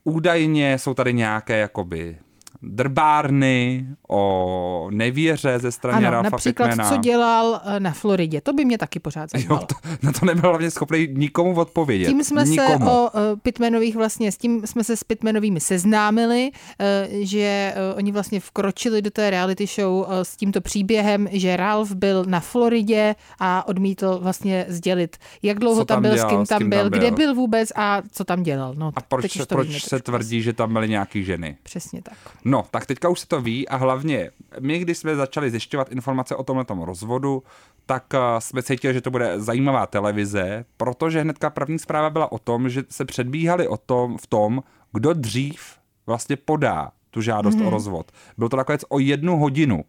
uh, 0.04 0.14
údajně 0.14 0.78
jsou 0.78 0.94
tady 0.94 1.14
nějaké 1.14 1.58
jakoby 1.58 2.18
drbárny 2.62 3.86
o 4.08 4.88
nevěře 4.90 5.58
ze 5.58 5.72
strany 5.72 5.98
Ano, 6.06 6.10
Ralfa 6.10 6.30
například, 6.30 6.68
Pittmana. 6.68 6.90
co 6.90 6.96
dělal 6.96 7.60
eh, 7.64 7.80
na 7.80 7.90
Floridě. 7.92 8.40
To 8.40 8.52
by 8.52 8.64
mě 8.64 8.78
taky 8.78 8.98
pořád 9.00 9.20
Jo, 9.22 9.28
zajímalo. 9.32 9.66
to, 9.66 9.74
na 10.02 10.12
to 10.12 10.26
nebyl 10.26 10.50
hlavně 10.50 10.70
schopný 10.70 11.08
nikomu 11.12 11.54
odpovědět. 11.54 12.06
Tím 12.08 12.24
jsme 12.24 12.44
nikomu. 12.44 12.78
se 12.78 12.90
o 12.90 13.10
uh, 13.10 13.20
Pitmanových 13.42 13.96
vlastně, 13.96 14.32
s 14.32 14.36
tím 14.36 14.66
jsme 14.66 14.84
se 14.84 14.96
s 14.96 15.04
Pitmanovými 15.04 15.60
seznámili, 15.60 16.50
uh, 16.50 16.86
že 17.20 17.74
uh, 17.92 17.98
oni 17.98 18.12
vlastně 18.12 18.40
vkročili 18.40 19.02
do 19.02 19.10
té 19.10 19.30
reality 19.30 19.66
show 19.66 19.92
uh, 19.92 20.06
s 20.22 20.36
tímto 20.36 20.60
příběhem, 20.60 21.28
že 21.32 21.56
Ralph 21.56 21.92
byl 21.92 22.24
na 22.28 22.40
Floridě 22.40 23.14
a 23.40 23.68
odmítl 23.68 24.18
vlastně 24.22 24.64
sdělit, 24.68 25.16
jak 25.42 25.58
dlouho 25.58 25.80
Co 25.80 25.84
tam 25.84 25.96
tam 25.96 26.02
byl, 26.02 26.14
dělal, 26.14 26.30
s 26.30 26.32
kým 26.32 26.46
s 26.46 26.48
tam 26.48 26.58
kým 26.58 26.70
byl, 26.70 26.78
tam 26.78 26.90
byl. 26.90 26.98
kde 26.98 27.10
byl 27.10 27.34
vůbec 27.34 27.72
a 27.76 28.02
co 28.12 28.24
tam 28.24 28.42
dělal. 28.42 28.74
No, 28.78 28.92
A 28.96 29.00
proč, 29.00 29.38
proč 29.48 29.82
se 29.84 30.00
tvrdí, 30.00 30.42
že 30.42 30.52
tam 30.52 30.72
byly 30.72 30.88
nějaký 30.88 31.24
ženy? 31.24 31.56
Přesně 31.62 32.02
tak. 32.02 32.14
No, 32.48 32.64
tak 32.70 32.86
teďka 32.86 33.08
už 33.08 33.20
se 33.20 33.28
to 33.28 33.40
ví 33.40 33.68
a 33.68 33.76
hlavně 33.76 34.30
my, 34.60 34.78
když 34.78 34.98
jsme 34.98 35.16
začali 35.16 35.50
zjišťovat 35.50 35.92
informace 35.92 36.36
o 36.36 36.44
tomhle 36.44 36.64
rozvodu, 36.84 37.42
tak 37.86 38.04
uh, 38.14 38.20
jsme 38.38 38.62
cítili, 38.62 38.94
že 38.94 39.00
to 39.00 39.10
bude 39.10 39.40
zajímavá 39.40 39.86
televize, 39.86 40.64
protože 40.76 41.20
hnedka 41.20 41.50
první 41.50 41.78
zpráva 41.78 42.10
byla 42.10 42.32
o 42.32 42.38
tom, 42.38 42.68
že 42.68 42.82
se 42.90 43.04
předbíhali 43.04 43.68
o 43.68 43.76
tom, 43.76 44.18
v 44.18 44.26
tom, 44.26 44.62
kdo 44.92 45.12
dřív 45.12 45.60
vlastně 46.06 46.36
podá 46.36 46.90
tu 47.10 47.20
žádost 47.20 47.56
mm-hmm. 47.56 47.66
o 47.66 47.70
rozvod. 47.70 48.12
Byl 48.38 48.48
to 48.48 48.56
nakonec 48.56 48.84
o 48.88 48.98
jednu 48.98 49.36
hodinu 49.36 49.84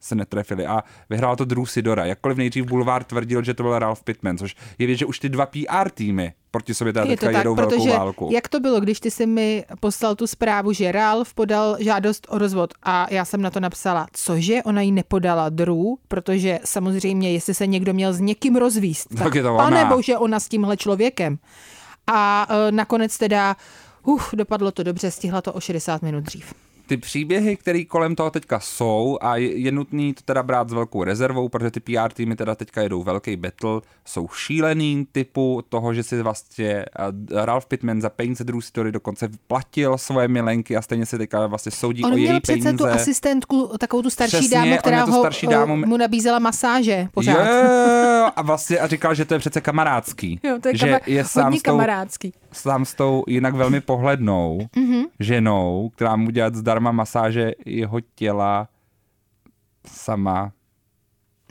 se 0.00 0.14
netrefili 0.14 0.66
a 0.66 0.82
vyhrál 1.10 1.36
to 1.36 1.44
Drew 1.44 1.64
Sidora. 1.64 2.04
Jakkoliv 2.06 2.38
nejdřív 2.38 2.64
Boulevard 2.64 3.06
tvrdil, 3.06 3.42
že 3.44 3.54
to 3.54 3.62
byl 3.62 3.78
Ralph 3.78 4.02
Pittman, 4.02 4.38
což 4.38 4.56
je 4.78 4.86
věc, 4.86 4.98
že 4.98 5.06
už 5.06 5.18
ty 5.18 5.28
dva 5.28 5.46
PR 5.46 5.90
týmy 5.94 6.32
proti 6.50 6.74
sobě 6.74 6.92
teda 6.92 7.04
Je 7.04 7.16
teďka 7.16 7.26
to 7.26 7.32
tak, 7.32 7.40
jedou 7.40 7.54
velkou 7.54 7.86
válku. 7.88 8.28
jak 8.32 8.48
to 8.48 8.60
bylo, 8.60 8.80
když 8.80 9.00
ty 9.00 9.10
jsi 9.10 9.26
mi 9.26 9.64
poslal 9.80 10.14
tu 10.14 10.26
zprávu, 10.26 10.72
že 10.72 10.92
Ralph 10.92 11.34
podal 11.34 11.76
žádost 11.80 12.26
o 12.30 12.38
rozvod 12.38 12.74
a 12.82 13.06
já 13.10 13.24
jsem 13.24 13.42
na 13.42 13.50
to 13.50 13.60
napsala, 13.60 14.06
cože 14.12 14.62
ona 14.62 14.80
ji 14.82 14.92
nepodala 14.92 15.48
Drew, 15.48 15.76
protože 16.08 16.58
samozřejmě, 16.64 17.32
jestli 17.32 17.54
se 17.54 17.66
někdo 17.66 17.92
měl 17.94 18.12
s 18.12 18.20
někým 18.20 18.56
rozvíst, 18.56 19.08
Tak 19.18 19.34
je 19.34 19.42
to 19.42 19.54
ona. 19.54 19.64
pane 19.64 19.84
bože, 19.84 20.18
ona 20.18 20.40
s 20.40 20.48
tímhle 20.48 20.76
člověkem. 20.76 21.38
A 22.06 22.46
e, 22.68 22.72
nakonec 22.72 23.18
teda, 23.18 23.56
uf, 24.04 24.30
dopadlo 24.34 24.70
to 24.70 24.82
dobře, 24.82 25.10
stihla 25.10 25.40
to 25.42 25.52
o 25.52 25.60
60 25.60 26.02
minut 26.02 26.24
dřív. 26.24 26.54
Ty 26.88 26.96
příběhy, 26.96 27.56
které 27.56 27.84
kolem 27.84 28.14
toho 28.14 28.30
teďka 28.30 28.60
jsou 28.60 29.18
a 29.20 29.36
je, 29.36 29.72
nutný 29.72 30.14
to 30.14 30.20
teda 30.24 30.42
brát 30.42 30.70
s 30.70 30.72
velkou 30.72 31.04
rezervou, 31.04 31.48
protože 31.48 31.70
ty 31.70 31.80
PR 31.80 32.12
týmy 32.14 32.36
teda 32.36 32.54
teďka 32.54 32.82
jedou 32.82 33.02
velký 33.02 33.36
battle, 33.36 33.80
jsou 34.04 34.28
šílený 34.28 35.06
typu 35.12 35.62
toho, 35.68 35.94
že 35.94 36.02
si 36.02 36.22
vlastně 36.22 36.84
Ralph 37.34 37.66
Pittman 37.66 38.00
za 38.00 38.10
peníze 38.10 38.44
Drew 38.44 38.60
Story 38.60 38.92
dokonce 38.92 39.28
platil 39.46 39.98
svoje 39.98 40.28
milenky 40.28 40.76
a 40.76 40.82
stejně 40.82 41.06
se 41.06 41.18
teďka 41.18 41.46
vlastně 41.46 41.72
soudí 41.72 42.04
On 42.04 42.12
o 42.12 42.16
měl 42.16 42.30
její 42.32 42.40
přece 42.40 42.58
peníze. 42.62 42.76
tu 42.76 42.86
asistentku, 42.86 43.70
takovou 43.80 44.02
tu 44.02 44.10
starší 44.10 44.36
Přesně, 44.36 44.56
on 44.58 44.64
dámu, 44.64 44.78
která 44.78 45.04
měl 45.04 45.14
ho, 45.16 45.22
starší 45.22 45.46
dámu. 45.46 45.72
e, 45.74 45.86
mu 45.86 45.96
nabízela 45.96 46.38
masáže 46.38 47.06
pořád. 47.14 47.32
Jo, 47.44 48.30
a 48.36 48.42
vlastně 48.42 48.78
a 48.78 48.86
říkal, 48.86 49.14
že 49.14 49.24
to 49.24 49.34
je 49.34 49.40
přece 49.40 49.60
kamarádský. 49.60 50.40
Jo, 50.42 50.58
to 50.62 50.68
je 50.68 50.76
že 50.76 50.86
kama- 50.86 51.00
je 51.06 51.24
sám 51.24 51.44
hodně 51.44 51.58
s 51.60 51.62
tou, 51.62 52.32
sám 52.58 52.84
s 52.84 52.94
tou 52.94 53.24
jinak 53.28 53.54
velmi 53.54 53.80
pohlednou 53.80 54.58
Mhm. 54.76 55.02
ženou, 55.20 55.90
která 55.94 56.16
mu 56.16 56.30
dělat 56.30 56.54
zdarma 56.54 56.92
masáže 56.92 57.52
jeho 57.66 58.00
těla 58.00 58.68
sama. 59.86 60.52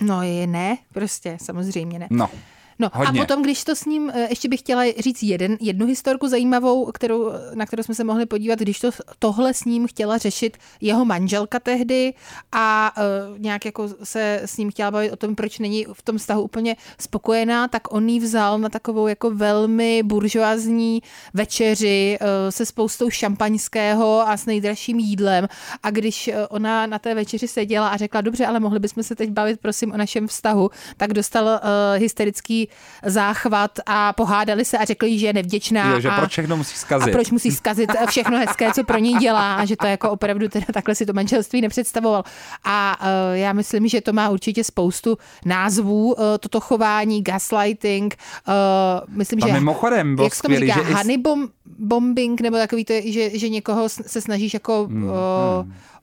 No 0.01 0.21
je 0.23 0.47
ne, 0.47 0.77
prostě, 0.93 1.37
samozřejmě 1.41 1.99
ne. 1.99 2.07
No, 2.11 2.29
No 2.79 2.89
Hodně. 2.93 3.19
a 3.19 3.23
potom, 3.23 3.43
když 3.43 3.63
to 3.63 3.75
s 3.75 3.85
ním, 3.85 4.11
eh, 4.13 4.27
ještě 4.29 4.49
bych 4.49 4.59
chtěla 4.59 4.83
říct 4.99 5.23
jeden, 5.23 5.57
jednu 5.61 5.85
historku 5.85 6.27
zajímavou, 6.27 6.91
kterou, 6.91 7.31
na 7.53 7.65
kterou 7.65 7.83
jsme 7.83 7.95
se 7.95 8.03
mohli 8.03 8.25
podívat, 8.25 8.59
když 8.59 8.79
to, 8.79 8.89
tohle 9.19 9.53
s 9.53 9.65
ním 9.65 9.87
chtěla 9.87 10.17
řešit 10.17 10.57
jeho 10.81 11.05
manželka 11.05 11.59
tehdy 11.59 12.13
a 12.51 12.93
uh, 12.97 13.39
nějak 13.39 13.65
jako 13.65 13.89
se 14.03 14.41
s 14.45 14.57
ním 14.57 14.71
chtěla 14.71 14.91
bavit 14.91 15.11
o 15.11 15.15
tom, 15.15 15.35
proč 15.35 15.59
není 15.59 15.85
v 15.93 16.01
tom 16.01 16.17
vztahu 16.17 16.41
úplně 16.41 16.75
spokojená, 16.99 17.67
tak 17.67 17.93
on 17.93 18.09
ji 18.09 18.19
vzal 18.19 18.59
na 18.59 18.69
takovou 18.69 19.07
jako 19.07 19.31
velmi 19.31 20.03
buržoazní 20.03 21.01
večeři 21.33 22.17
uh, 22.21 22.27
se 22.49 22.65
spoustou 22.65 23.09
šampaňského 23.09 24.29
a 24.29 24.37
s 24.37 24.45
nejdražším 24.45 24.99
jídlem 24.99 25.47
a 25.83 25.91
když 25.91 26.29
ona 26.49 26.87
na 26.87 26.99
té 26.99 27.15
večeři 27.15 27.47
seděla 27.47 27.87
a 27.87 27.97
řekla, 27.97 28.21
dobře, 28.21 28.45
ale 28.45 28.59
mohli 28.59 28.79
bychom 28.79 29.03
se 29.03 29.15
teď 29.15 29.29
bavit 29.29 29.59
prosím 29.59 29.91
o 29.93 29.97
našem 29.97 30.27
vztahu, 30.27 30.69
tak 30.97 31.13
dostal 31.13 31.45
uh, 31.45 31.59
hysterický 32.01 32.66
záchvat 33.05 33.71
a 33.85 34.13
pohádali 34.13 34.65
se 34.65 34.77
a 34.77 34.85
řekli 34.85 35.19
že 35.19 35.27
je 35.27 35.33
nevděčná. 35.33 35.91
Jo, 35.93 35.99
že 35.99 36.09
a, 36.09 36.17
proč 36.17 36.31
všechno 36.31 36.57
musí 36.57 36.77
zkazit. 36.77 37.07
a 37.07 37.11
proč 37.11 37.31
musí 37.31 37.51
zkazit 37.51 37.91
všechno 38.09 38.37
hezké, 38.37 38.71
co 38.73 38.83
pro 38.83 38.97
ní 38.97 39.13
dělá 39.13 39.55
a 39.55 39.65
že 39.65 39.75
to 39.77 39.87
jako 39.87 40.09
opravdu 40.09 40.49
teda 40.49 40.65
takhle 40.73 40.95
si 40.95 41.05
to 41.05 41.13
manželství 41.13 41.61
nepředstavoval. 41.61 42.23
A 42.63 42.97
uh, 43.01 43.07
já 43.37 43.53
myslím, 43.53 43.87
že 43.87 44.01
to 44.01 44.13
má 44.13 44.29
určitě 44.29 44.63
spoustu 44.63 45.17
názvů, 45.45 46.13
uh, 46.13 46.23
toto 46.39 46.59
chování, 46.59 47.23
gaslighting, 47.23 48.15
uh, 48.47 49.17
myslím, 49.17 49.43
A 49.43 49.47
že... 49.47 49.53
mimochodem 49.53 50.15
byl 50.15 50.23
jak 50.23 50.35
skvělý, 50.35 50.67
říká, 50.67 50.83
že 50.83 50.93
honey 50.93 51.17
bom, 51.17 51.47
bombing, 51.79 52.41
nebo 52.41 52.57
takový 52.57 52.85
to, 52.85 52.93
že, 53.05 53.39
že 53.39 53.49
někoho 53.49 53.89
se 53.89 54.21
snažíš 54.21 54.53
jako 54.53 54.85
hmm, 54.85 55.03
uh, 55.03 55.11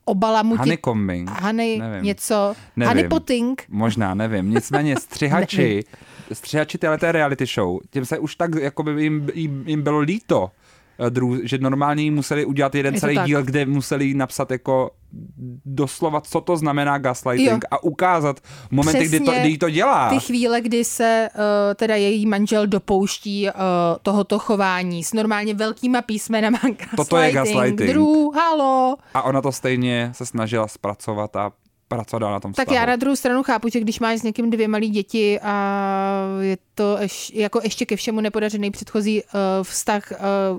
obalamutit. 0.05 0.59
honeycombing. 0.59 1.29
Honey, 1.41 1.79
Nevím. 1.79 2.03
něco. 2.03 2.55
Nevím. 2.75 2.87
Honey 2.87 3.07
potting. 3.07 3.63
Možná, 3.69 4.13
nevím. 4.13 4.49
Nicméně 4.49 4.95
střihači, 4.99 5.83
střihači 6.33 6.77
téhleté 6.77 7.11
reality 7.11 7.45
show, 7.45 7.79
těm 7.89 8.05
se 8.05 8.19
už 8.19 8.35
tak, 8.35 8.55
jako 8.55 8.83
by 8.83 9.03
jim, 9.03 9.29
jim, 9.33 9.63
jim 9.67 9.81
bylo 9.81 9.99
líto, 9.99 10.51
eh, 10.99 11.09
dru, 11.09 11.37
že 11.43 11.57
normálně 11.57 12.03
jim 12.03 12.15
museli 12.15 12.45
udělat 12.45 12.75
jeden 12.75 12.93
Je 12.93 12.99
celý 12.99 13.15
tak. 13.15 13.25
díl, 13.25 13.43
kde 13.43 13.65
museli 13.65 14.13
napsat 14.13 14.51
jako 14.51 14.91
doslova, 15.65 16.21
co 16.21 16.41
to 16.41 16.57
znamená 16.57 16.97
gaslighting 16.97 17.63
Jo. 17.63 17.67
a 17.71 17.83
ukázat 17.83 18.39
momenty, 18.71 19.07
kdy 19.07 19.19
to, 19.19 19.31
kdy 19.31 19.49
jí 19.49 19.57
to 19.57 19.69
dělá. 19.69 20.09
Ty 20.09 20.19
chvíle, 20.19 20.61
kdy 20.61 20.83
se 20.83 21.29
uh, 21.35 21.41
teda 21.75 21.95
její 21.95 22.25
manžel 22.25 22.67
dopouští 22.67 23.47
uh, 23.47 23.51
tohoto 24.01 24.39
chování 24.39 25.03
s 25.03 25.13
normálně 25.13 25.53
velkýma 25.53 26.01
písmenama 26.01 26.57
gaslighting. 26.57 26.89
Toto 26.95 27.17
je 27.17 27.31
gaslighting. 27.31 27.89
Drew, 27.89 28.35
halo. 28.35 28.95
A 29.13 29.21
ona 29.21 29.41
to 29.41 29.51
stejně 29.51 30.09
se 30.13 30.25
snažila 30.25 30.67
zpracovat 30.67 31.35
a 31.35 31.51
pracovat 31.87 32.29
na 32.31 32.39
tom 32.39 32.53
Tak 32.53 32.67
vztahu. 32.67 32.75
já 32.75 32.85
na 32.85 32.95
druhou 32.95 33.15
stranu 33.15 33.43
chápu, 33.43 33.69
že 33.69 33.79
když 33.79 33.99
máš 33.99 34.19
s 34.19 34.23
někým 34.23 34.49
dvě 34.49 34.67
malé 34.67 34.85
děti 34.87 35.39
a 35.39 36.27
je 36.41 36.57
to 36.75 36.97
ješ, 36.99 37.31
jako 37.35 37.59
ještě 37.63 37.85
ke 37.85 37.95
všemu 37.95 38.21
nepodařený 38.21 38.71
předchozí 38.71 39.23
uh, 39.23 39.29
vztah, 39.63 40.11
uh, 40.11 40.17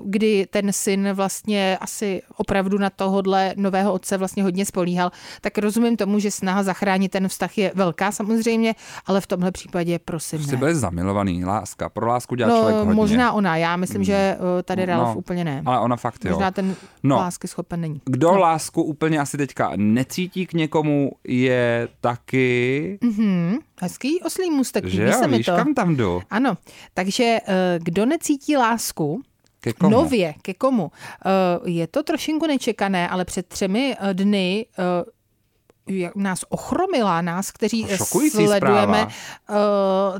kdy 0.09 0.47
ten 0.49 0.73
syn 0.73 1.09
vlastně 1.13 1.77
asi 1.81 2.21
opravdu 2.37 2.77
na 2.77 2.89
tohodle 2.89 3.53
nového 3.57 3.93
otce 3.93 4.17
vlastně 4.17 4.43
hodně 4.43 4.65
spolíhal, 4.65 5.11
tak 5.41 5.57
rozumím 5.57 5.97
tomu, 5.97 6.19
že 6.19 6.31
snaha 6.31 6.63
zachránit 6.63 7.11
ten 7.11 7.27
vztah 7.27 7.57
je 7.57 7.71
velká 7.75 8.11
samozřejmě, 8.11 8.75
ale 9.05 9.21
v 9.21 9.27
tomhle 9.27 9.51
případě 9.51 9.99
prosím 9.99 10.43
Jsi 10.43 10.51
ne. 10.51 10.57
byli 10.57 10.75
zamilovaný, 10.75 11.45
láska. 11.45 11.89
Pro 11.89 12.07
lásku 12.07 12.35
dělá 12.35 12.49
člověk 12.49 12.73
No, 12.75 12.79
hodně. 12.79 12.93
možná 12.95 13.31
ona, 13.33 13.57
já 13.57 13.75
myslím, 13.77 14.03
že 14.03 14.37
uh, 14.39 14.45
tady 14.63 14.85
Ralf 14.85 15.07
No, 15.07 15.15
úplně 15.15 15.43
ne. 15.43 15.61
Ale 15.65 15.79
ona 15.79 15.95
fakt 15.95 16.25
jo. 16.25 16.31
Možná 16.31 16.51
ten 16.51 16.75
No. 17.03 17.15
lásky 17.15 17.47
schopen 17.47 17.81
není. 17.81 18.01
Kdo 18.05 18.31
no. 18.31 18.39
lásku 18.39 18.83
úplně 18.83 19.19
asi 19.19 19.37
teďka 19.37 19.71
necítí 19.75 20.45
k 20.47 20.53
někomu, 20.53 21.11
je 21.27 21.87
taky, 22.01 22.99
Mhm, 23.03 23.55
hezký 23.81 24.21
oslý 24.21 24.51
můstek, 24.51 24.85
že 24.85 25.03
jo, 25.03 25.13
se 25.13 25.27
mi 25.27 25.37
víš, 25.37 25.45
to. 25.45 25.55
kam 25.55 25.73
tam 25.73 25.95
jdu? 25.95 26.06
Ano, 26.29 26.57
takže 26.93 27.23
eh, 27.23 27.79
kdo 27.83 28.05
necítí 28.05 28.57
lásku, 28.57 29.21
Ke 29.59 29.73
komu? 29.73 29.91
nově, 29.91 30.33
ke 30.41 30.53
komu, 30.53 30.91
Eh, 31.25 31.69
je 31.69 31.87
to 31.87 32.03
trošinku 32.03 32.47
nečekané, 32.47 33.09
ale 33.09 33.25
před 33.25 33.47
třemi 33.47 33.95
eh, 33.99 34.13
dny 34.13 34.65
nás 36.15 36.39
ochromila, 36.49 37.21
nás, 37.21 37.51
kteří 37.51 37.87
Šokující 37.95 38.45
sledujeme 38.45 39.05
uh, 39.05 39.55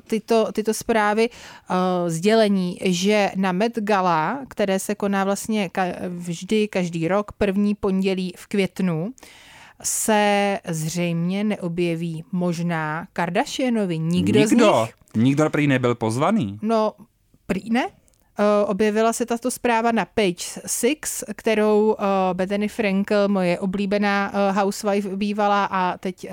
tyto, 0.08 0.52
tyto 0.52 0.74
zprávy, 0.74 1.30
uh, 1.30 1.76
sdělení, 2.10 2.80
že 2.84 3.32
na 3.36 3.52
Met 3.52 3.80
Gala, 3.80 4.40
které 4.48 4.80
se 4.80 4.96
koná 4.96 5.24
vlastně 5.24 5.68
ka- 5.68 5.96
vždy 6.10 6.68
každý 6.68 7.08
rok, 7.08 7.32
první 7.32 7.76
pondělí 7.76 8.34
v 8.38 8.48
květnu, 8.48 9.12
se 9.84 10.60
zřejmě 10.68 11.44
neobjeví 11.44 12.24
možná 12.32 13.08
Kardashianovi. 13.14 13.98
Nikdo, 14.00 14.48
z 14.48 14.52
Nikdo. 14.52 14.82
nich. 14.82 14.94
Nikdo 15.16 15.50
prý 15.50 15.68
nebyl 15.68 15.96
pozvaný. 15.96 16.60
No, 16.62 16.94
prý 17.46 17.70
ne. 17.70 17.88
Eh, 18.40 18.66
Objevila 18.66 19.14
se 19.14 19.26
tato 19.26 19.52
zpráva 19.52 19.92
na 19.92 20.06
Page 20.06 20.62
6, 20.68 21.24
kterou 21.36 21.88
uh, 21.88 22.06
Bethany 22.34 22.68
Frankel, 22.68 23.28
moje 23.28 23.60
oblíbená 23.60 24.32
uh, 24.34 24.56
housewife 24.58 25.16
bývala 25.16 25.66
a 25.66 25.98
teď 25.98 26.28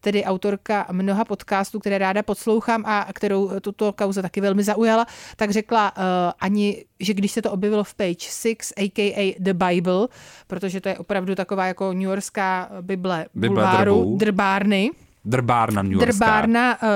tedy 0.00 0.24
autorka 0.24 0.86
mnoha 0.92 1.24
podcastů, 1.24 1.78
které 1.78 1.98
ráda 1.98 2.22
poslouchám 2.22 2.82
a 2.86 3.08
kterou 3.12 3.50
eh, 3.50 3.60
tuto 3.60 3.92
kauza 3.92 4.22
taky 4.22 4.40
velmi 4.40 4.62
zaujala, 4.62 5.06
tak 5.36 5.50
řekla 5.50 5.92
ani, 6.40 6.84
že 7.00 7.14
když 7.14 7.32
se 7.32 7.42
to 7.42 7.50
objevilo 7.52 7.84
v 7.84 7.94
Page 7.94 8.18
6, 8.18 8.72
a.k.a. 8.76 9.36
The 9.38 9.54
Bible, 9.54 10.08
protože 10.46 10.80
to 10.80 10.88
je 10.88 10.98
opravdu 10.98 11.34
taková 11.34 11.66
jako 11.66 11.92
New 11.92 12.02
Yorkská 12.02 12.70
Bible, 12.80 13.26
Bible 13.34 13.48
bulváru, 13.48 14.16
drbárny, 14.16 14.90
Drbárna 15.24 15.82
New 15.82 15.92
Yorkská. 15.92 16.12
drbárna 16.12 16.82
uh, 16.82 16.88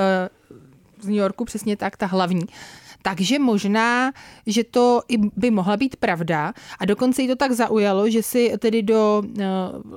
z 1.01 1.07
New 1.07 1.17
Yorku, 1.17 1.45
přesně 1.45 1.77
tak, 1.77 1.97
ta 1.97 2.05
hlavní. 2.05 2.45
Takže 3.01 3.39
možná, 3.39 4.11
že 4.45 4.63
to 4.63 5.01
i 5.07 5.17
by 5.17 5.51
mohla 5.51 5.77
být 5.77 5.95
pravda 5.95 6.53
a 6.79 6.85
dokonce 6.85 7.21
jí 7.21 7.27
to 7.27 7.35
tak 7.35 7.51
zaujalo, 7.51 8.09
že 8.09 8.23
si 8.23 8.53
tedy 8.59 8.83
do 8.83 9.23
uh, 9.25 9.41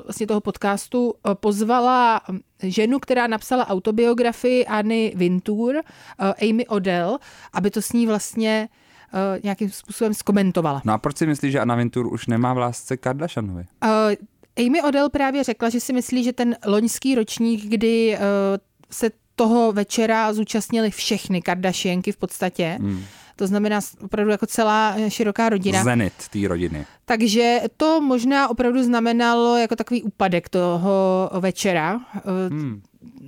vlastně 0.05 0.27
toho 0.27 0.41
podcastu 0.41 1.07
uh, 1.07 1.35
pozvala 1.35 2.21
um, 2.29 2.41
ženu, 2.63 2.99
která 2.99 3.27
napsala 3.27 3.69
autobiografii 3.69 4.67
Anny 4.67 5.13
Wintour, 5.17 5.75
uh, 5.75 6.51
Amy 6.51 6.67
Odell, 6.67 7.19
aby 7.53 7.71
to 7.71 7.83
s 7.83 7.93
ní 7.93 8.07
vlastně 8.07 8.69
nějakým 9.43 9.71
způsobem 9.71 10.15
zkomentovala. 10.15 10.83
No 10.85 10.93
a 10.93 10.99
proč 10.99 11.17
si 11.17 11.27
myslíš, 11.27 11.53
že 11.53 11.61
Anna 11.61 11.75
Wintour 11.75 12.13
už 12.13 12.27
nemá 12.27 12.55
v 12.55 12.59
lásce 12.59 12.97
Kardashianovi? 12.97 13.65
Uh, 13.85 14.67
Amy 14.67 14.83
Odell 14.83 15.11
právě 15.11 15.45
řekla, 15.45 15.69
že 15.69 15.81
si 15.81 15.93
myslí, 15.93 16.25
že 16.25 16.33
ten 16.33 16.57
loňský 16.67 17.15
ročník, 17.15 17.65
kdy 17.65 18.17
uh, 18.17 18.23
se 18.91 19.11
toho 19.37 19.73
večera 19.73 20.33
zúčastnili 20.33 20.91
všechny 20.91 21.43
Kardashianky 21.43 22.13
v 22.13 22.17
podstatě, 22.17 22.79
hmm. 22.81 23.05
to 23.37 23.47
znamená 23.47 23.81
opravdu 24.05 24.31
jako 24.31 24.47
celá 24.47 24.97
široká 25.09 25.49
rodina. 25.49 25.85
Zenit 25.85 26.13
té 26.31 26.49
rodiny. 26.49 26.87
Takže 27.05 27.61
to 27.77 28.01
možná 28.01 28.49
opravdu 28.49 28.83
znamenalo 28.83 29.57
jako 29.57 29.77
takový 29.77 30.03
úpadek 30.03 30.49
toho 30.49 31.31
večera, 31.41 32.01
hmm. 32.51 32.83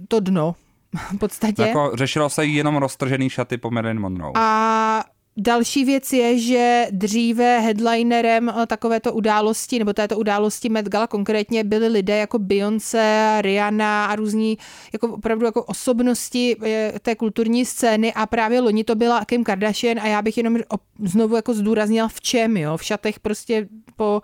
to 0.09 0.21
dno 0.21 0.55
v 1.15 1.19
podstatě. 1.19 1.63
Jako 1.63 1.91
řešilo 1.95 2.31
se 2.31 2.45
jenom 2.45 2.77
roztržený 2.77 3.31
šaty 3.31 3.59
po 3.59 3.71
Marilyn 3.71 4.01
Monroe. 4.01 4.33
A 4.35 5.05
Další 5.37 5.85
věc 5.85 6.13
je, 6.13 6.39
že 6.39 6.87
dříve 6.91 7.61
headlinerem 7.61 8.49
eh, 8.49 8.67
takovéto 8.67 9.13
události, 9.13 9.79
nebo 9.79 9.93
této 9.93 10.19
události 10.19 10.69
Met 10.69 10.89
Gala 10.89 11.07
konkrétně 11.07 11.65
byli 11.65 11.89
lidé 11.89 12.17
jako 12.17 12.39
Beyoncé, 12.39 13.39
Rihanna 13.41 14.07
a 14.07 14.17
různí 14.17 14.59
jako 14.93 15.09
opravdu 15.09 15.47
jako 15.47 15.65
osobnosti 15.65 16.57
eh, 16.65 16.93
té 17.03 17.15
kulturní 17.15 17.65
scény 17.65 18.13
a 18.13 18.27
právě 18.27 18.61
loni 18.61 18.85
to 18.85 18.95
byla 18.95 19.25
Kim 19.25 19.45
Kardashian 19.45 19.99
a 20.01 20.07
já 20.07 20.23
bych 20.23 20.37
jenom 20.37 20.59
znovu 21.05 21.37
jako 21.37 21.55
zdůraznila 21.55 22.09
v 22.09 22.21
čem, 22.21 22.57
jo, 22.57 22.77
v 22.77 22.85
šatech 22.85 23.21
prostě 23.21 23.69
po 23.97 24.23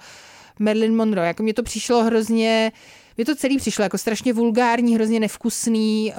Marilyn 0.59 0.97
Monroe. 0.97 1.27
Jako 1.27 1.43
mně 1.43 1.55
to 1.55 1.63
přišlo 1.63 2.05
hrozně 2.05 2.73
mně 3.21 3.25
to 3.25 3.37
celý 3.37 3.57
přišlo 3.57 3.83
jako 3.83 3.99
strašně 3.99 4.33
vulgární, 4.33 4.95
hrozně 4.95 5.21
nevkusný, 5.21 6.13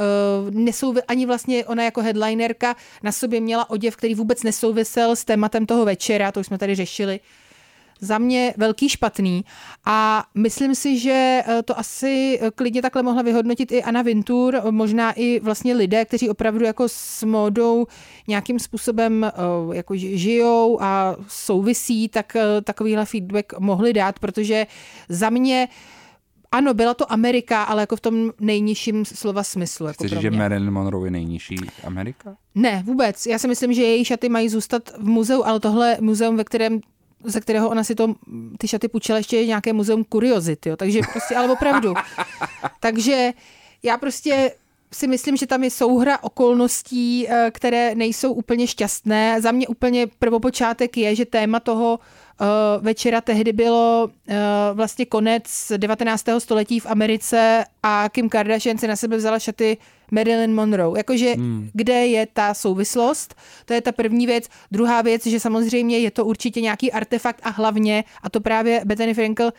uh, 0.45 0.51
nesouvi- 0.55 1.01
ani 1.07 1.25
vlastně 1.25 1.65
ona 1.65 1.83
jako 1.83 2.01
headlinerka 2.01 2.75
na 3.03 3.11
sobě 3.11 3.41
měla 3.41 3.69
oděv, 3.69 3.95
který 3.95 4.15
vůbec 4.15 4.43
nesouvisel 4.43 5.15
s 5.15 5.25
tématem 5.25 5.65
toho 5.65 5.85
večera, 5.85 6.31
to 6.31 6.39
už 6.39 6.47
jsme 6.47 6.57
tady 6.57 6.75
řešili. 6.75 7.19
Za 8.01 8.17
mě 8.17 8.53
velký 8.57 8.89
špatný 8.89 9.45
a 9.85 10.25
myslím 10.35 10.75
si, 10.75 10.99
že 10.99 11.43
eh, 11.47 11.63
to 11.63 11.79
asi 11.79 12.39
klidně 12.55 12.81
takhle 12.81 13.03
mohla 13.03 13.21
vyhodnotit 13.21 13.71
i 13.71 13.83
Anna 13.83 14.01
Vintur, 14.01 14.61
možná 14.71 15.11
i 15.11 15.39
vlastně 15.39 15.73
lidé, 15.73 16.05
kteří 16.05 16.29
opravdu 16.29 16.65
jako 16.65 16.83
s 16.87 17.23
módou 17.23 17.87
nějakým 18.27 18.59
způsobem 18.59 19.23
eh, 19.23 19.31
jako 19.75 19.95
žijou 19.95 20.81
a 20.81 21.15
souvisí, 21.27 22.09
tak 22.09 22.35
eh, 22.35 22.61
takovýhle 22.63 23.05
feedback 23.05 23.53
mohli 23.59 23.93
dát, 23.93 24.19
protože 24.19 24.67
za 25.09 25.29
mě 25.29 25.67
ano, 26.51 26.73
byla 26.73 26.93
to 26.93 27.11
Amerika, 27.11 27.63
ale 27.63 27.81
jako 27.81 27.95
v 27.95 28.01
tom 28.01 28.31
nejnižším 28.39 29.05
slova 29.05 29.43
smyslu. 29.43 29.87
Jako 29.87 30.03
Chceš, 30.03 30.19
že 30.19 30.31
Marilyn 30.31 30.71
Monroe 30.71 31.07
je 31.07 31.11
nejnižší 31.11 31.55
Amerika? 31.83 32.35
Ne, 32.55 32.83
vůbec. 32.85 33.25
Já 33.25 33.37
si 33.37 33.47
myslím, 33.47 33.73
že 33.73 33.83
její 33.83 34.05
šaty 34.05 34.29
mají 34.29 34.49
zůstat 34.49 34.89
v 34.97 35.07
muzeu, 35.07 35.43
ale 35.43 35.59
tohle 35.59 35.97
muzeum, 36.01 36.37
ve 36.37 36.43
kterém 36.43 36.81
ze 37.23 37.41
kterého 37.41 37.69
ona 37.69 37.83
si 37.83 37.95
to, 37.95 38.15
ty 38.57 38.67
šaty 38.67 38.87
půjčila, 38.87 39.17
ještě 39.17 39.37
je 39.37 39.45
nějaké 39.45 39.73
muzeum 39.73 40.03
kuriozity, 40.03 40.69
jo. 40.69 40.75
takže 40.75 40.99
prostě, 41.11 41.35
ale 41.35 41.51
opravdu. 41.51 41.93
takže 42.79 43.31
já 43.83 43.97
prostě 43.97 44.51
si 44.93 45.07
myslím, 45.07 45.37
že 45.37 45.47
tam 45.47 45.63
je 45.63 45.71
souhra 45.71 46.23
okolností, 46.23 47.27
eh, 47.29 47.51
které 47.53 47.95
nejsou 47.95 48.33
úplně 48.33 48.67
šťastné. 48.67 49.41
Za 49.41 49.51
mě 49.51 49.67
úplně 49.67 50.07
prvopočátek 50.19 50.97
je, 50.97 51.15
že 51.15 51.25
téma 51.25 51.59
toho 51.59 51.99
večera 52.81 53.21
tehdy 53.21 53.53
bylo 53.53 54.09
uh, 54.09 54.35
vlastně 54.73 55.05
konec 55.05 55.71
19. 55.77 56.25
století 56.37 56.79
v 56.79 56.85
Americe 56.85 57.65
a 57.83 58.09
Kim 58.09 58.29
Kardashian 58.29 58.77
si 58.77 58.87
na 58.87 58.95
sebe 58.95 59.17
vzala 59.17 59.39
šaty 59.39 59.77
Marilyn 60.11 60.55
Monroe. 60.55 60.99
Jakože 60.99 61.33
hmm. 61.33 61.69
kde 61.73 62.07
je 62.07 62.27
ta 62.33 62.53
souvislost? 62.53 63.35
To 63.65 63.73
je 63.73 63.81
ta 63.81 63.91
první 63.91 64.25
věc. 64.25 64.45
Druhá 64.71 65.01
věc, 65.01 65.25
že 65.25 65.39
samozřejmě 65.39 65.99
je 65.99 66.11
to 66.11 66.25
určitě 66.25 66.61
nějaký 66.61 66.91
artefakt 66.91 67.39
a 67.43 67.49
hlavně, 67.49 68.03
a 68.23 68.29
to 68.29 68.39
právě 68.39 68.81
Bethany 68.85 69.13
Frankel 69.13 69.51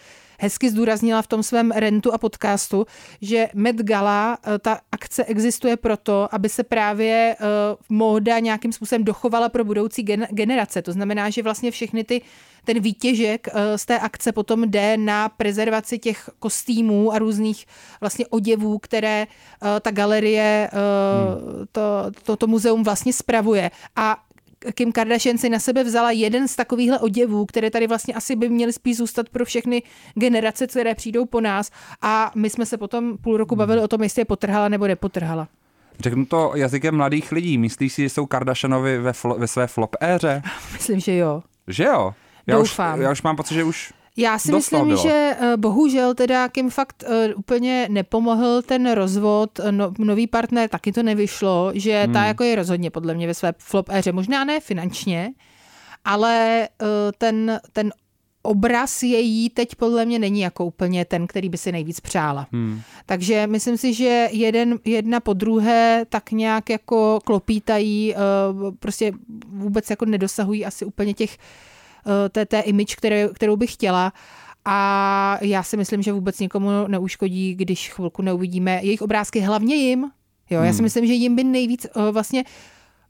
hezky 0.42 0.70
zdůraznila 0.70 1.22
v 1.22 1.26
tom 1.26 1.42
svém 1.42 1.70
rentu 1.70 2.14
a 2.14 2.18
podcastu, 2.18 2.86
že 3.20 3.48
Met 3.54 3.76
Gala, 3.76 4.38
eh, 4.42 4.58
ta 4.58 4.80
akce 4.92 5.24
existuje 5.24 5.76
proto, 5.76 6.28
aby 6.34 6.48
se 6.48 6.62
právě 6.62 7.36
móda 7.88 8.38
nějakým 8.38 8.72
způsobem 8.72 9.04
dochovala 9.04 9.48
pro 9.48 9.64
budoucí 9.64 10.02
generace. 10.30 10.82
To 10.82 10.92
znamená, 10.92 11.30
že 11.30 11.42
vlastně 11.42 11.70
všechny 11.70 12.04
ty 12.04 12.22
ten 12.64 12.80
výtěžek 12.80 13.48
eh, 13.48 13.78
z 13.78 13.84
té 13.84 13.98
akce 13.98 14.32
potom 14.32 14.70
jde 14.70 14.96
na 14.96 15.28
prezervaci 15.28 15.98
těch 15.98 16.30
kostýmů 16.38 17.12
a 17.12 17.18
různých 17.18 17.66
vlastně 18.00 18.26
oděvů, 18.26 18.78
které 18.78 19.26
eh, 19.26 19.80
ta 19.80 19.90
galerie, 19.90 20.70
eh, 20.72 20.76
hmm. 20.76 21.66
to, 21.72 21.82
to, 22.22 22.36
to 22.36 22.46
muzeum 22.46 22.82
vlastně 22.82 23.12
spravuje. 23.12 23.70
A 23.96 24.16
Kim 24.74 24.92
Kardashian 24.92 25.38
si 25.38 25.48
na 25.48 25.58
sebe 25.58 25.84
vzala 25.84 26.10
jeden 26.10 26.48
z 26.48 26.56
takovýchhle 26.56 26.98
oděvů, 26.98 27.46
které 27.46 27.70
tady 27.70 27.86
vlastně 27.86 28.14
asi 28.14 28.36
by 28.36 28.48
měly 28.48 28.72
spíš 28.72 28.96
zůstat 28.96 29.28
pro 29.28 29.44
všechny 29.44 29.82
generace, 30.14 30.66
které 30.66 30.94
přijdou 30.94 31.26
po 31.26 31.40
nás. 31.40 31.70
A 32.02 32.32
my 32.34 32.50
jsme 32.50 32.66
se 32.66 32.78
potom 32.78 33.18
půl 33.18 33.36
roku 33.36 33.56
bavili 33.56 33.80
o 33.80 33.88
tom, 33.88 34.02
jestli 34.02 34.20
je 34.20 34.24
potrhala 34.24 34.68
nebo 34.68 34.86
nepotrhala. 34.86 35.48
Řeknu 36.00 36.26
to 36.26 36.52
jazykem 36.54 36.96
mladých 36.96 37.32
lidí. 37.32 37.58
Myslíš 37.58 37.92
si, 37.92 38.02
že 38.02 38.08
jsou 38.08 38.26
Kardashianovi 38.26 38.98
ve, 38.98 39.12
flo, 39.12 39.34
ve 39.34 39.48
své 39.48 39.66
flop 39.66 39.96
éře? 40.00 40.42
Myslím, 40.72 41.00
že 41.00 41.16
jo. 41.16 41.42
Že 41.68 41.84
jo? 41.84 42.14
Já 42.46 42.58
Doufám. 42.58 42.98
Už, 42.98 43.04
já 43.04 43.12
už 43.12 43.22
mám 43.22 43.36
pocit, 43.36 43.54
že 43.54 43.64
už 43.64 43.92
já 44.16 44.38
si 44.38 44.52
myslím, 44.52 44.86
bylo. 44.86 45.02
že 45.02 45.36
eh, 45.40 45.56
bohužel 45.56 46.14
teda 46.14 46.48
Kim 46.48 46.70
fakt 46.70 47.04
uh, 47.08 47.38
úplně 47.38 47.88
nepomohl 47.90 48.62
ten 48.62 48.92
rozvod, 48.92 49.60
eh, 49.60 49.72
no, 49.72 49.92
nový 49.98 50.26
partner 50.26 50.68
taky 50.68 50.92
to 50.92 51.02
nevyšlo, 51.02 51.72
že 51.74 52.02
hmm. 52.04 52.12
ta 52.12 52.24
jako 52.24 52.44
je 52.44 52.56
rozhodně 52.56 52.90
podle 52.90 53.14
mě 53.14 53.26
ve 53.26 53.34
své 53.34 53.52
flop 53.58 53.88
éře, 53.88 54.12
možná 54.12 54.44
ne 54.44 54.60
finančně, 54.60 55.32
ale 56.04 56.68
uh, 56.82 56.86
ten, 57.18 57.60
ten 57.72 57.92
obraz 58.42 59.02
její 59.02 59.50
teď 59.50 59.74
podle 59.74 60.04
mě 60.04 60.18
není 60.18 60.40
jako 60.40 60.64
úplně 60.64 61.04
ten, 61.04 61.26
který 61.26 61.48
by 61.48 61.58
si 61.58 61.72
nejvíc 61.72 62.00
přála. 62.00 62.46
Hmm. 62.52 62.80
Takže 63.06 63.46
myslím 63.46 63.76
si, 63.76 63.94
že 63.94 64.28
jeden, 64.32 64.78
jedna 64.84 65.20
po 65.20 65.32
druhé 65.32 66.04
tak 66.08 66.30
nějak 66.30 66.70
jako 66.70 67.18
klopítají, 67.24 68.14
uh, 68.14 68.74
prostě 68.78 69.12
vůbec 69.48 69.90
jako 69.90 70.04
nedosahují 70.04 70.66
asi 70.66 70.84
úplně 70.84 71.14
těch 71.14 71.38
Eh, 71.38 71.38
té, 72.28 72.46
té 72.46 72.60
image, 72.60 72.96
které, 72.96 73.28
kterou 73.28 73.56
bych 73.56 73.72
chtěla. 73.72 74.12
A 74.64 75.38
já 75.40 75.62
si 75.62 75.76
myslím, 75.76 76.02
že 76.02 76.12
vůbec 76.12 76.38
nikomu 76.38 76.68
neuškodí, 76.88 77.54
když 77.54 77.90
chvilku 77.90 78.22
neuvidíme 78.22 78.80
jejich 78.82 79.02
obrázky, 79.02 79.40
hlavně 79.40 79.74
jim. 79.74 80.10
Jo, 80.50 80.58
hmm. 80.58 80.66
já 80.66 80.72
si 80.72 80.76
hmm. 80.76 80.84
myslím, 80.84 81.06
že 81.06 81.12
jim 81.12 81.36
by 81.36 81.44
nejvíc 81.44 81.86
uh, 81.96 82.08
vlastně 82.08 82.44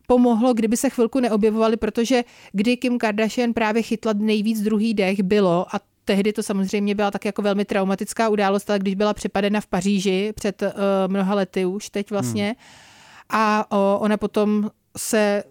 pomohlo, 0.07 0.55
kdyby 0.55 0.77
se 0.77 0.91
chvilku 0.91 1.21
neobjevovali, 1.21 1.77
protože 1.77 2.25
kdy 2.53 2.77
Kim 2.77 2.99
Kardashian 2.99 3.53
právě 3.53 3.83
chytla 3.83 4.13
nejvíc 4.17 4.61
druhý 4.63 4.95
dech 4.95 5.23
bylo 5.23 5.67
a 5.75 5.81
tehdy 6.05 6.33
to 6.33 6.43
samozřejmě 6.43 6.95
byla 6.95 7.11
tak 7.11 7.25
jako 7.25 7.43
velmi 7.43 7.65
traumatická 7.65 8.29
událost, 8.29 8.71
ale 8.71 8.79
když 8.79 8.95
byla 8.95 9.15
připadena 9.15 9.61
v 9.61 9.67
Paříži 9.67 10.33
před 10.35 10.63
uh, 10.63 10.69
mnoha 11.07 11.35
lety 11.35 11.65
už 11.65 11.91
teď 11.91 12.11
vlastně 12.11 12.45
hmm. 12.47 12.55
a 13.41 13.73
uh, 13.73 14.03
ona 14.03 14.17
potom 14.17 14.71
se 14.97 15.45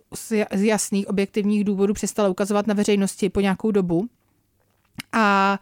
z 0.52 0.64
jasných 0.64 1.08
objektivních 1.08 1.64
důvodů 1.64 1.94
přestala 1.94 2.30
ukazovat 2.30 2.68
na 2.68 2.74
veřejnosti 2.74 3.30
po 3.30 3.40
nějakou 3.40 3.72
dobu. 3.72 4.08
A 5.14 5.60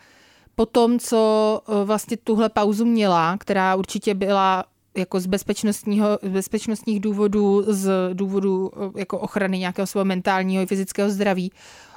po 0.55 0.65
tom, 0.65 0.99
co 0.99 1.61
e, 1.67 1.85
vlastně 1.85 2.17
tuhle 2.17 2.49
pauzu 2.49 2.85
měla, 2.85 3.37
která 3.37 3.75
určitě 3.75 4.13
byla 4.13 4.65
jako 4.97 5.19
z 5.19 5.25
bezpečnostního, 5.25 6.19
z 6.21 6.29
bezpečnostních 6.29 6.99
důvodů, 6.99 7.63
z 7.67 7.91
důvodu 8.13 8.71
e, 8.95 8.99
jako 8.99 9.19
ochrany 9.19 9.59
nějakého 9.59 9.87
svého 9.87 10.05
mentálního 10.05 10.63
i 10.63 10.65
fyzického 10.65 11.09
zdraví, 11.09 11.51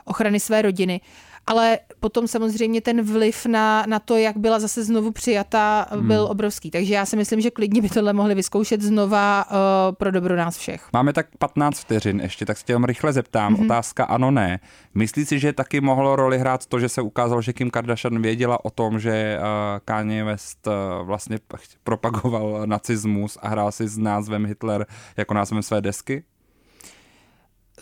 ochrany 0.05 0.41
své 0.41 0.62
rodiny, 0.62 1.01
ale 1.47 1.78
potom 2.01 2.28
samozřejmě 2.28 2.80
ten 2.80 3.03
vliv 3.03 3.47
na, 3.47 3.84
na 3.86 3.99
to, 3.99 4.16
jak 4.16 4.36
byla 4.36 4.61
zase 4.61 4.84
znovu 4.84 5.11
přijata, 5.11 5.86
byl 6.01 6.20
hmm. 6.20 6.30
obrovský. 6.30 6.70
Takže 6.70 6.95
já 6.95 7.07
si 7.07 7.16
myslím, 7.16 7.40
že 7.40 7.51
klidně 7.51 7.82
by 7.82 7.88
tohle 7.88 8.12
mohli 8.12 8.34
vyzkoušet 8.34 8.82
znova 8.82 9.47
uh, 9.51 9.95
pro 9.95 10.11
dobro 10.11 10.36
nás 10.36 10.59
všech. 10.59 10.88
Máme 10.93 11.12
tak 11.12 11.26
15 11.38 11.80
vteřin 11.80 12.20
ještě, 12.20 12.47
tak 12.47 12.59
se 12.59 12.64
tě 12.64 12.76
rychle 12.84 13.12
zeptám. 13.12 13.55
Mm-hmm. 13.55 13.64
Otázka 13.64 14.05
ano, 14.05 14.30
ne. 14.30 14.61
Myslíš 14.95 15.28
si, 15.28 15.38
že 15.38 15.53
taky 15.53 15.80
mohlo 15.80 16.16
roli 16.16 16.38
hrát 16.38 16.66
to, 16.66 16.80
že 16.80 16.88
se 16.88 17.03
ukázalo, 17.03 17.43
že 17.43 17.53
Kim 17.53 17.70
Kardashian 17.70 18.22
věděla 18.22 18.64
o 18.64 18.70
tom, 18.70 19.01
že 19.01 19.38
uh, 19.38 19.45
Kanye 19.84 20.24
West 20.24 20.66
uh, 20.66 21.07
vlastně 21.07 21.38
propagoval 21.84 22.62
nacismus 22.66 23.38
a 23.43 23.49
hrál 23.49 23.72
si 23.72 23.88
s 23.88 23.99
názvem 23.99 24.47
Hitler 24.47 24.86
jako 25.16 25.34
názvem 25.34 25.62
své 25.62 25.80
desky? 25.80 26.24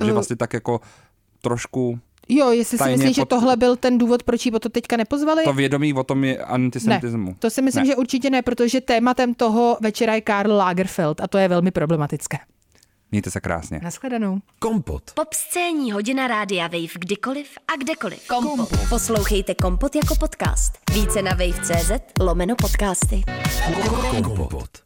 Že 0.05 0.13
vlastně 0.13 0.37
tak 0.37 0.53
jako 0.53 0.81
trošku 1.41 1.99
Jo, 2.31 2.51
jestli 2.51 2.78
si 2.78 2.91
myslíš, 2.91 3.16
pod... 3.16 3.22
že 3.22 3.24
tohle 3.24 3.57
byl 3.57 3.76
ten 3.76 3.99
důvod, 3.99 4.22
proč 4.22 4.47
ji 4.47 4.53
o 4.53 4.59
to 4.59 4.68
teďka 4.68 4.97
nepozvali? 4.97 5.45
To 5.45 5.53
vědomí 5.53 5.95
o 5.95 6.05
tom 6.05 6.24
je 6.24 6.39
antisemitismu. 6.39 7.26
Ne, 7.26 7.37
to 7.39 7.51
si 7.51 7.62
myslím, 7.62 7.83
ne. 7.83 7.87
že 7.87 7.97
určitě 7.97 8.31
ne, 8.31 8.43
protože 8.43 8.81
tématem 8.81 9.35
toho 9.35 9.78
večera 9.81 10.14
je 10.14 10.20
Karl 10.20 10.53
Lagerfeld 10.53 11.20
a 11.20 11.28
to 11.28 11.39
je 11.39 11.49
velmi 11.49 11.70
problematické. 11.70 12.39
Mějte 13.12 13.31
se 13.31 13.41
krásně. 13.41 13.81
Naschledanou. 13.83 14.39
Kompot. 14.59 15.03
Pop 15.14 15.35
scéní 15.35 15.93
hodina 15.93 16.26
rádia 16.26 16.66
Wave 16.66 16.99
kdykoliv 16.99 17.49
a 17.68 17.76
kdekoliv. 17.76 18.28
Kompot. 18.28 18.57
Kompot. 18.57 18.89
Poslouchejte 18.89 19.55
Kompot 19.55 19.97
jako 19.97 20.14
podcast. 20.14 20.72
Více 20.95 21.22
na 21.22 21.31
wave.cz 21.31 21.93
lomeno 22.20 22.57
podcasty. 22.57 23.22
Kompot. 24.24 24.83